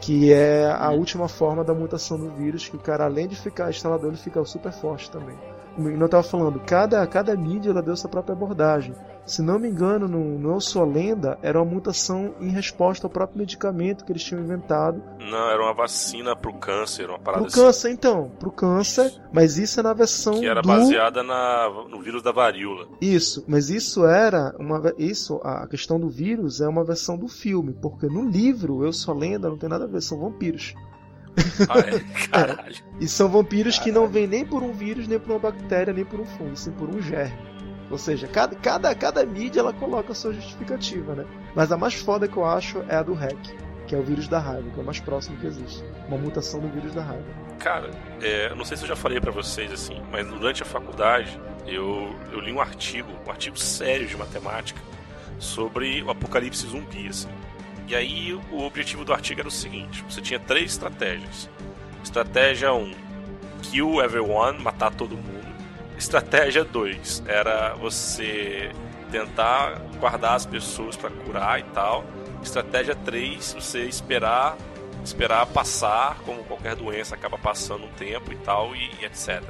Que 0.00 0.32
é 0.32 0.70
a 0.70 0.90
última 0.90 1.28
forma 1.28 1.64
da 1.64 1.72
mutação 1.72 2.18
do 2.18 2.30
vírus, 2.30 2.68
que 2.68 2.76
o 2.76 2.78
cara, 2.78 3.04
além 3.04 3.26
de 3.26 3.34
ficar 3.34 3.70
instalador, 3.70 4.10
ele 4.10 4.18
fica 4.18 4.44
super 4.44 4.70
forte 4.70 5.10
também. 5.10 5.36
Como 5.78 5.88
eu 6.04 6.08
tava 6.08 6.24
falando, 6.24 6.58
cada, 6.66 7.06
cada 7.06 7.36
mídia 7.36 7.70
ela 7.70 7.80
deu 7.80 7.96
sua 7.96 8.10
própria 8.10 8.32
abordagem. 8.32 8.94
Se 9.24 9.42
não 9.42 9.58
me 9.60 9.68
engano, 9.68 10.08
no, 10.08 10.38
no 10.38 10.54
Eu 10.54 10.60
Sou 10.60 10.84
Lenda, 10.84 11.38
era 11.40 11.60
uma 11.62 11.70
mutação 11.70 12.34
em 12.40 12.48
resposta 12.48 13.06
ao 13.06 13.10
próprio 13.10 13.38
medicamento 13.38 14.04
que 14.04 14.10
eles 14.10 14.24
tinham 14.24 14.42
inventado 14.42 15.02
Não, 15.20 15.50
era 15.50 15.62
uma 15.62 15.74
vacina 15.74 16.34
pro 16.34 16.52
câncer, 16.54 17.08
uma 17.08 17.18
parada 17.18 17.44
Pro 17.44 17.52
assim. 17.52 17.60
câncer, 17.62 17.90
então, 17.92 18.30
pro 18.40 18.50
câncer, 18.50 19.12
mas 19.32 19.56
isso 19.58 19.78
é 19.78 19.82
na 19.82 19.92
versão 19.92 20.40
Que 20.40 20.46
era 20.46 20.62
do 20.62 20.66
baseada 20.66 21.22
na, 21.22 21.68
no 21.88 22.00
vírus 22.00 22.22
da 22.22 22.32
varíola. 22.32 22.88
isso, 23.00 23.44
mas 23.46 23.68
isso 23.70 24.04
era 24.06 24.54
uma 24.58 24.82
isso, 24.98 25.38
a 25.44 25.66
questão 25.68 26.00
do 26.00 26.08
vírus 26.08 26.60
é 26.60 26.66
uma 26.66 26.82
versão 26.82 27.16
do 27.16 27.28
filme, 27.28 27.74
porque 27.74 28.06
no 28.06 28.28
livro 28.28 28.82
Eu 28.82 28.92
Sou 28.92 29.14
Lenda 29.14 29.48
não 29.48 29.58
tem 29.58 29.68
nada 29.68 29.84
a 29.84 29.88
ver, 29.88 30.00
são 30.00 30.18
vampiros. 30.18 30.74
É? 31.68 32.28
Caralho. 32.28 32.76
E 33.00 33.08
são 33.08 33.28
vampiros 33.28 33.78
que 33.78 33.92
não 33.92 34.06
vêm 34.08 34.26
nem 34.26 34.44
por 34.44 34.62
um 34.62 34.72
vírus, 34.72 35.06
nem 35.06 35.18
por 35.18 35.30
uma 35.32 35.38
bactéria, 35.38 35.92
nem 35.92 36.04
por 36.04 36.20
um 36.20 36.24
fungo, 36.24 36.56
sim 36.56 36.72
por 36.72 36.88
um 36.88 37.00
germe. 37.00 37.38
Ou 37.90 37.96
seja, 37.96 38.26
cada, 38.28 38.54
cada, 38.56 38.94
cada 38.94 39.24
mídia 39.24 39.60
ela 39.60 39.72
coloca 39.72 40.12
a 40.12 40.14
sua 40.14 40.32
justificativa, 40.32 41.14
né? 41.14 41.24
Mas 41.54 41.72
a 41.72 41.76
mais 41.76 41.94
foda 41.94 42.28
que 42.28 42.36
eu 42.36 42.44
acho 42.44 42.84
é 42.88 42.96
a 42.96 43.02
do 43.02 43.14
hack. 43.14 43.38
que 43.86 43.94
é 43.94 43.98
o 43.98 44.02
vírus 44.02 44.28
da 44.28 44.38
raiva, 44.38 44.68
que 44.70 44.78
é 44.78 44.82
o 44.82 44.84
mais 44.84 45.00
próximo 45.00 45.38
que 45.38 45.46
existe. 45.46 45.82
Uma 46.06 46.18
mutação 46.18 46.60
do 46.60 46.68
vírus 46.68 46.94
da 46.94 47.02
raiva. 47.02 47.24
Cara, 47.58 47.90
é, 48.20 48.54
não 48.54 48.64
sei 48.64 48.76
se 48.76 48.84
eu 48.84 48.88
já 48.88 48.94
falei 48.96 49.18
para 49.20 49.32
vocês 49.32 49.72
assim, 49.72 50.00
mas 50.12 50.26
durante 50.28 50.62
a 50.62 50.66
faculdade 50.66 51.40
eu, 51.66 52.14
eu 52.30 52.38
li 52.40 52.52
um 52.52 52.60
artigo, 52.60 53.08
um 53.26 53.30
artigo 53.30 53.58
sério 53.58 54.06
de 54.06 54.16
matemática 54.16 54.80
sobre 55.38 56.02
o 56.02 56.10
apocalipse 56.10 56.66
zumbi, 56.66 57.08
assim. 57.08 57.28
E 57.88 57.96
aí 57.96 58.34
o 58.52 58.62
objetivo 58.64 59.04
do 59.04 59.12
artigo 59.12 59.40
era 59.40 59.48
o 59.48 59.52
seguinte: 59.52 60.04
você 60.08 60.20
tinha 60.20 60.38
três 60.38 60.72
estratégias. 60.72 61.48
Estratégia 62.02 62.72
1, 62.72 62.82
um, 62.82 62.94
kill 63.62 64.00
everyone, 64.02 64.60
matar 64.62 64.94
todo 64.94 65.16
mundo. 65.16 65.48
Estratégia 65.96 66.64
2 66.64 67.24
era 67.26 67.74
você 67.74 68.70
tentar 69.10 69.80
guardar 69.98 70.34
as 70.34 70.46
pessoas 70.46 70.96
para 70.96 71.10
curar 71.10 71.58
e 71.58 71.64
tal. 71.64 72.04
Estratégia 72.42 72.94
3, 72.94 73.54
você 73.54 73.84
esperar 73.84 74.56
esperar 75.04 75.46
passar, 75.46 76.18
como 76.24 76.44
qualquer 76.44 76.76
doença 76.76 77.14
acaba 77.14 77.38
passando 77.38 77.84
um 77.84 77.92
tempo 77.92 78.32
e 78.32 78.36
tal 78.36 78.74
e, 78.74 78.90
e 79.00 79.04
etc. 79.04 79.42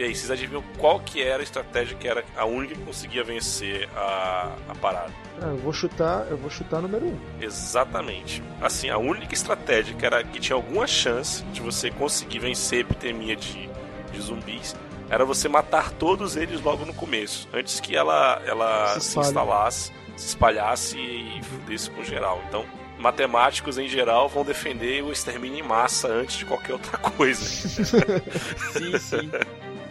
E 0.00 0.02
aí, 0.02 0.14
vocês 0.14 0.30
adivinham 0.30 0.64
qual 0.78 0.98
que 0.98 1.22
era 1.22 1.40
a 1.40 1.42
estratégia 1.42 1.94
que 1.94 2.08
era 2.08 2.24
a 2.34 2.46
única 2.46 2.74
que 2.74 2.80
conseguia 2.84 3.22
vencer 3.22 3.86
a, 3.94 4.50
a 4.70 4.74
parada? 4.76 5.12
Ah, 5.42 5.48
eu 5.48 5.58
vou 5.58 5.74
chutar, 5.74 6.26
eu 6.30 6.38
vou 6.38 6.48
chutar 6.48 6.80
número 6.80 7.04
1. 7.04 7.08
Um. 7.10 7.18
Exatamente. 7.38 8.42
Assim, 8.62 8.88
a 8.88 8.96
única 8.96 9.34
estratégia 9.34 9.94
que 9.94 10.06
era 10.06 10.24
que 10.24 10.40
tinha 10.40 10.56
alguma 10.56 10.86
chance 10.86 11.44
de 11.52 11.60
você 11.60 11.90
conseguir 11.90 12.38
vencer 12.38 12.78
a 12.78 12.80
epidemia 12.80 13.36
de, 13.36 13.68
de 14.10 14.20
zumbis 14.22 14.74
era 15.10 15.22
você 15.22 15.50
matar 15.50 15.90
todos 15.90 16.34
eles 16.34 16.62
logo 16.62 16.86
no 16.86 16.94
começo, 16.94 17.46
antes 17.52 17.78
que 17.78 17.94
ela 17.94 18.40
ela 18.46 18.98
se, 18.98 19.02
se 19.02 19.18
instalasse, 19.18 19.92
se 20.16 20.28
espalhasse 20.28 20.96
e 20.96 21.42
fudesse 21.42 21.90
com 21.90 22.02
geral. 22.02 22.42
Então, 22.48 22.64
matemáticos 22.98 23.76
em 23.76 23.86
geral 23.86 24.30
vão 24.30 24.46
defender 24.46 25.04
o 25.04 25.12
extermínio 25.12 25.58
em 25.58 25.62
massa 25.62 26.08
antes 26.08 26.38
de 26.38 26.46
qualquer 26.46 26.72
outra 26.72 26.96
coisa. 27.16 27.44
sim, 27.44 28.98
sim. 28.98 29.30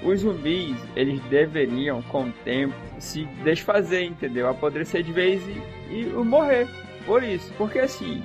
Os 0.03 0.21
zumbis, 0.21 0.77
eles 0.95 1.19
deveriam, 1.23 2.01
com 2.03 2.23
o 2.23 2.31
tempo, 2.43 2.73
se 2.99 3.25
desfazer, 3.43 4.03
entendeu? 4.03 4.47
Apodrecer 4.47 5.03
de 5.03 5.11
vez 5.11 5.41
e, 5.89 6.01
e 6.01 6.05
morrer. 6.05 6.67
Por 7.05 7.23
isso. 7.23 7.51
Porque 7.57 7.79
assim, 7.79 8.23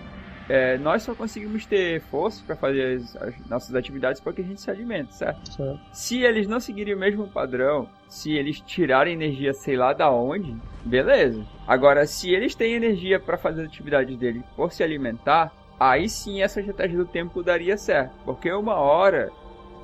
é, 0.49 0.77
nós 0.79 1.03
só 1.03 1.15
conseguimos 1.15 1.65
ter 1.65 2.01
força 2.03 2.43
para 2.47 2.55
fazer 2.55 2.99
as, 2.99 3.17
as, 3.17 3.47
nossas 3.49 3.75
atividades 3.75 4.21
porque 4.21 4.43
a 4.43 4.45
gente 4.45 4.61
se 4.61 4.71
alimenta, 4.71 5.13
certo? 5.13 5.53
certo? 5.53 5.81
Se 5.93 6.23
eles 6.23 6.47
não 6.47 6.61
seguirem 6.61 6.95
o 6.95 6.99
mesmo 6.99 7.27
padrão, 7.27 7.89
se 8.09 8.33
eles 8.33 8.61
tirarem 8.61 9.15
energia 9.15 9.55
sei 9.55 9.77
lá 9.77 9.93
da 9.93 10.11
onde, 10.11 10.55
beleza. 10.85 11.45
Agora, 11.67 12.07
se 12.07 12.31
eles 12.31 12.55
têm 12.55 12.75
energia 12.75 13.19
para 13.19 13.39
fazer 13.39 13.63
as 13.63 13.69
atividades 13.69 14.17
deles 14.19 14.43
por 14.55 14.71
se 14.71 14.83
alimentar, 14.83 15.51
aí 15.81 16.09
sim 16.09 16.43
essa 16.43 16.61
estratégia 16.61 16.99
do 16.99 17.07
tempo 17.07 17.43
daria 17.43 17.77
certo. 17.77 18.15
Porque 18.25 18.53
uma 18.53 18.75
hora 18.75 19.31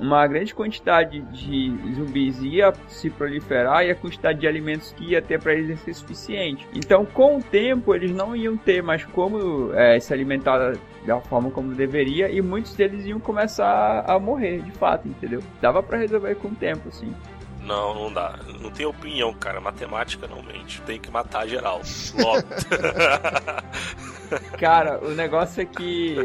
uma 0.01 0.27
grande 0.27 0.55
quantidade 0.55 1.21
de 1.21 1.95
zumbis 1.95 2.41
ia 2.43 2.73
se 2.89 3.11
proliferar 3.11 3.85
e 3.85 3.91
a 3.91 3.95
quantidade 3.95 4.41
de 4.41 4.47
alimentos 4.47 4.93
que 4.93 5.11
ia 5.11 5.21
ter 5.21 5.41
para 5.41 5.53
eles 5.53 5.69
ia 5.69 5.77
ser 5.77 5.95
suficiente. 5.95 6.67
Então, 6.75 7.05
com 7.05 7.37
o 7.37 7.43
tempo, 7.43 7.95
eles 7.95 8.11
não 8.11 8.35
iam 8.35 8.57
ter 8.57 8.83
mais 8.83 9.05
como 9.05 9.73
é, 9.75 10.01
se 10.01 10.13
alimentar 10.13 10.75
da 11.07 11.21
forma 11.21 11.51
como 11.51 11.75
deveria 11.75 12.31
e 12.31 12.41
muitos 12.41 12.75
deles 12.75 13.05
iam 13.07 13.21
começar 13.21 14.05
a 14.07 14.19
morrer, 14.19 14.61
de 14.63 14.73
fato, 14.73 15.07
entendeu? 15.07 15.43
Dava 15.61 15.83
para 15.83 15.99
resolver 15.99 16.35
com 16.37 16.49
o 16.49 16.55
tempo, 16.55 16.89
assim. 16.89 17.13
Não, 17.63 17.95
não 17.95 18.13
dá. 18.13 18.39
Não 18.61 18.71
tem 18.71 18.87
opinião, 18.87 19.33
cara. 19.35 19.61
Matemática 19.61 20.27
não 20.27 20.43
mente. 20.43 20.81
Tem 20.83 20.99
que 20.99 21.11
matar 21.11 21.47
geral. 21.47 21.83
Logo. 22.19 22.49
Cara, 24.59 25.05
o 25.05 25.11
negócio 25.11 25.63
é 25.63 25.65
que 25.65 26.17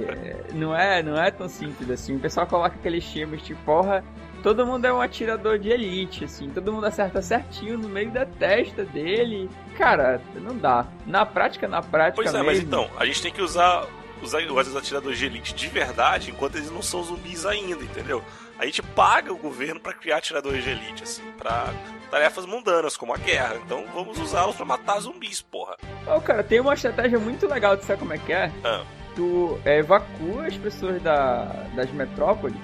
não 0.53 0.75
é, 0.75 1.01
não 1.01 1.21
é 1.21 1.31
tão 1.31 1.49
simples 1.49 1.89
assim. 1.89 2.15
O 2.15 2.19
pessoal 2.19 2.45
coloca 2.45 2.75
aqueles 2.75 3.03
times 3.03 3.41
tipo, 3.41 3.59
porra, 3.63 4.03
todo 4.43 4.65
mundo 4.65 4.85
é 4.85 4.93
um 4.93 5.01
atirador 5.01 5.57
de 5.57 5.69
elite, 5.69 6.25
assim, 6.25 6.51
todo 6.51 6.71
mundo 6.71 6.85
acerta 6.85 7.19
certinho 7.19 7.79
no 7.79 7.89
meio 7.89 8.11
da 8.11 8.27
testa 8.27 8.85
dele. 8.85 9.49
Cara, 9.75 10.21
não 10.35 10.55
dá. 10.55 10.85
Na 11.07 11.25
prática, 11.25 11.67
na 11.67 11.81
prática. 11.81 12.21
Pois 12.21 12.33
é, 12.33 12.37
mesmo, 12.37 12.45
mas 12.45 12.59
então, 12.59 12.87
a 12.95 13.05
gente 13.05 13.23
tem 13.23 13.31
que 13.31 13.41
usar 13.41 13.87
usar 14.25 14.41
os 14.41 14.75
atiradores 14.75 15.17
de 15.17 15.25
elite 15.25 15.53
de 15.53 15.67
verdade 15.67 16.31
enquanto 16.31 16.57
eles 16.57 16.71
não 16.71 16.81
são 16.81 17.03
zumbis 17.03 17.45
ainda, 17.45 17.83
entendeu? 17.83 18.23
A 18.57 18.65
gente 18.65 18.81
paga 18.81 19.33
o 19.33 19.38
governo 19.38 19.79
para 19.79 19.93
criar 19.93 20.17
atiradores 20.17 20.63
de 20.63 20.69
elite, 20.69 21.03
assim, 21.03 21.23
pra 21.38 21.73
tarefas 22.09 22.45
mundanas, 22.45 22.95
como 22.95 23.13
a 23.13 23.17
guerra. 23.17 23.57
Então 23.65 23.85
vamos 23.93 24.17
usá-los 24.17 24.55
para 24.55 24.65
matar 24.65 24.99
zumbis, 24.99 25.41
porra. 25.41 25.75
Ô, 26.07 26.15
oh, 26.15 26.21
cara, 26.21 26.43
tem 26.43 26.59
uma 26.59 26.73
estratégia 26.73 27.19
muito 27.19 27.47
legal, 27.47 27.77
tu 27.77 27.85
sabe 27.85 27.99
como 27.99 28.13
é 28.13 28.17
que 28.17 28.31
é? 28.31 28.51
Ah. 28.63 28.83
Tu 29.15 29.59
é, 29.65 29.79
evacua 29.79 30.47
as 30.47 30.55
pessoas 30.57 31.01
da, 31.01 31.45
das 31.75 31.91
metrópoles, 31.91 32.57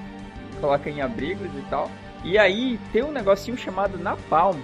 coloca 0.60 0.90
em 0.90 1.02
abrigos 1.02 1.50
e 1.58 1.62
tal. 1.70 1.92
E 2.24 2.38
aí 2.38 2.80
tem 2.94 3.04
um 3.04 3.12
negocinho 3.12 3.58
chamado 3.58 3.98
Napalm. 3.98 4.60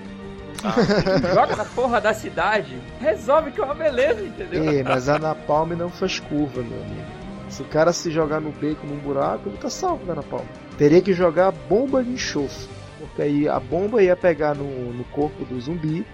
Ah. 0.64 1.34
Joga 1.34 1.56
na 1.56 1.66
porra 1.66 2.02
da 2.02 2.14
cidade, 2.14 2.78
resolve 3.00 3.52
que 3.52 3.62
é 3.62 3.64
uma 3.64 3.76
beleza, 3.76 4.22
entendeu? 4.22 4.70
É, 4.70 4.84
mas 4.84 5.08
a 5.08 5.20
Napalm 5.20 5.72
não 5.72 5.90
faz 5.90 6.20
curva, 6.20 6.62
meu 6.62 6.82
amigo. 6.82 7.18
Se 7.50 7.62
o 7.62 7.66
cara 7.66 7.94
se 7.94 8.12
jogar 8.12 8.42
no 8.42 8.52
beco 8.52 8.86
num 8.86 8.98
buraco, 8.98 9.50
ele 9.50 9.58
tá 9.58 9.70
salvo 9.70 10.06
da 10.06 10.16
Napalm. 10.16 10.46
Teria 10.78 11.02
que 11.02 11.14
jogar 11.14 11.52
bomba 11.52 12.04
de 12.04 12.12
enxofre. 12.12 12.68
Porque 13.00 13.22
aí 13.22 13.48
a 13.48 13.60
bomba 13.60 14.02
ia 14.02 14.16
pegar 14.16 14.56
no, 14.56 14.94
no 14.94 15.04
corpo 15.06 15.46
do 15.46 15.60
zumbi 15.62 16.06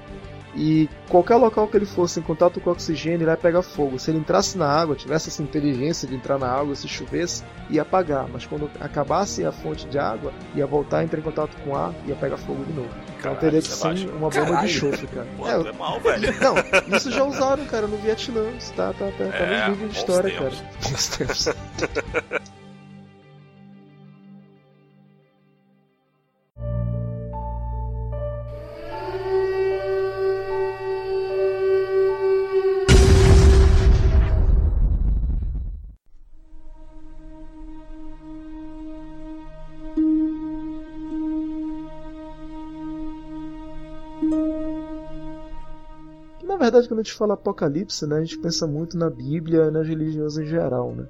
e 0.55 0.87
qualquer 1.09 1.35
local 1.35 1.67
que 1.67 1.77
ele 1.77 1.85
fosse 1.85 2.19
em 2.19 2.23
contato 2.23 2.59
com 2.61 2.69
o 2.69 2.73
oxigênio, 2.73 3.23
ele 3.23 3.31
ia 3.31 3.37
pegar 3.37 3.63
fogo. 3.63 3.97
Se 3.97 4.11
ele 4.11 4.19
entrasse 4.19 4.57
na 4.57 4.67
água, 4.67 4.95
tivesse 4.95 5.29
essa 5.29 5.41
inteligência 5.41 6.07
de 6.07 6.15
entrar 6.15 6.37
na 6.37 6.47
água, 6.47 6.75
se 6.75 6.87
chovesse, 6.87 7.43
ia 7.69 7.81
apagar. 7.81 8.27
Mas 8.31 8.45
quando 8.45 8.69
acabasse 8.79 9.43
a 9.43 9.51
fonte 9.51 9.87
de 9.87 9.97
água, 9.97 10.31
ia 10.53 10.67
voltar 10.67 11.03
entrar 11.03 11.19
em 11.19 11.23
contato 11.23 11.55
com 11.63 11.75
ar, 11.75 11.93
ia 12.05 12.15
pegar 12.15 12.37
fogo 12.37 12.63
de 12.65 12.73
novo. 12.73 12.89
Então 13.23 13.35
teria 13.35 13.61
que 13.61 13.69
sim 13.69 14.09
uma 14.09 14.29
bomba 14.29 14.31
Caralho. 14.31 14.67
de 14.67 14.75
enxofre, 14.75 15.07
cara. 15.07 15.27
Pô, 15.37 15.47
é, 15.47 15.69
é 15.69 15.71
mal, 15.71 15.97
velho. 16.01 16.35
Não, 16.43 16.97
isso 16.97 17.09
já 17.09 17.23
usaram, 17.23 17.65
cara, 17.67 17.87
no 17.87 17.95
Vietnã. 17.95 18.51
Isso 18.59 18.73
tá, 18.73 18.91
tá, 18.99 19.05
tá, 19.17 19.25
tá 19.29 19.37
é, 19.37 19.69
nos 19.69 19.69
livros 19.69 19.91
de 19.93 19.97
história, 19.97 20.29
tempos. 20.29 20.59
cara. 20.59 20.69
Bons 20.83 21.07
tempos. 21.07 21.47
verdade, 46.63 46.87
quando 46.87 46.99
a 46.99 47.03
gente 47.03 47.13
fala 47.13 47.33
apocalipse, 47.33 48.05
né, 48.07 48.17
a 48.17 48.21
gente 48.21 48.39
pensa 48.39 48.65
muito 48.67 48.97
na 48.97 49.09
Bíblia 49.09 49.65
e 49.65 49.71
nas 49.71 49.87
religiões 49.87 50.37
em 50.37 50.45
geral. 50.45 50.93
Né? 50.93 51.05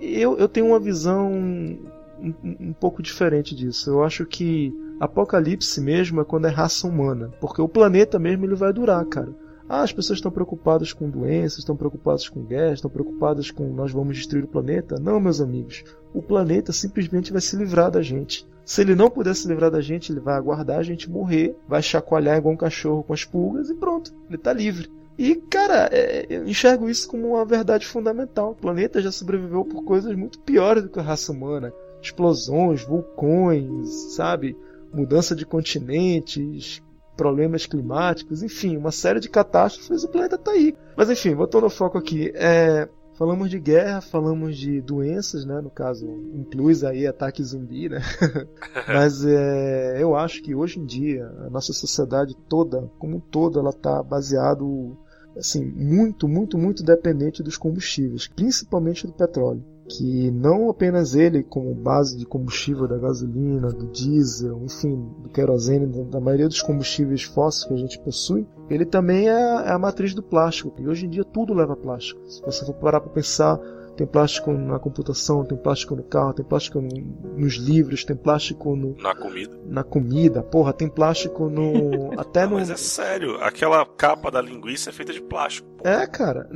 Eu, 0.00 0.36
eu 0.36 0.48
tenho 0.48 0.66
uma 0.66 0.80
visão 0.80 1.32
um, 1.32 2.34
um 2.42 2.72
pouco 2.72 3.02
diferente 3.02 3.54
disso. 3.54 3.90
Eu 3.90 4.02
acho 4.02 4.24
que 4.26 4.74
apocalipse 5.00 5.80
mesmo 5.80 6.20
é 6.20 6.24
quando 6.24 6.46
é 6.46 6.50
raça 6.50 6.86
humana, 6.86 7.30
porque 7.40 7.60
o 7.60 7.68
planeta 7.68 8.18
mesmo 8.18 8.44
ele 8.44 8.54
vai 8.54 8.72
durar, 8.72 9.04
cara. 9.06 9.32
Ah, 9.68 9.82
as 9.82 9.92
pessoas 9.92 10.18
estão 10.18 10.30
preocupadas 10.30 10.92
com 10.92 11.10
doenças, 11.10 11.58
estão 11.58 11.76
preocupadas 11.76 12.28
com 12.28 12.44
guerra, 12.44 12.74
estão 12.74 12.90
preocupadas 12.90 13.50
com 13.50 13.64
nós 13.72 13.90
vamos 13.90 14.16
destruir 14.16 14.44
o 14.44 14.48
planeta. 14.48 14.98
Não, 15.00 15.18
meus 15.18 15.40
amigos. 15.40 15.82
O 16.14 16.22
planeta 16.22 16.72
simplesmente 16.72 17.32
vai 17.32 17.40
se 17.40 17.56
livrar 17.56 17.90
da 17.90 18.00
gente. 18.00 18.46
Se 18.64 18.80
ele 18.80 18.94
não 18.94 19.10
puder 19.10 19.34
se 19.34 19.46
livrar 19.48 19.70
da 19.70 19.80
gente, 19.80 20.12
ele 20.12 20.20
vai 20.20 20.34
aguardar 20.34 20.78
a 20.78 20.82
gente 20.82 21.10
morrer, 21.10 21.56
vai 21.68 21.82
chacoalhar 21.82 22.38
igual 22.38 22.54
um 22.54 22.56
cachorro 22.56 23.02
com 23.02 23.12
as 23.12 23.24
pulgas 23.24 23.70
e 23.70 23.74
pronto, 23.74 24.12
ele 24.28 24.36
está 24.36 24.52
livre. 24.52 24.90
E, 25.18 25.34
cara, 25.34 25.88
é, 25.92 26.26
eu 26.28 26.46
enxergo 26.46 26.90
isso 26.90 27.08
como 27.08 27.28
uma 27.28 27.44
verdade 27.44 27.86
fundamental. 27.86 28.50
O 28.50 28.54
planeta 28.56 29.00
já 29.00 29.10
sobreviveu 29.10 29.64
por 29.64 29.82
coisas 29.82 30.14
muito 30.14 30.38
piores 30.40 30.82
do 30.82 30.90
que 30.90 30.98
a 30.98 31.02
raça 31.02 31.32
humana. 31.32 31.72
Explosões, 32.02 32.84
vulcões, 32.84 33.88
sabe? 34.14 34.56
Mudança 34.92 35.34
de 35.34 35.46
continentes, 35.46 36.82
problemas 37.16 37.66
climáticos, 37.66 38.42
enfim, 38.42 38.76
uma 38.76 38.92
série 38.92 39.20
de 39.20 39.28
catástrofes, 39.28 40.04
o 40.04 40.08
planeta 40.08 40.36
está 40.36 40.50
aí. 40.50 40.76
Mas 40.96 41.10
enfim, 41.10 41.34
voltando 41.34 41.64
ao 41.64 41.70
foco 41.70 41.96
aqui, 41.96 42.30
é, 42.34 42.88
falamos 43.14 43.48
de 43.48 43.58
guerra, 43.58 44.00
falamos 44.00 44.56
de 44.56 44.80
doenças, 44.80 45.44
né? 45.44 45.60
No 45.60 45.70
caso, 45.70 46.06
inclui 46.34 46.74
aí 46.86 47.06
ataque 47.06 47.42
zumbi, 47.42 47.88
né? 47.88 48.00
Mas 48.86 49.24
é, 49.24 50.02
eu 50.02 50.14
acho 50.14 50.42
que 50.42 50.54
hoje 50.54 50.78
em 50.78 50.84
dia 50.84 51.26
a 51.46 51.50
nossa 51.50 51.72
sociedade 51.72 52.36
toda, 52.48 52.90
como 52.98 53.16
um 53.16 53.20
todo, 53.20 53.58
ela 53.58 53.70
está 53.70 54.02
baseado 54.02 54.96
assim 55.36 55.64
muito, 55.64 56.28
muito, 56.28 56.56
muito 56.56 56.82
dependente 56.82 57.42
dos 57.42 57.56
combustíveis, 57.56 58.26
principalmente 58.28 59.06
do 59.06 59.12
petróleo 59.12 59.75
que 59.88 60.30
não 60.30 60.68
apenas 60.68 61.14
ele 61.14 61.42
como 61.42 61.74
base 61.74 62.16
de 62.16 62.26
combustível 62.26 62.88
da 62.88 62.98
gasolina, 62.98 63.68
do 63.68 63.86
diesel, 63.86 64.60
enfim, 64.64 64.96
do 65.22 65.28
querosene, 65.28 65.86
da 66.04 66.20
maioria 66.20 66.48
dos 66.48 66.62
combustíveis 66.62 67.22
fósseis 67.22 67.64
que 67.66 67.74
a 67.74 67.76
gente 67.76 67.98
possui, 68.00 68.46
ele 68.68 68.84
também 68.84 69.28
é, 69.28 69.32
é 69.32 69.70
a 69.70 69.78
matriz 69.78 70.14
do 70.14 70.22
plástico. 70.22 70.74
E 70.78 70.88
hoje 70.88 71.06
em 71.06 71.10
dia 71.10 71.24
tudo 71.24 71.54
leva 71.54 71.76
plástico. 71.76 72.20
Se 72.28 72.42
você 72.42 72.64
for 72.64 72.74
parar 72.74 73.00
para 73.00 73.12
pensar, 73.12 73.60
tem 73.96 74.06
plástico 74.06 74.52
na 74.52 74.78
computação, 74.78 75.44
tem 75.44 75.56
plástico 75.56 75.96
no 75.96 76.02
carro, 76.02 76.34
tem 76.34 76.44
plástico 76.44 76.80
no, 76.80 76.88
nos 77.36 77.54
livros, 77.54 78.04
tem 78.04 78.14
plástico 78.14 78.76
no, 78.76 78.94
na 78.96 79.14
comida. 79.14 79.58
Na 79.66 79.82
comida, 79.82 80.42
porra, 80.42 80.72
tem 80.72 80.88
plástico 80.88 81.48
no. 81.48 82.12
até 82.20 82.42
Não, 82.42 82.50
no. 82.50 82.56
Mas 82.56 82.70
é 82.70 82.76
sério, 82.76 83.36
aquela 83.42 83.84
capa 83.86 84.30
da 84.30 84.40
linguiça 84.40 84.90
é 84.90 84.92
feita 84.92 85.12
de 85.12 85.20
plástico. 85.20 85.68
Porra. 85.76 86.02
É, 86.02 86.06
cara. 86.06 86.48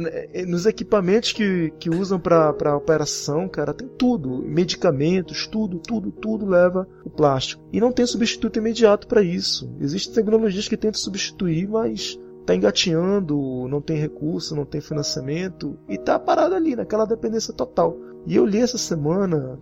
Nos 0.47 0.67
equipamentos 0.67 1.33
que, 1.33 1.73
que 1.79 1.89
usam 1.89 2.19
pra, 2.19 2.53
pra 2.53 2.77
operação, 2.77 3.49
cara, 3.49 3.73
tem 3.73 3.89
tudo. 3.89 4.43
Medicamentos, 4.43 5.47
tudo, 5.47 5.79
tudo, 5.79 6.11
tudo 6.11 6.47
leva 6.47 6.87
o 7.05 7.11
plástico. 7.11 7.63
E 7.73 7.81
não 7.81 7.93
tem 7.93 8.07
substituto 8.07 8.59
imediato 8.59 9.07
para 9.07 9.23
isso. 9.23 9.75
Existem 9.81 10.15
tecnologias 10.15 10.69
que 10.69 10.77
tentam 10.77 11.01
substituir, 11.01 11.69
mas 11.69 12.19
tá 12.47 12.55
engateando, 12.55 13.69
não 13.69 13.81
tem 13.81 13.97
recurso, 13.97 14.57
não 14.57 14.65
tem 14.65 14.81
financiamento 14.81 15.79
e 15.89 15.99
tá 15.99 16.19
parado 16.19 16.55
ali 16.55 16.75
naquela 16.75 17.05
dependência 17.05 17.55
total. 17.55 17.97
E 18.27 18.37
eu 18.37 18.45
li 18.45 18.59
essa 18.59 18.79
semana 18.79 19.59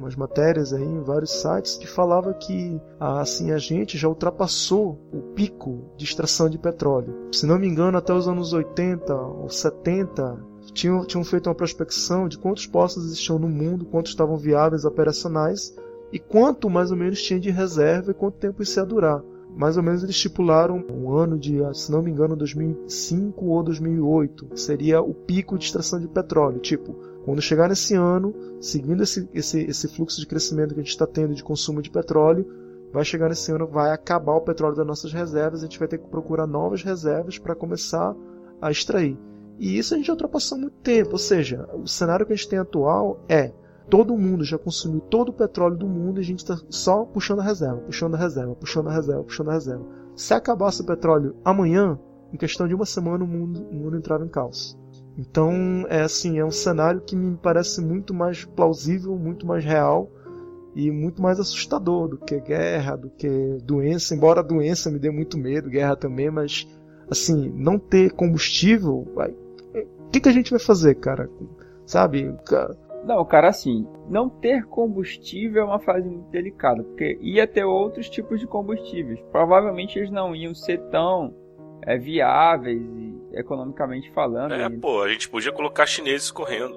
umas 0.00 0.16
matérias 0.16 0.72
aí 0.72 0.82
em 0.82 1.02
vários 1.02 1.30
sites 1.30 1.76
que 1.76 1.86
falava 1.86 2.32
que 2.34 2.80
assim 2.98 3.52
a 3.52 3.58
gente 3.58 3.98
já 3.98 4.08
ultrapassou 4.08 4.98
o 5.12 5.20
pico 5.34 5.84
de 5.96 6.04
extração 6.04 6.48
de 6.48 6.58
petróleo. 6.58 7.28
Se 7.32 7.46
não 7.46 7.58
me 7.58 7.68
engano, 7.68 7.98
até 7.98 8.12
os 8.12 8.26
anos 8.26 8.52
80 8.52 9.14
ou 9.14 9.48
70 9.48 10.38
tinham, 10.72 11.04
tinham 11.04 11.24
feito 11.24 11.48
uma 11.48 11.54
prospecção 11.54 12.28
de 12.28 12.38
quantos 12.38 12.66
poços 12.66 13.04
existiam 13.04 13.38
no 13.38 13.48
mundo, 13.48 13.84
quantos 13.84 14.12
estavam 14.12 14.36
viáveis 14.36 14.84
operacionais 14.84 15.74
e 16.12 16.18
quanto 16.18 16.70
mais 16.70 16.90
ou 16.90 16.96
menos 16.96 17.22
tinha 17.22 17.38
de 17.38 17.50
reserva 17.50 18.10
e 18.10 18.14
quanto 18.14 18.38
tempo 18.38 18.62
isso 18.62 18.78
ia 18.78 18.86
durar 18.86 19.22
mais 19.56 19.76
ou 19.76 19.82
menos 19.82 20.02
eles 20.02 20.16
estipularam 20.16 20.84
um 20.92 21.12
ano 21.12 21.38
de, 21.38 21.58
se 21.74 21.90
não 21.90 22.02
me 22.02 22.10
engano, 22.10 22.36
2005 22.36 23.44
ou 23.44 23.62
2008, 23.62 24.46
que 24.46 24.60
seria 24.60 25.00
o 25.00 25.12
pico 25.12 25.58
de 25.58 25.64
extração 25.64 26.00
de 26.00 26.08
petróleo. 26.08 26.58
Tipo, 26.60 26.94
quando 27.24 27.42
chegar 27.42 27.68
nesse 27.68 27.94
ano, 27.94 28.34
seguindo 28.60 29.02
esse, 29.02 29.28
esse, 29.34 29.60
esse 29.60 29.88
fluxo 29.88 30.20
de 30.20 30.26
crescimento 30.26 30.74
que 30.74 30.80
a 30.80 30.82
gente 30.82 30.92
está 30.92 31.06
tendo 31.06 31.34
de 31.34 31.44
consumo 31.44 31.82
de 31.82 31.90
petróleo, 31.90 32.46
vai 32.92 33.04
chegar 33.04 33.28
nesse 33.28 33.52
ano, 33.52 33.66
vai 33.66 33.92
acabar 33.92 34.34
o 34.34 34.40
petróleo 34.40 34.76
das 34.76 34.86
nossas 34.86 35.12
reservas, 35.12 35.60
a 35.60 35.66
gente 35.66 35.78
vai 35.78 35.88
ter 35.88 35.98
que 35.98 36.08
procurar 36.08 36.46
novas 36.46 36.82
reservas 36.82 37.38
para 37.38 37.54
começar 37.54 38.14
a 38.60 38.70
extrair. 38.70 39.18
E 39.58 39.78
isso 39.78 39.94
a 39.94 39.96
gente 39.96 40.06
já 40.06 40.14
ultrapassou 40.14 40.58
muito 40.58 40.76
tempo, 40.82 41.12
ou 41.12 41.18
seja, 41.18 41.68
o 41.74 41.86
cenário 41.86 42.26
que 42.26 42.32
a 42.32 42.36
gente 42.36 42.48
tem 42.48 42.58
atual 42.58 43.22
é 43.28 43.52
todo 43.90 44.16
mundo 44.16 44.44
já 44.44 44.56
consumiu 44.56 45.00
todo 45.00 45.30
o 45.30 45.32
petróleo 45.32 45.76
do 45.76 45.86
mundo 45.86 46.18
e 46.18 46.22
a 46.22 46.24
gente 46.24 46.38
está 46.38 46.56
só 46.70 47.04
puxando 47.04 47.40
a 47.40 47.44
reserva, 47.44 47.78
puxando 47.78 48.14
a 48.14 48.18
reserva, 48.18 48.54
puxando 48.54 48.88
a 48.88 48.92
reserva, 48.92 49.24
puxando 49.24 49.50
a 49.50 49.54
reserva. 49.54 49.84
Se 50.14 50.32
acabasse 50.32 50.80
o 50.82 50.86
petróleo 50.86 51.34
amanhã, 51.44 51.98
em 52.32 52.36
questão 52.36 52.68
de 52.68 52.74
uma 52.74 52.86
semana 52.86 53.24
o 53.24 53.26
mundo, 53.26 53.66
o 53.68 53.74
mundo 53.74 53.96
entrava 53.96 54.24
em 54.24 54.28
caos. 54.28 54.78
Então, 55.18 55.84
é 55.88 56.02
assim, 56.02 56.38
é 56.38 56.44
um 56.44 56.50
cenário 56.52 57.00
que 57.00 57.16
me 57.16 57.36
parece 57.36 57.82
muito 57.82 58.14
mais 58.14 58.44
plausível, 58.44 59.16
muito 59.16 59.44
mais 59.44 59.64
real 59.64 60.08
e 60.74 60.90
muito 60.90 61.20
mais 61.20 61.40
assustador 61.40 62.08
do 62.08 62.16
que 62.16 62.38
guerra, 62.40 62.96
do 62.96 63.10
que 63.10 63.58
doença, 63.64 64.14
embora 64.14 64.40
a 64.40 64.44
doença 64.44 64.90
me 64.90 65.00
dê 65.00 65.10
muito 65.10 65.36
medo, 65.36 65.68
guerra 65.68 65.96
também, 65.96 66.30
mas 66.30 66.66
assim, 67.10 67.52
não 67.56 67.76
ter 67.76 68.12
combustível, 68.12 69.04
o 69.16 70.10
que, 70.12 70.20
que 70.20 70.28
a 70.28 70.32
gente 70.32 70.50
vai 70.52 70.60
fazer, 70.60 70.94
cara? 70.94 71.28
Sabe? 71.84 72.32
Não, 73.04 73.24
cara, 73.24 73.48
assim, 73.48 73.86
não 74.08 74.28
ter 74.28 74.64
combustível 74.66 75.62
é 75.62 75.64
uma 75.64 75.78
fase 75.78 76.08
muito 76.08 76.28
delicada, 76.30 76.82
porque 76.82 77.18
ia 77.20 77.46
ter 77.46 77.64
outros 77.64 78.10
tipos 78.10 78.38
de 78.38 78.46
combustíveis. 78.46 79.20
Provavelmente 79.32 79.98
eles 79.98 80.10
não 80.10 80.36
iam 80.36 80.54
ser 80.54 80.78
tão 80.90 81.34
é, 81.82 81.96
viáveis 81.96 82.82
economicamente 83.32 84.10
falando. 84.12 84.52
É, 84.52 84.66
e... 84.66 84.78
pô, 84.78 85.02
a 85.02 85.08
gente 85.08 85.28
podia 85.28 85.52
colocar 85.52 85.86
chineses 85.86 86.30
correndo. 86.30 86.76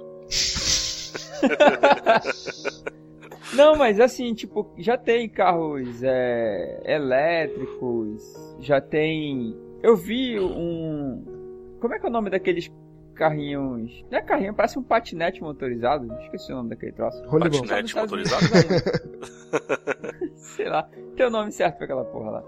não, 3.54 3.76
mas 3.76 4.00
assim, 4.00 4.34
tipo, 4.34 4.74
já 4.78 4.98
tem 4.98 5.28
carros 5.28 6.02
é, 6.04 6.82
elétricos, 6.86 8.56
já 8.60 8.80
tem. 8.80 9.56
Eu 9.82 9.98
vi 9.98 10.40
um. 10.40 11.78
Como 11.82 11.94
é 11.94 12.00
que 12.00 12.06
é 12.06 12.10
o 12.10 12.12
nome 12.12 12.30
daqueles 12.30 12.72
carrinhos. 13.14 14.04
Não 14.12 14.20
é 14.20 14.22
carrinho, 14.22 14.54
parece 14.54 14.78
um 14.78 14.84
patinete 14.84 15.42
motorizado. 15.42 16.12
Esqueci 16.22 16.52
o 16.52 16.56
nome 16.56 16.70
daquele 16.70 16.92
troço. 16.92 17.22
Patinete 17.30 17.96
motorizado? 17.96 18.46
Sei 20.36 20.68
lá. 20.68 20.88
Tem 21.16 21.26
o 21.26 21.30
nome 21.30 21.52
certo 21.52 21.78
pra 21.78 21.86
aquela 21.86 22.06
porra 22.06 22.32
lá. 22.32 22.44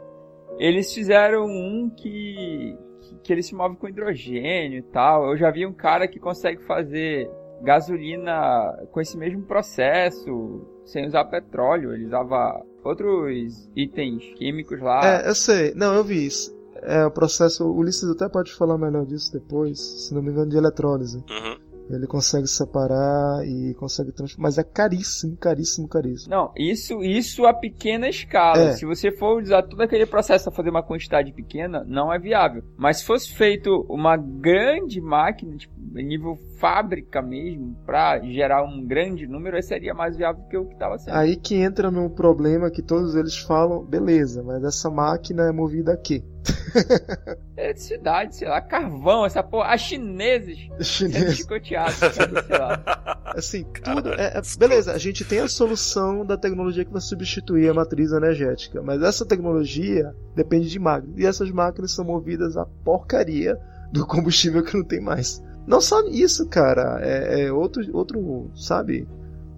Eles 0.57 0.93
fizeram 0.93 1.45
um 1.45 1.89
que. 1.89 2.77
que 3.23 3.31
ele 3.31 3.43
se 3.43 3.53
move 3.53 3.75
com 3.77 3.87
hidrogênio 3.87 4.79
e 4.79 4.83
tal. 4.83 5.29
Eu 5.29 5.37
já 5.37 5.51
vi 5.51 5.65
um 5.65 5.73
cara 5.73 6.07
que 6.07 6.19
consegue 6.19 6.63
fazer 6.63 7.29
gasolina 7.61 8.85
com 8.91 9.01
esse 9.01 9.17
mesmo 9.17 9.43
processo, 9.43 10.65
sem 10.85 11.05
usar 11.05 11.25
petróleo. 11.25 11.93
Ele 11.93 12.05
usava 12.05 12.63
outros 12.83 13.69
itens 13.75 14.23
químicos 14.35 14.79
lá. 14.79 15.21
É, 15.21 15.29
eu 15.29 15.35
sei. 15.35 15.73
Não, 15.75 15.93
eu 15.93 16.03
vi 16.03 16.25
isso. 16.25 16.55
É, 16.85 17.05
o 17.05 17.11
processo. 17.11 17.65
O 17.65 17.77
Ulisses 17.77 18.09
até 18.09 18.29
pode 18.29 18.53
falar 18.53 18.77
melhor 18.77 19.05
disso 19.05 19.31
depois, 19.31 19.79
se 19.79 20.13
não 20.13 20.21
me 20.21 20.31
engano, 20.31 20.49
de 20.49 20.57
eletrólise. 20.57 21.17
Uhum. 21.17 21.65
Ele 21.89 22.07
consegue 22.07 22.47
separar 22.47 23.45
e 23.45 23.75
consegue 23.75 24.11
transformar. 24.11 24.47
Mas 24.47 24.57
é 24.57 24.63
caríssimo, 24.63 25.37
caríssimo, 25.37 25.87
caríssimo. 25.87 26.31
Não, 26.31 26.51
isso, 26.57 27.03
isso 27.03 27.45
a 27.45 27.53
pequena 27.53 28.09
escala. 28.09 28.59
É. 28.59 28.71
Se 28.71 28.85
você 28.85 29.11
for 29.11 29.41
usar 29.41 29.61
todo 29.63 29.81
aquele 29.81 30.05
processo 30.05 30.49
a 30.49 30.51
fazer 30.51 30.69
uma 30.69 30.81
quantidade 30.81 31.31
pequena, 31.31 31.83
não 31.87 32.11
é 32.11 32.17
viável. 32.17 32.63
Mas 32.75 32.97
se 32.97 33.05
fosse 33.05 33.31
feito 33.31 33.85
uma 33.87 34.17
grande 34.17 34.99
máquina, 34.99 35.55
tipo, 35.57 35.75
nível 35.93 36.37
fábrica 36.59 37.21
mesmo, 37.21 37.75
para 37.85 38.19
gerar 38.21 38.63
um 38.63 38.83
grande 38.83 39.27
número, 39.27 39.55
aí 39.55 39.63
seria 39.63 39.93
mais 39.93 40.17
viável 40.17 40.43
que 40.49 40.57
o 40.57 40.65
que 40.65 40.73
estava 40.73 40.97
sendo. 40.97 41.15
Aí 41.15 41.35
que 41.35 41.55
entra 41.55 41.91
no 41.91 42.09
problema 42.09 42.71
que 42.71 42.81
todos 42.81 43.15
eles 43.15 43.37
falam, 43.37 43.83
beleza, 43.85 44.41
mas 44.41 44.63
essa 44.63 44.89
máquina 44.89 45.43
é 45.43 45.51
movida 45.51 45.93
a 45.93 45.97
quê? 45.97 46.23
Eletricidade, 47.57 48.35
sei 48.35 48.47
lá, 48.47 48.61
carvão, 48.61 49.25
essa 49.25 49.41
porra. 49.41 49.73
As 49.73 49.81
chineses 49.81 50.69
Chinês. 50.81 51.37
chicoteados, 51.37 51.95
sei 51.95 52.57
lá. 52.57 53.17
Assim, 53.35 53.65
tudo. 53.83 54.13
É, 54.13 54.37
é, 54.37 54.41
beleza, 54.57 54.93
a 54.93 54.97
gente 54.97 55.25
tem 55.25 55.39
a 55.39 55.47
solução 55.47 56.25
da 56.25 56.37
tecnologia 56.37 56.85
que 56.85 56.91
vai 56.91 57.01
substituir 57.01 57.69
a 57.69 57.73
matriz 57.73 58.11
energética, 58.11 58.81
mas 58.81 59.01
essa 59.01 59.25
tecnologia 59.25 60.13
depende 60.35 60.69
de 60.69 60.79
máquinas. 60.79 61.17
E 61.17 61.25
essas 61.25 61.51
máquinas 61.51 61.91
são 61.91 62.05
movidas 62.05 62.55
a 62.55 62.65
porcaria 62.65 63.57
do 63.91 64.05
combustível 64.05 64.63
que 64.63 64.77
não 64.77 64.83
tem 64.83 65.01
mais. 65.01 65.43
Não 65.67 65.81
só 65.81 66.01
isso, 66.07 66.47
cara. 66.47 66.99
É, 67.01 67.45
é 67.45 67.51
outro, 67.51 67.83
outro, 67.93 68.51
sabe? 68.55 69.07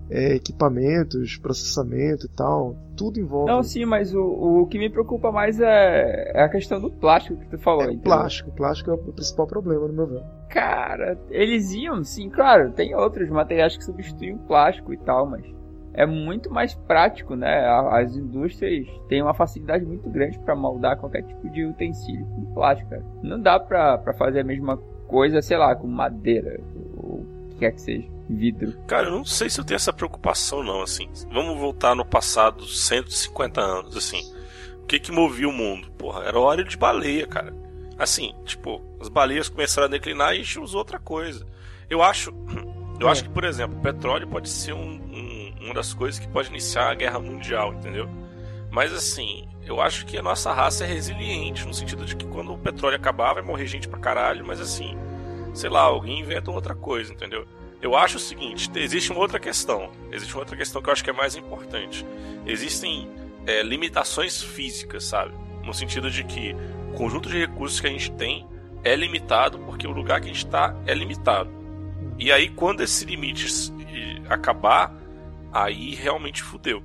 É, 0.10 0.36
equipamentos, 0.36 1.38
processamento 1.38 2.26
e 2.26 2.30
tal, 2.30 2.76
tudo 2.96 3.20
envolve. 3.20 3.52
Não, 3.52 3.62
sim, 3.62 3.86
mas 3.86 4.14
o, 4.14 4.22
o 4.22 4.68
que 4.68 4.80
me 4.80 4.90
preocupa 4.90 5.32
mais 5.32 5.60
é, 5.60 6.32
é 6.34 6.44
a 6.44 6.50
questão 6.50 6.80
do 6.80 6.90
plástico 6.90 7.38
que 7.40 7.48
tu 7.48 7.58
falou. 7.58 7.84
É, 7.84 7.98
plástico, 7.98 8.52
plástico 8.52 8.92
é 8.92 8.94
o 8.94 8.98
principal 8.98 9.46
problema, 9.48 9.88
no 9.88 9.94
meu 9.94 10.08
ver. 10.08 10.24
Cara, 10.50 11.20
eles 11.30 11.74
iam, 11.74 12.04
sim, 12.04 12.30
claro, 12.30 12.72
tem 12.72 12.96
outros 12.96 13.30
materiais 13.30 13.76
que 13.76 13.84
substituem 13.84 14.36
o 14.36 14.40
plástico 14.40 14.94
e 14.94 14.98
tal, 14.98 15.28
mas 15.28 15.46
é 15.98 16.06
muito 16.06 16.52
mais 16.52 16.76
prático, 16.76 17.36
né? 17.36 17.66
As 17.90 18.16
indústrias 18.16 18.88
têm 19.10 19.24
uma 19.24 19.34
facilidade 19.34 19.84
muito 19.84 20.08
grande 20.10 20.38
para 20.40 20.56
moldar 20.56 20.96
qualquer 20.98 21.24
tipo 21.24 21.50
de 21.50 21.66
utensílio 21.66 22.26
com 22.28 22.54
plástico. 22.54 22.92
Cara. 22.92 23.04
Não 23.24 23.42
dá 23.42 23.60
pra 23.60 24.14
fazer 24.14 24.42
a 24.42 24.44
mesma 24.44 24.78
coisa, 25.08 25.42
sei 25.42 25.58
lá, 25.58 25.76
com 25.76 25.88
madeira 25.88 26.60
ou 26.96 27.22
o 27.22 27.48
que 27.50 27.56
quer 27.58 27.72
que 27.72 27.82
seja, 27.82 28.08
vidro. 28.30 28.78
Cara, 28.88 29.08
eu 29.08 29.12
não 29.12 29.26
sei 29.26 29.50
se 29.50 29.60
eu 29.60 29.64
tenho 29.64 29.76
essa 29.76 29.94
preocupação 29.94 30.64
não, 30.64 30.82
assim. 30.82 31.10
Vamos 31.32 31.58
voltar 31.58 31.96
no 31.96 32.06
passado 32.06 32.66
150 32.66 33.62
anos, 33.62 33.98
assim. 33.98 34.22
O 34.82 34.86
que 34.86 35.00
que 35.00 35.12
movia 35.12 35.48
o 35.48 35.54
mundo? 35.54 35.90
Porra, 35.92 36.24
era 36.24 36.40
óleo 36.40 36.64
de 36.64 36.78
baleia, 36.78 37.28
cara. 37.28 37.54
Assim, 37.98 38.34
tipo, 38.46 38.82
as 39.02 39.10
baleias 39.10 39.50
começaram 39.50 39.88
a 39.88 39.92
declinar 39.92 40.34
e 40.34 40.40
a 40.40 40.44
gente 40.44 40.60
usou 40.60 40.80
outra 40.80 41.00
coisa. 41.00 41.46
Eu 41.90 42.04
acho, 42.04 42.32
eu 43.00 43.08
é. 43.08 43.12
acho 43.12 43.24
que, 43.24 43.30
por 43.30 43.44
exemplo, 43.44 43.80
petróleo 43.82 44.28
pode 44.28 44.50
ser 44.50 44.74
um, 44.74 44.94
um, 44.94 45.56
uma 45.62 45.74
das 45.74 45.94
coisas 45.94 46.20
que 46.20 46.28
pode 46.28 46.50
iniciar 46.50 46.92
a 46.92 46.96
guerra 46.96 47.20
mundial, 47.20 47.74
entendeu? 47.74 48.08
Mas 48.70 48.94
assim, 48.94 49.48
eu 49.66 49.82
acho 49.82 50.06
que 50.06 50.18
a 50.18 50.22
nossa 50.22 50.54
raça 50.54 50.84
é 50.84 50.88
resiliente, 50.88 51.66
no 51.66 51.74
sentido 51.74 52.06
de 52.06 52.16
que 52.16 52.26
quando 52.26 52.54
o 52.54 52.58
petróleo 52.58 52.96
acabar 52.96 53.34
vai 53.34 53.44
morrer 53.44 53.66
gente 53.66 53.88
pra 53.88 54.00
caralho, 54.00 54.46
mas 54.46 54.62
assim, 54.62 54.96
sei 55.54 55.70
lá, 55.70 55.82
alguém 55.82 56.20
inventa 56.20 56.52
outra 56.52 56.76
coisa, 56.76 57.12
entendeu? 57.12 57.48
Eu 57.82 57.96
acho 57.96 58.18
o 58.18 58.20
seguinte, 58.20 58.70
existe 58.76 59.12
uma 59.12 59.20
outra 59.20 59.40
questão, 59.40 59.92
existe 60.12 60.34
uma 60.34 60.42
outra 60.42 60.58
questão 60.58 60.82
que 60.82 60.90
eu 60.90 60.94
acho 60.94 61.04
que 61.04 61.10
é 61.10 61.14
mais 61.14 61.36
importante. 61.36 62.06
Existem 62.46 63.10
é, 63.46 63.62
limitações 63.62 64.42
físicas, 64.42 65.04
sabe? 65.04 65.34
No 65.64 65.74
sentido 65.74 66.10
de 66.10 66.24
que 66.24 66.56
o 66.92 66.94
conjunto 66.98 67.30
de 67.30 67.38
recursos 67.38 67.80
que 67.80 67.88
a 67.88 67.90
gente 67.90 68.12
tem 68.12 68.48
é 68.84 68.96
limitado 68.96 69.60
porque 69.60 69.86
o 69.86 69.92
lugar 69.92 70.20
que 70.20 70.26
a 70.26 70.34
gente 70.34 70.46
está 70.46 70.76
é 70.86 70.94
limitado. 70.94 71.50
E 72.18 72.32
aí, 72.32 72.50
quando 72.50 72.82
esse 72.82 73.06
limite 73.06 73.46
acabar, 74.28 74.94
aí 75.52 75.96
realmente 75.96 76.42
fudeu. 76.42 76.84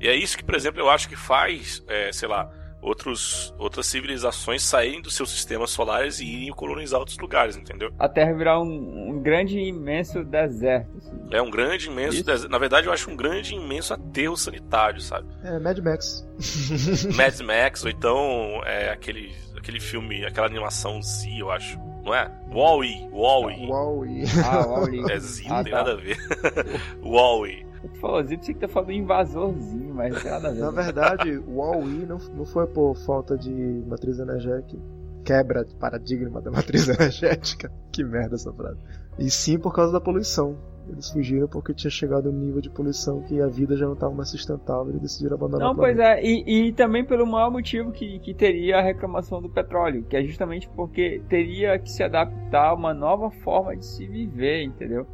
E 0.00 0.08
é 0.08 0.14
isso 0.14 0.36
que, 0.36 0.44
por 0.44 0.54
exemplo, 0.54 0.80
eu 0.80 0.88
acho 0.88 1.08
que 1.08 1.16
faz, 1.16 1.82
é, 1.88 2.12
sei 2.12 2.28
lá, 2.28 2.50
outros, 2.80 3.54
outras 3.58 3.86
civilizações 3.86 4.62
saírem 4.62 5.02
dos 5.02 5.14
seus 5.14 5.30
sistemas 5.30 5.70
solares 5.70 6.20
e 6.20 6.24
irem 6.24 6.52
colonizar 6.52 7.00
outros 7.00 7.18
lugares, 7.18 7.56
entendeu? 7.56 7.92
A 7.98 8.08
Terra 8.08 8.32
virar 8.32 8.60
um, 8.60 9.10
um 9.10 9.22
grande 9.22 9.58
e 9.58 9.68
imenso 9.68 10.24
deserto. 10.24 10.90
Assim. 10.96 11.18
É 11.30 11.42
um 11.42 11.50
grande 11.50 11.88
imenso 11.88 12.22
deserto. 12.24 12.50
Na 12.50 12.58
verdade, 12.58 12.86
eu 12.86 12.92
acho 12.92 13.10
um 13.10 13.16
grande 13.16 13.54
e 13.54 13.58
imenso 13.58 13.92
aterro 13.92 14.36
sanitário, 14.36 15.00
sabe? 15.00 15.28
É, 15.42 15.58
Mad 15.58 15.78
Max. 15.78 16.26
Mad 17.14 17.40
Max, 17.40 17.84
ou 17.84 17.90
então 17.90 18.62
é, 18.64 18.90
aquele, 18.90 19.34
aquele 19.56 19.80
filme, 19.80 20.24
aquela 20.24 20.46
animação 20.46 21.02
Z, 21.02 21.28
eu 21.38 21.50
acho. 21.50 21.78
Não 22.04 22.14
é? 22.14 22.30
Wall-E. 22.50 23.08
Wall-E. 23.10 23.66
Wall-E. 23.66 24.24
Ah, 24.44 24.66
Wall-E. 24.66 25.12
É 25.12 25.18
Z, 25.18 25.48
não 25.48 25.56
ah, 25.56 25.64
tem 25.64 25.72
tá. 25.72 25.78
nada 25.78 25.92
a 25.92 25.96
ver. 25.96 26.16
Wall-E. 27.04 27.67
Tu 27.80 28.00
falou 28.00 28.22
Z, 28.24 28.36
pensei 28.36 28.54
que 28.54 28.60
tá 28.60 28.68
falando 28.68 28.92
invasorzinho, 28.92 29.94
mas 29.94 30.24
não 30.24 30.30
nada. 30.30 30.52
Na 30.52 30.70
verdade, 30.70 31.36
o 31.38 31.56
Wall-E 31.56 32.06
não, 32.06 32.18
não 32.34 32.44
foi 32.44 32.66
por 32.66 32.96
falta 32.96 33.36
de 33.36 33.52
matriz 33.86 34.18
energética. 34.18 34.80
Quebra 35.24 35.64
de 35.64 35.74
paradigma 35.76 36.40
da 36.40 36.50
matriz 36.52 36.88
energética. 36.88 37.70
Que 37.92 38.02
merda 38.04 38.34
essa 38.34 38.52
frase. 38.52 38.78
E 39.18 39.30
sim 39.30 39.58
por 39.58 39.74
causa 39.74 39.92
da 39.92 40.00
poluição. 40.00 40.56
Eles 40.90 41.10
fugiram 41.10 41.46
porque 41.46 41.74
tinha 41.74 41.90
chegado 41.90 42.30
um 42.30 42.32
nível 42.32 42.62
de 42.62 42.70
poluição 42.70 43.20
que 43.22 43.40
a 43.42 43.46
vida 43.46 43.76
já 43.76 43.84
não 43.84 43.92
estava 43.92 44.14
mais 44.14 44.30
sustentável 44.30 44.94
e 44.96 44.98
decidiram 44.98 45.36
abandonar 45.36 45.68
Não, 45.68 45.76
pois 45.76 45.98
é, 45.98 46.22
e, 46.22 46.68
e, 46.68 46.72
também 46.72 47.04
pelo 47.04 47.26
maior 47.26 47.50
motivo 47.50 47.92
que, 47.92 48.18
que 48.20 48.32
teria 48.32 48.78
a 48.78 48.82
reclamação 48.82 49.42
do 49.42 49.50
petróleo, 49.50 50.04
que 50.08 50.16
é 50.16 50.24
justamente 50.24 50.66
porque 50.70 51.20
teria 51.28 51.78
que 51.78 51.90
se 51.90 52.02
adaptar 52.02 52.70
a 52.70 52.74
uma 52.74 52.94
nova 52.94 53.30
forma 53.30 53.76
de 53.76 53.84
se 53.84 54.06
viver, 54.06 54.62
entendeu? 54.62 55.06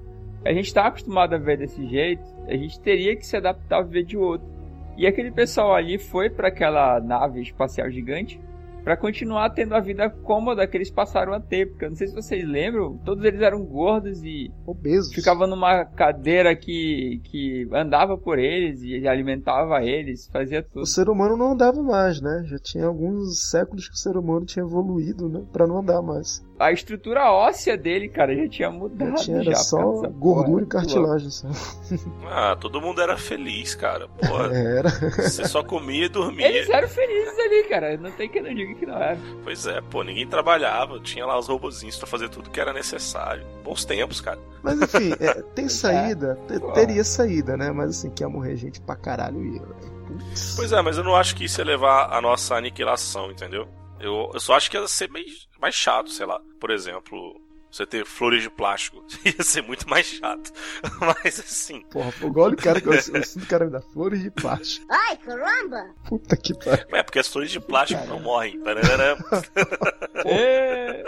A 0.44 0.52
gente 0.52 0.66
está 0.66 0.86
acostumado 0.86 1.34
a 1.34 1.38
ver 1.38 1.58
desse 1.58 1.86
jeito, 1.86 2.22
a 2.46 2.54
gente 2.56 2.78
teria 2.80 3.16
que 3.16 3.26
se 3.26 3.36
adaptar 3.36 3.78
a 3.78 3.82
viver 3.82 4.04
de 4.04 4.16
outro. 4.16 4.46
E 4.96 5.06
aquele 5.06 5.30
pessoal 5.30 5.74
ali 5.74 5.98
foi 5.98 6.30
para 6.30 6.48
aquela 6.48 7.00
nave 7.00 7.40
espacial 7.40 7.90
gigante 7.90 8.38
para 8.84 8.98
continuar 8.98 9.48
tendo 9.50 9.74
a 9.74 9.80
vida 9.80 10.10
cômoda 10.10 10.66
que 10.66 10.76
eles 10.76 10.90
passaram 10.90 11.32
a 11.32 11.40
ter. 11.40 11.70
Porque 11.70 11.86
eu 11.86 11.90
não 11.90 11.96
sei 11.96 12.06
se 12.06 12.14
vocês 12.14 12.46
lembram, 12.46 12.98
todos 12.98 13.24
eles 13.24 13.40
eram 13.40 13.64
gordos 13.64 14.22
e 14.22 14.52
obesos. 14.66 15.12
Ficavam 15.14 15.46
numa 15.46 15.86
cadeira 15.86 16.54
que, 16.54 17.20
que 17.24 17.66
andava 17.72 18.18
por 18.18 18.38
eles 18.38 18.82
e 18.82 19.08
alimentava 19.08 19.82
eles, 19.82 20.28
fazia 20.30 20.62
tudo. 20.62 20.82
O 20.82 20.86
ser 20.86 21.08
humano 21.08 21.36
não 21.36 21.52
andava 21.52 21.82
mais, 21.82 22.20
né? 22.20 22.42
Já 22.44 22.58
tinha 22.58 22.84
alguns 22.84 23.48
séculos 23.48 23.88
que 23.88 23.94
o 23.94 23.98
ser 23.98 24.16
humano 24.16 24.44
tinha 24.44 24.64
evoluído, 24.64 25.28
né? 25.28 25.42
Para 25.50 25.66
não 25.66 25.78
andar 25.78 26.02
mais 26.02 26.44
a 26.58 26.70
estrutura 26.70 27.32
óssea 27.32 27.76
dele, 27.76 28.08
cara, 28.08 28.34
já 28.34 28.48
tinha 28.48 28.70
mudado. 28.70 29.10
Já 29.10 29.24
tinha, 29.24 29.36
era 29.38 29.50
já, 29.50 29.56
só 29.56 30.02
gordura 30.08 30.64
e 30.64 30.66
cartilagem. 30.66 31.30
Só. 31.30 31.48
Ah, 32.26 32.56
todo 32.56 32.80
mundo 32.80 33.00
era 33.00 33.16
feliz, 33.16 33.74
cara. 33.74 34.08
Porra. 34.08 34.54
Era. 34.54 34.88
Você 34.88 35.46
só 35.46 35.62
comia 35.62 36.06
e 36.06 36.08
dormia. 36.08 36.46
Eles 36.46 36.68
eram 36.68 36.88
felizes 36.88 37.38
ali, 37.38 37.64
cara. 37.64 37.96
Não 37.96 38.10
tem 38.12 38.28
que 38.28 38.40
não 38.40 38.54
diga 38.54 38.74
que 38.74 38.86
não 38.86 38.96
era. 38.96 39.18
Pois 39.42 39.66
é, 39.66 39.80
pô, 39.80 40.02
ninguém 40.02 40.26
trabalhava. 40.26 41.00
Tinha 41.00 41.26
lá 41.26 41.38
os 41.38 41.48
robozinhos 41.48 41.96
pra 41.96 42.06
fazer 42.06 42.28
tudo 42.28 42.50
que 42.50 42.60
era 42.60 42.72
necessário. 42.72 43.44
Bons 43.62 43.84
tempos, 43.84 44.20
cara. 44.20 44.38
Mas 44.62 44.80
enfim, 44.80 45.12
é, 45.20 45.42
tem 45.54 45.68
saída. 45.68 46.38
É. 46.48 46.72
Teria 46.72 47.04
saída, 47.04 47.56
né? 47.56 47.70
Mas 47.70 47.90
assim, 47.90 48.10
que 48.10 48.22
ia 48.22 48.28
morrer 48.28 48.56
gente 48.56 48.80
pra 48.80 48.96
caralho 48.96 49.44
ia, 49.44 49.62
Pois 50.56 50.72
é, 50.72 50.80
mas 50.82 50.96
eu 50.96 51.04
não 51.04 51.14
acho 51.14 51.34
que 51.34 51.44
isso 51.44 51.60
ia 51.60 51.64
levar 51.64 52.12
a 52.12 52.20
nossa 52.20 52.54
aniquilação, 52.54 53.30
entendeu? 53.30 53.68
Eu, 54.00 54.30
eu 54.34 54.40
só 54.40 54.54
acho 54.54 54.70
que 54.70 54.76
ia 54.76 54.86
ser 54.88 55.10
meio 55.10 55.26
mais 55.60 55.74
chato, 55.74 56.10
sei 56.10 56.26
lá. 56.26 56.40
Por 56.60 56.70
exemplo, 56.70 57.40
você 57.74 57.84
ter 57.84 58.04
flores 58.06 58.42
de 58.42 58.50
plástico. 58.50 59.04
Ia 59.24 59.42
ser 59.42 59.62
muito 59.62 59.88
mais 59.88 60.06
chato. 60.06 60.52
Mas 61.00 61.40
assim. 61.40 61.82
Porra, 61.90 62.12
igual 62.22 62.50
o 62.50 62.56
cara 62.56 62.80
que 62.80 62.88
eu, 62.88 62.94
eu 62.94 63.24
sinto 63.24 63.42
o 63.42 63.46
cara 63.46 63.64
me 63.64 63.72
dá 63.72 63.80
flores 63.80 64.22
de 64.22 64.30
plástico. 64.30 64.86
Ai, 64.88 65.16
caramba! 65.16 65.90
Puta 66.08 66.36
que 66.36 66.54
pariu. 66.54 66.86
É, 66.92 67.02
porque 67.02 67.18
as 67.18 67.28
flores 67.28 67.50
de 67.50 67.58
plástico 67.60 68.06
não 68.06 68.20
morrem. 68.20 68.60
é. 70.24 71.04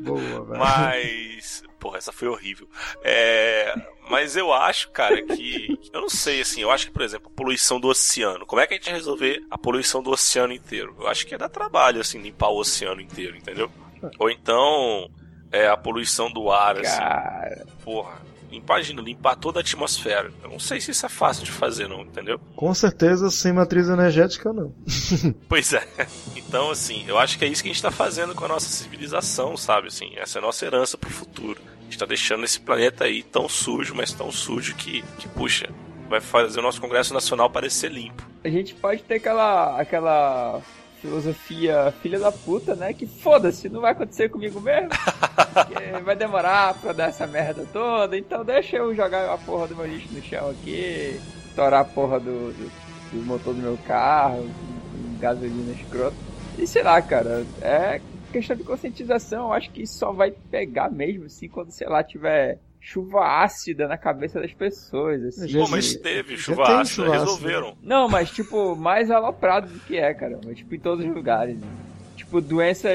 Boa, 0.00 0.44
velho. 0.44 0.58
Mas. 0.58 1.64
Porra, 1.78 1.98
essa 1.98 2.12
foi 2.12 2.28
horrível. 2.28 2.68
É. 3.02 3.74
Mas 4.10 4.36
eu 4.36 4.52
acho, 4.52 4.90
cara, 4.90 5.22
que. 5.22 5.78
Eu 5.92 6.00
não 6.00 6.08
sei, 6.08 6.40
assim. 6.40 6.60
Eu 6.60 6.70
acho 6.70 6.86
que, 6.86 6.92
por 6.92 7.02
exemplo, 7.02 7.30
a 7.32 7.36
poluição 7.36 7.78
do 7.78 7.88
oceano. 7.88 8.46
Como 8.46 8.60
é 8.60 8.66
que 8.66 8.74
a 8.74 8.76
gente 8.76 8.90
resolver 8.90 9.44
a 9.50 9.56
poluição 9.56 10.02
do 10.02 10.10
oceano 10.10 10.52
inteiro? 10.52 10.96
Eu 10.98 11.06
acho 11.06 11.26
que 11.26 11.34
é 11.34 11.38
dar 11.38 11.48
trabalho, 11.48 12.00
assim, 12.00 12.20
limpar 12.20 12.48
o 12.48 12.58
oceano 12.58 13.00
inteiro, 13.00 13.36
entendeu? 13.36 13.70
Ou 14.18 14.30
então. 14.30 15.10
É 15.50 15.66
a 15.66 15.78
poluição 15.78 16.30
do 16.30 16.50
ar, 16.50 16.78
assim. 16.78 16.98
cara. 16.98 17.62
assim. 17.62 17.76
Porra. 17.82 18.27
Imagina, 18.50 19.02
limpar 19.02 19.36
toda 19.36 19.60
a 19.60 19.62
atmosfera. 19.62 20.32
Eu 20.42 20.50
não 20.50 20.58
sei 20.58 20.80
se 20.80 20.90
isso 20.90 21.04
é 21.04 21.08
fácil 21.08 21.44
de 21.44 21.52
fazer, 21.52 21.88
não, 21.88 22.02
entendeu? 22.02 22.38
Com 22.56 22.72
certeza, 22.74 23.30
sem 23.30 23.52
matriz 23.52 23.88
energética, 23.88 24.52
não. 24.52 24.74
pois 25.48 25.72
é. 25.72 25.86
Então, 26.48 26.70
assim, 26.70 27.04
eu 27.06 27.18
acho 27.18 27.38
que 27.38 27.44
é 27.44 27.48
isso 27.48 27.62
que 27.62 27.68
a 27.68 27.72
gente 27.72 27.76
está 27.76 27.90
fazendo 27.90 28.34
com 28.34 28.42
a 28.46 28.48
nossa 28.48 28.68
civilização, 28.70 29.54
sabe? 29.54 29.88
Assim, 29.88 30.14
essa 30.16 30.38
é 30.38 30.40
a 30.40 30.42
nossa 30.42 30.64
herança 30.64 30.96
para 30.96 31.08
o 31.08 31.12
futuro 31.12 31.60
está 31.90 32.06
deixando 32.06 32.44
esse 32.44 32.60
planeta 32.60 33.04
aí 33.04 33.22
tão 33.22 33.48
sujo, 33.48 33.94
mas 33.94 34.12
tão 34.12 34.30
sujo 34.30 34.74
que, 34.74 35.02
que 35.18 35.28
puxa, 35.28 35.68
vai 36.08 36.20
fazer 36.20 36.60
o 36.60 36.62
nosso 36.62 36.80
Congresso 36.80 37.12
Nacional 37.12 37.50
parecer 37.50 37.90
limpo. 37.90 38.26
A 38.44 38.48
gente 38.48 38.74
pode 38.74 39.02
ter 39.02 39.16
aquela, 39.16 39.80
aquela 39.80 40.60
filosofia 41.00 41.92
filha 42.02 42.18
da 42.18 42.30
puta, 42.30 42.74
né? 42.74 42.92
Que 42.92 43.06
foda-se, 43.06 43.68
não 43.68 43.80
vai 43.80 43.92
acontecer 43.92 44.28
comigo 44.28 44.60
mesmo. 44.60 44.90
vai 46.04 46.16
demorar 46.16 46.74
pra 46.74 46.92
dar 46.92 47.08
essa 47.08 47.26
merda 47.26 47.66
toda, 47.72 48.16
então 48.16 48.44
deixa 48.44 48.76
eu 48.76 48.94
jogar 48.94 49.32
a 49.32 49.38
porra 49.38 49.68
do 49.68 49.76
meu 49.76 49.86
lixo 49.86 50.08
no 50.12 50.22
chão 50.22 50.50
aqui, 50.50 51.20
estourar 51.46 51.80
a 51.80 51.84
porra 51.84 52.20
do, 52.20 52.52
do, 52.52 52.70
do 53.12 53.26
motor 53.26 53.54
do 53.54 53.60
meu 53.60 53.78
carro, 53.86 54.42
com 54.42 55.18
gasolina 55.18 55.72
escrota. 55.72 56.16
E 56.58 56.66
sei 56.66 56.82
lá, 56.82 57.00
cara, 57.00 57.46
é 57.60 58.00
questão 58.32 58.56
de 58.56 58.64
conscientização, 58.64 59.46
eu 59.46 59.52
acho 59.52 59.70
que 59.70 59.86
só 59.86 60.12
vai 60.12 60.30
pegar 60.30 60.90
mesmo, 60.90 61.26
assim, 61.26 61.48
quando, 61.48 61.70
sei 61.70 61.88
lá, 61.88 62.02
tiver 62.02 62.58
chuva 62.80 63.42
ácida 63.42 63.86
na 63.86 63.98
cabeça 63.98 64.40
das 64.40 64.52
pessoas, 64.52 65.22
assim. 65.22 65.52
Pô, 65.52 65.68
mas 65.68 65.94
teve 65.96 66.36
chuva 66.36 66.80
ácida, 66.80 67.04
chuva 67.04 67.18
resolveram. 67.18 67.76
Não, 67.82 68.08
mas, 68.08 68.30
tipo, 68.30 68.74
mais 68.76 69.10
aloprado 69.10 69.68
do 69.68 69.80
que 69.80 69.96
é, 69.96 70.14
cara. 70.14 70.38
Mas, 70.44 70.58
tipo, 70.58 70.74
em 70.74 70.80
todos 70.80 71.04
os 71.04 71.14
lugares. 71.14 71.56
Né? 71.56 71.66
Tipo, 72.16 72.40
doenças 72.40 72.92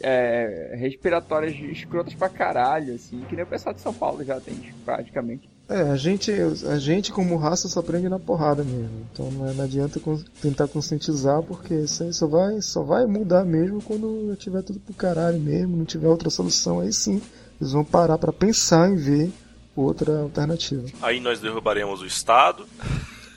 é, 0.00 0.74
respiratórias 0.76 1.54
escrotas 1.54 2.14
pra 2.14 2.28
caralho, 2.28 2.94
assim, 2.94 3.20
que 3.28 3.34
nem 3.34 3.44
o 3.44 3.48
pessoal 3.48 3.74
de 3.74 3.80
São 3.80 3.92
Paulo 3.92 4.24
já 4.24 4.40
tem, 4.40 4.54
praticamente. 4.84 5.48
É, 5.68 5.80
a 5.80 5.96
gente, 5.96 6.30
a 6.30 6.78
gente 6.78 7.10
como 7.10 7.36
raça 7.36 7.66
só 7.68 7.80
aprende 7.80 8.08
na 8.08 8.20
porrada 8.20 8.62
mesmo. 8.62 9.06
Então 9.12 9.30
não, 9.32 9.48
é, 9.48 9.52
não 9.52 9.64
adianta 9.64 10.00
tentar 10.40 10.68
conscientizar, 10.68 11.42
porque 11.42 11.74
isso 11.74 12.04
aí 12.04 12.12
só 12.12 12.26
vai, 12.26 12.62
só 12.62 12.84
vai 12.84 13.04
mudar 13.04 13.44
mesmo 13.44 13.82
quando 13.82 14.36
tiver 14.36 14.62
tudo 14.62 14.78
pro 14.78 14.94
caralho 14.94 15.40
mesmo, 15.40 15.76
não 15.76 15.84
tiver 15.84 16.06
outra 16.06 16.30
solução, 16.30 16.78
aí 16.80 16.92
sim 16.92 17.20
eles 17.60 17.72
vão 17.72 17.84
parar 17.84 18.18
para 18.18 18.32
pensar 18.32 18.88
em 18.88 18.96
ver 18.96 19.32
outra 19.74 20.20
alternativa. 20.20 20.86
Aí 21.02 21.20
nós 21.20 21.40
derrubaremos 21.40 22.00
o 22.00 22.06
Estado. 22.06 22.66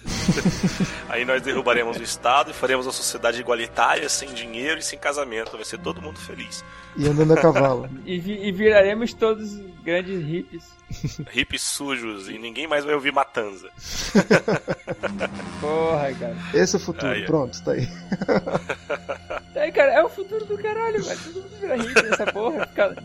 Aí 1.09 1.25
nós 1.25 1.41
derrubaremos 1.41 1.97
o 1.97 2.03
Estado 2.03 2.51
e 2.51 2.53
faremos 2.53 2.85
uma 2.85 2.91
sociedade 2.91 3.39
igualitária, 3.39 4.07
sem 4.07 4.33
dinheiro 4.33 4.79
e 4.79 4.83
sem 4.83 4.97
casamento. 4.97 5.51
Vai 5.51 5.65
ser 5.65 5.79
todo 5.79 6.01
mundo 6.01 6.19
feliz. 6.19 6.63
E 6.95 7.07
andando 7.07 7.33
a 7.33 7.37
cavalo. 7.37 7.89
e, 8.05 8.15
e 8.15 8.51
viraremos 8.51 9.13
todos 9.13 9.57
grandes 9.83 10.23
hippies. 10.25 10.78
hippies 11.31 11.61
sujos 11.61 12.29
e 12.29 12.37
ninguém 12.37 12.67
mais 12.67 12.83
vai 12.83 12.93
ouvir 12.93 13.13
Matanza. 13.13 13.69
Porra, 15.61 16.13
cara. 16.13 16.35
Esse 16.53 16.75
é 16.75 16.79
o 16.79 16.81
futuro, 16.81 17.11
aí, 17.11 17.25
pronto, 17.25 17.63
tá 17.63 17.71
aí. 17.71 17.87
tá 19.53 19.61
aí, 19.61 19.71
cara, 19.71 19.93
é 19.93 20.03
o 20.03 20.09
futuro 20.09 20.45
do 20.45 20.57
caralho, 20.57 21.03
velho. 21.03 21.19
Todo 21.19 21.35
mundo 21.35 21.59
vira 21.59 21.75
hippie 21.75 22.09
nessa 22.09 22.25
porra. 22.31 22.65
Fica, 22.67 22.95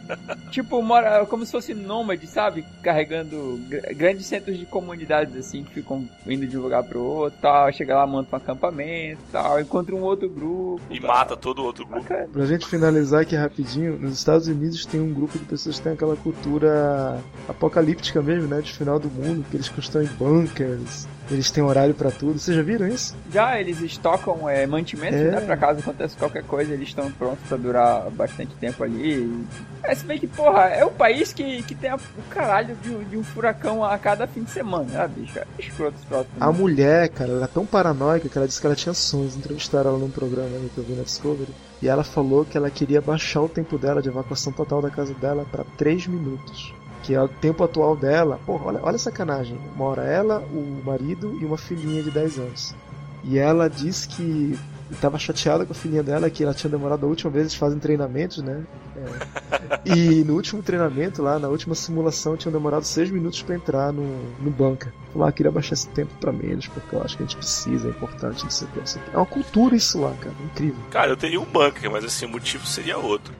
tipo, 0.50 0.82
mora 0.82 1.26
como 1.26 1.44
se 1.44 1.52
fosse 1.52 1.74
nômade, 1.74 2.26
sabe? 2.26 2.64
Carregando 2.82 3.60
grandes 3.96 4.26
centros 4.26 4.58
de 4.58 4.66
comunidades 4.66 5.36
assim, 5.36 5.64
que 5.64 5.74
ficam 5.74 6.08
indo 6.26 6.46
de 6.46 6.56
um 6.56 6.62
lugar 6.62 6.82
pro 6.84 7.02
outro, 7.02 7.38
tal. 7.40 7.72
Chega 7.72 7.96
lá, 7.96 8.06
monta 8.06 8.34
um 8.34 8.38
acampamento, 8.38 9.20
tal. 9.30 9.60
Encontra 9.60 9.94
um 9.94 10.02
outro 10.02 10.28
grupo. 10.28 10.80
E 10.90 11.00
tal. 11.00 11.08
mata 11.08 11.36
todo 11.36 11.60
o 11.60 11.64
outro 11.64 11.86
grupo. 11.86 12.02
Bacana. 12.02 12.28
Pra 12.28 12.46
gente 12.46 12.66
finalizar 12.66 13.22
aqui 13.22 13.36
rapidinho, 13.36 13.98
nos 13.98 14.18
Estados 14.18 14.46
Unidos 14.48 14.86
tem 14.86 15.00
um 15.00 15.12
grupo 15.12 15.38
de 15.38 15.44
pessoas 15.44 15.76
que 15.76 15.82
tem 15.82 15.92
aquela 15.92 16.16
cultura 16.16 17.20
apocalíptica 17.48 17.73
apocalíptica 17.74 18.22
mesmo, 18.22 18.48
né? 18.48 18.60
De 18.60 18.72
final 18.72 18.98
do 18.98 19.10
mundo, 19.10 19.44
que 19.50 19.56
eles 19.56 19.68
constroem 19.68 20.06
bunkers, 20.18 21.08
eles 21.30 21.50
têm 21.50 21.62
horário 21.62 21.94
para 21.94 22.10
tudo. 22.10 22.38
Vocês 22.38 22.56
já 22.56 22.62
viram 22.62 22.86
isso? 22.86 23.16
Já, 23.32 23.58
eles 23.60 23.80
estocam 23.80 24.48
é, 24.48 24.66
mantimentos, 24.66 25.18
é. 25.18 25.30
né? 25.30 25.40
Pra 25.40 25.56
caso 25.56 25.80
aconteça 25.80 26.16
qualquer 26.16 26.44
coisa, 26.44 26.72
eles 26.72 26.88
estão 26.88 27.10
prontos 27.10 27.44
para 27.48 27.56
durar 27.56 28.10
bastante 28.10 28.54
tempo 28.56 28.84
ali. 28.84 29.44
É, 29.82 29.94
se 29.94 30.04
bem 30.04 30.18
que, 30.18 30.26
porra, 30.26 30.64
é 30.68 30.84
o 30.84 30.90
país 30.90 31.32
que, 31.32 31.62
que 31.64 31.74
tem 31.74 31.90
a, 31.90 31.96
o 31.96 32.22
caralho 32.30 32.76
de, 32.76 33.04
de, 33.06 33.16
um 33.16 33.24
furacão 33.24 33.84
a 33.84 33.98
cada 33.98 34.26
fim 34.26 34.44
de 34.44 34.50
semana, 34.50 34.84
né, 34.84 35.08
bicho? 35.08 35.38
É 35.38 35.46
escroto, 35.58 35.98
escroto. 35.98 36.28
A 36.38 36.52
mulher, 36.52 37.08
cara, 37.08 37.32
ela 37.32 37.44
é 37.44 37.48
tão 37.48 37.66
paranoica 37.66 38.28
que 38.28 38.38
ela 38.38 38.46
disse 38.46 38.60
que 38.60 38.66
ela 38.66 38.76
tinha 38.76 38.94
sonhos. 38.94 39.36
Entrevistaram 39.36 39.90
ela 39.90 39.98
num 39.98 40.10
programa 40.10 40.50
que 40.72 40.78
eu 40.78 40.84
vi 40.84 40.92
na 40.92 41.02
Discovery. 41.02 41.52
E 41.82 41.88
ela 41.88 42.04
falou 42.04 42.44
que 42.44 42.56
ela 42.56 42.70
queria 42.70 43.00
baixar 43.00 43.42
o 43.42 43.48
tempo 43.48 43.76
dela 43.76 44.00
de 44.00 44.08
evacuação 44.08 44.52
total 44.52 44.80
da 44.80 44.90
casa 44.90 45.12
dela 45.14 45.44
para 45.50 45.64
3 45.76 46.06
minutos 46.06 46.72
que 47.04 47.14
é 47.14 47.22
o 47.22 47.28
tempo 47.28 47.62
atual 47.62 47.94
dela. 47.94 48.40
Porra, 48.46 48.66
olha, 48.66 48.80
olha 48.82 48.96
a 48.96 48.98
sacanagem. 48.98 49.58
Mora 49.76 50.02
ela, 50.02 50.38
o 50.40 50.82
marido 50.84 51.36
e 51.40 51.44
uma 51.44 51.58
filhinha 51.58 52.02
de 52.02 52.10
10 52.10 52.38
anos. 52.38 52.74
E 53.22 53.38
ela 53.38 53.68
diz 53.68 54.06
que 54.06 54.58
e 54.94 55.00
tava 55.00 55.18
chateada 55.18 55.66
com 55.66 55.72
a 55.72 55.74
filhinha 55.74 56.02
dela, 56.02 56.30
que 56.30 56.42
ela 56.42 56.54
tinha 56.54 56.70
demorado 56.70 57.04
a 57.04 57.08
última 57.08 57.30
vez, 57.30 57.42
eles 57.44 57.54
fazem 57.54 57.78
treinamentos, 57.78 58.38
né? 58.38 58.64
É. 58.96 59.94
E 59.96 60.24
no 60.24 60.34
último 60.34 60.62
treinamento, 60.62 61.22
lá, 61.22 61.38
na 61.38 61.48
última 61.48 61.74
simulação, 61.74 62.36
tinham 62.36 62.52
demorado 62.52 62.84
seis 62.84 63.10
minutos 63.10 63.42
para 63.42 63.54
entrar 63.54 63.92
no, 63.92 64.04
no 64.40 64.50
bunker. 64.50 64.92
Falou, 65.12 65.28
ah, 65.28 65.32
queria 65.32 65.52
baixar 65.52 65.74
esse 65.74 65.88
tempo 65.88 66.12
para 66.20 66.32
menos, 66.32 66.66
porque 66.66 66.94
eu 66.94 67.02
acho 67.02 67.16
que 67.16 67.22
a 67.22 67.26
gente 67.26 67.36
precisa, 67.36 67.86
é 67.86 67.90
importante, 67.90 68.42
não 68.42 68.50
sei 68.50 68.66
o 68.66 68.70
que, 68.70 68.98
É 69.12 69.16
uma 69.16 69.26
cultura 69.26 69.76
isso 69.76 70.00
lá, 70.00 70.12
cara, 70.20 70.34
incrível. 70.44 70.82
Cara, 70.90 71.10
eu 71.10 71.16
teria 71.16 71.40
um 71.40 71.44
bunker, 71.44 71.90
mas 71.90 72.04
assim, 72.04 72.26
o 72.26 72.30
motivo 72.30 72.66
seria 72.66 72.98
outro. 72.98 73.34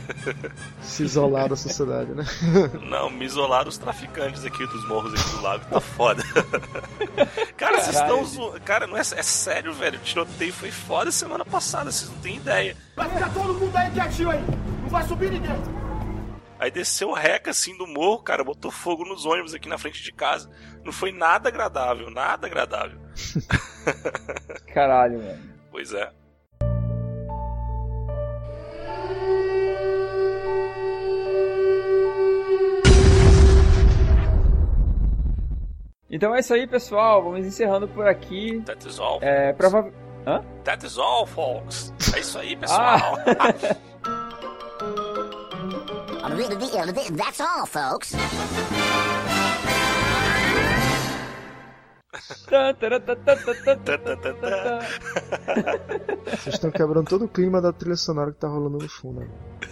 Se 0.82 1.02
isolar 1.02 1.48
da 1.48 1.56
sociedade, 1.56 2.12
né? 2.12 2.24
Não, 2.88 3.10
me 3.10 3.24
isolar 3.24 3.64
dos 3.64 3.78
traficantes 3.78 4.44
aqui 4.44 4.66
dos 4.66 4.86
morros 4.88 5.12
aqui 5.12 5.30
do 5.36 5.42
lago, 5.42 5.64
tá 5.70 5.80
foda. 5.80 6.22
Cara, 7.56 7.80
vocês 7.80 7.96
estão 7.96 8.24
zoando. 8.24 8.60
Cara, 8.60 8.86
não 8.86 8.96
é, 8.96 9.00
é 9.00 9.22
sério, 9.22 9.72
velho. 9.72 9.98
O 9.98 10.02
tiroteio 10.02 10.52
foi 10.52 10.70
foda 10.74 11.10
semana 11.10 11.44
passada, 11.44 11.90
vocês 11.90 12.10
não 12.10 12.18
têm 12.18 12.36
ideia. 12.36 12.76
Vai 12.94 13.08
ficar 13.08 13.32
todo 13.32 13.54
mundo 13.54 13.74
aí 13.76 13.90
quietinho 13.92 14.30
aí. 14.30 14.44
Não 14.82 14.88
vai 14.88 15.02
subir 15.06 15.30
ninguém. 15.30 15.56
Aí 16.58 16.70
desceu 16.70 17.10
o 17.10 17.14
reca 17.14 17.50
assim 17.50 17.76
do 17.76 17.86
morro, 17.86 18.22
cara, 18.22 18.44
botou 18.44 18.70
fogo 18.70 19.04
nos 19.04 19.24
ônibus 19.24 19.54
aqui 19.54 19.68
na 19.68 19.78
frente 19.78 20.02
de 20.02 20.12
casa. 20.12 20.50
Não 20.84 20.92
foi 20.92 21.12
nada 21.12 21.48
agradável, 21.48 22.10
nada 22.10 22.46
agradável. 22.46 22.98
Caralho, 24.72 25.18
mano. 25.18 25.54
Pois 25.70 25.92
é. 25.92 26.10
Então 36.14 36.32
é 36.32 36.38
isso 36.38 36.54
aí, 36.54 36.64
pessoal. 36.64 37.24
Vamos 37.24 37.44
encerrando 37.44 37.88
por 37.88 38.06
aqui. 38.06 38.62
That 38.66 38.86
is 38.86 39.00
all. 39.00 39.18
É, 39.20 39.52
prova... 39.52 39.92
Hã? 40.26 40.42
That 40.64 40.86
is 40.86 40.98
all, 40.98 41.26
folks. 41.26 41.92
É 42.14 42.20
isso 42.20 42.38
aí, 42.38 42.56
pessoal. 42.56 42.98
That's 47.16 47.40
all, 47.40 47.66
folks. 47.66 48.12
Vocês 56.24 56.54
estão 56.54 56.70
quebrando 56.70 57.08
todo 57.08 57.26
o 57.26 57.28
clima 57.28 57.60
da 57.60 57.72
trilha 57.72 57.96
sonora 57.96 58.32
que 58.32 58.38
tá 58.38 58.48
rolando 58.48 58.78
no 58.78 58.88
fundo. 58.88 59.20
Né? 59.20 59.28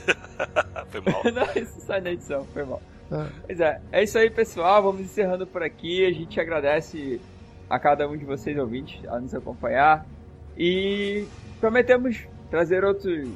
foi 0.90 1.00
mal. 1.00 1.22
Não, 1.32 1.62
isso 1.62 1.80
sai 1.80 2.00
na 2.00 2.11
edição, 2.11 2.44
foi 2.53 2.64
mal. 2.64 2.82
Ah. 3.11 3.28
Pois 3.46 3.61
é, 3.61 3.80
é 3.90 4.03
isso 4.03 4.18
aí, 4.18 4.30
pessoal. 4.30 4.82
Vamos 4.82 5.00
encerrando 5.00 5.46
por 5.46 5.62
aqui. 5.62 6.05
A 6.05 6.12
gente 6.12 6.38
agradece 6.40 7.20
a 7.70 7.78
cada 7.78 8.07
um 8.09 8.16
de 8.16 8.24
vocês 8.24 8.59
ouvintes 8.59 9.03
a 9.09 9.18
nos 9.18 9.34
acompanhar. 9.34 10.05
E 10.57 11.26
prometemos 11.61 12.26
trazer 12.50 12.84
outros 12.84 13.28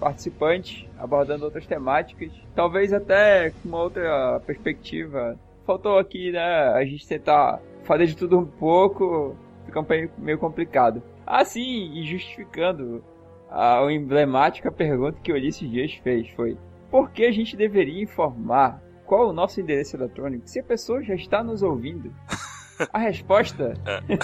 participantes 0.00 0.86
abordando 0.98 1.44
outras 1.44 1.66
temáticas, 1.66 2.32
talvez 2.54 2.92
até 2.92 3.50
com 3.50 3.68
uma 3.68 3.82
outra 3.82 4.40
perspectiva. 4.46 5.38
Faltou 5.64 5.98
aqui, 5.98 6.32
né, 6.32 6.40
a 6.40 6.84
gente 6.84 7.06
tentar 7.06 7.60
fazer 7.84 8.06
de 8.06 8.16
tudo 8.16 8.38
um 8.38 8.44
pouco, 8.44 9.36
fica 9.64 9.84
meio 10.18 10.38
complicado. 10.38 11.02
Ah, 11.26 11.44
sim, 11.44 11.92
e 11.94 12.04
justificando 12.04 13.02
a 13.50 13.80
emblemática 13.90 14.70
pergunta 14.70 15.18
que 15.22 15.32
Ulisses 15.32 15.70
Dias 15.70 15.94
fez 16.02 16.28
foi: 16.30 16.58
por 16.90 17.10
que 17.10 17.24
a 17.24 17.32
gente 17.32 17.56
deveria 17.56 18.02
informar 18.02 18.82
qual 19.06 19.28
o 19.28 19.32
nosso 19.32 19.60
endereço 19.60 19.96
eletrônico 19.96 20.48
se 20.48 20.60
a 20.60 20.64
pessoa 20.64 21.02
já 21.02 21.14
está 21.14 21.42
nos 21.42 21.62
ouvindo? 21.62 22.12
A 22.92 22.98
resposta 22.98 23.74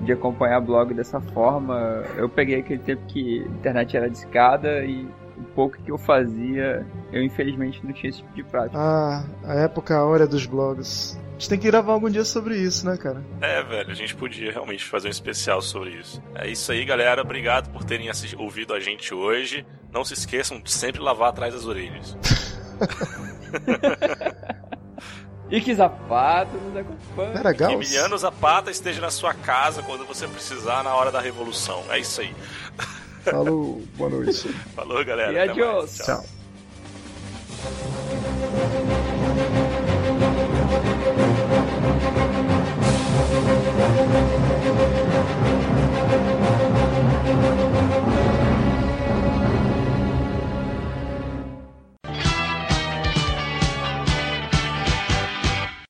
de 0.00 0.12
acompanhar 0.12 0.60
blog 0.60 0.92
dessa 0.92 1.20
forma. 1.20 2.04
Eu 2.16 2.28
peguei 2.28 2.60
aquele 2.60 2.80
tempo 2.80 3.02
que 3.06 3.42
a 3.42 3.46
internet 3.46 3.96
era 3.96 4.10
discada 4.10 4.84
e 4.84 5.08
o 5.36 5.44
pouco 5.54 5.80
que 5.80 5.90
eu 5.90 5.98
fazia, 5.98 6.84
eu 7.12 7.22
infelizmente 7.22 7.80
não 7.84 7.92
tinha 7.92 8.10
esse 8.10 8.18
tipo 8.18 8.34
de 8.34 8.42
prática. 8.42 8.78
Ah, 8.78 9.24
a 9.44 9.54
época 9.54 9.96
a 9.96 10.04
hora 10.04 10.26
dos 10.26 10.46
blogs. 10.46 11.18
A 11.28 11.32
gente 11.32 11.48
tem 11.50 11.58
que 11.60 11.66
gravar 11.68 11.92
algum 11.92 12.10
dia 12.10 12.24
sobre 12.24 12.56
isso, 12.56 12.84
né, 12.84 12.96
cara? 12.96 13.22
É, 13.40 13.62
velho, 13.62 13.90
a 13.92 13.94
gente 13.94 14.16
podia 14.16 14.50
realmente 14.50 14.84
fazer 14.84 15.06
um 15.06 15.10
especial 15.10 15.62
sobre 15.62 15.90
isso. 15.90 16.20
É 16.34 16.48
isso 16.48 16.72
aí, 16.72 16.84
galera. 16.84 17.22
Obrigado 17.22 17.70
por 17.70 17.84
terem 17.84 18.10
ouvido 18.36 18.74
a 18.74 18.80
gente 18.80 19.14
hoje. 19.14 19.64
Não 19.92 20.04
se 20.04 20.14
esqueçam 20.14 20.60
de 20.60 20.70
sempre 20.72 21.00
lavar 21.00 21.28
atrás 21.28 21.54
das 21.54 21.64
orelhas. 21.64 22.16
e 25.50 25.60
que 25.60 25.74
Zapata 25.74 26.56
nos 26.56 26.76
acompanhe. 26.76 27.36
Era 27.36 27.52
Gauss? 27.52 27.74
Emiliano 27.74 28.18
Zapata 28.18 28.70
esteja 28.70 29.00
na 29.00 29.10
sua 29.10 29.34
casa 29.34 29.82
quando 29.82 30.06
você 30.06 30.26
precisar 30.26 30.82
na 30.82 30.94
hora 30.94 31.10
da 31.10 31.20
revolução. 31.20 31.84
É 31.90 31.98
isso 31.98 32.20
aí. 32.20 32.34
Falou, 33.24 33.82
boa 33.96 34.10
noite. 34.10 34.48
Falou, 34.74 35.04
galera. 35.04 35.32
E 35.32 35.38
adiós. 35.38 35.98
Tchau. 35.98 36.24
Thank 37.60 37.72
you. 48.12 48.17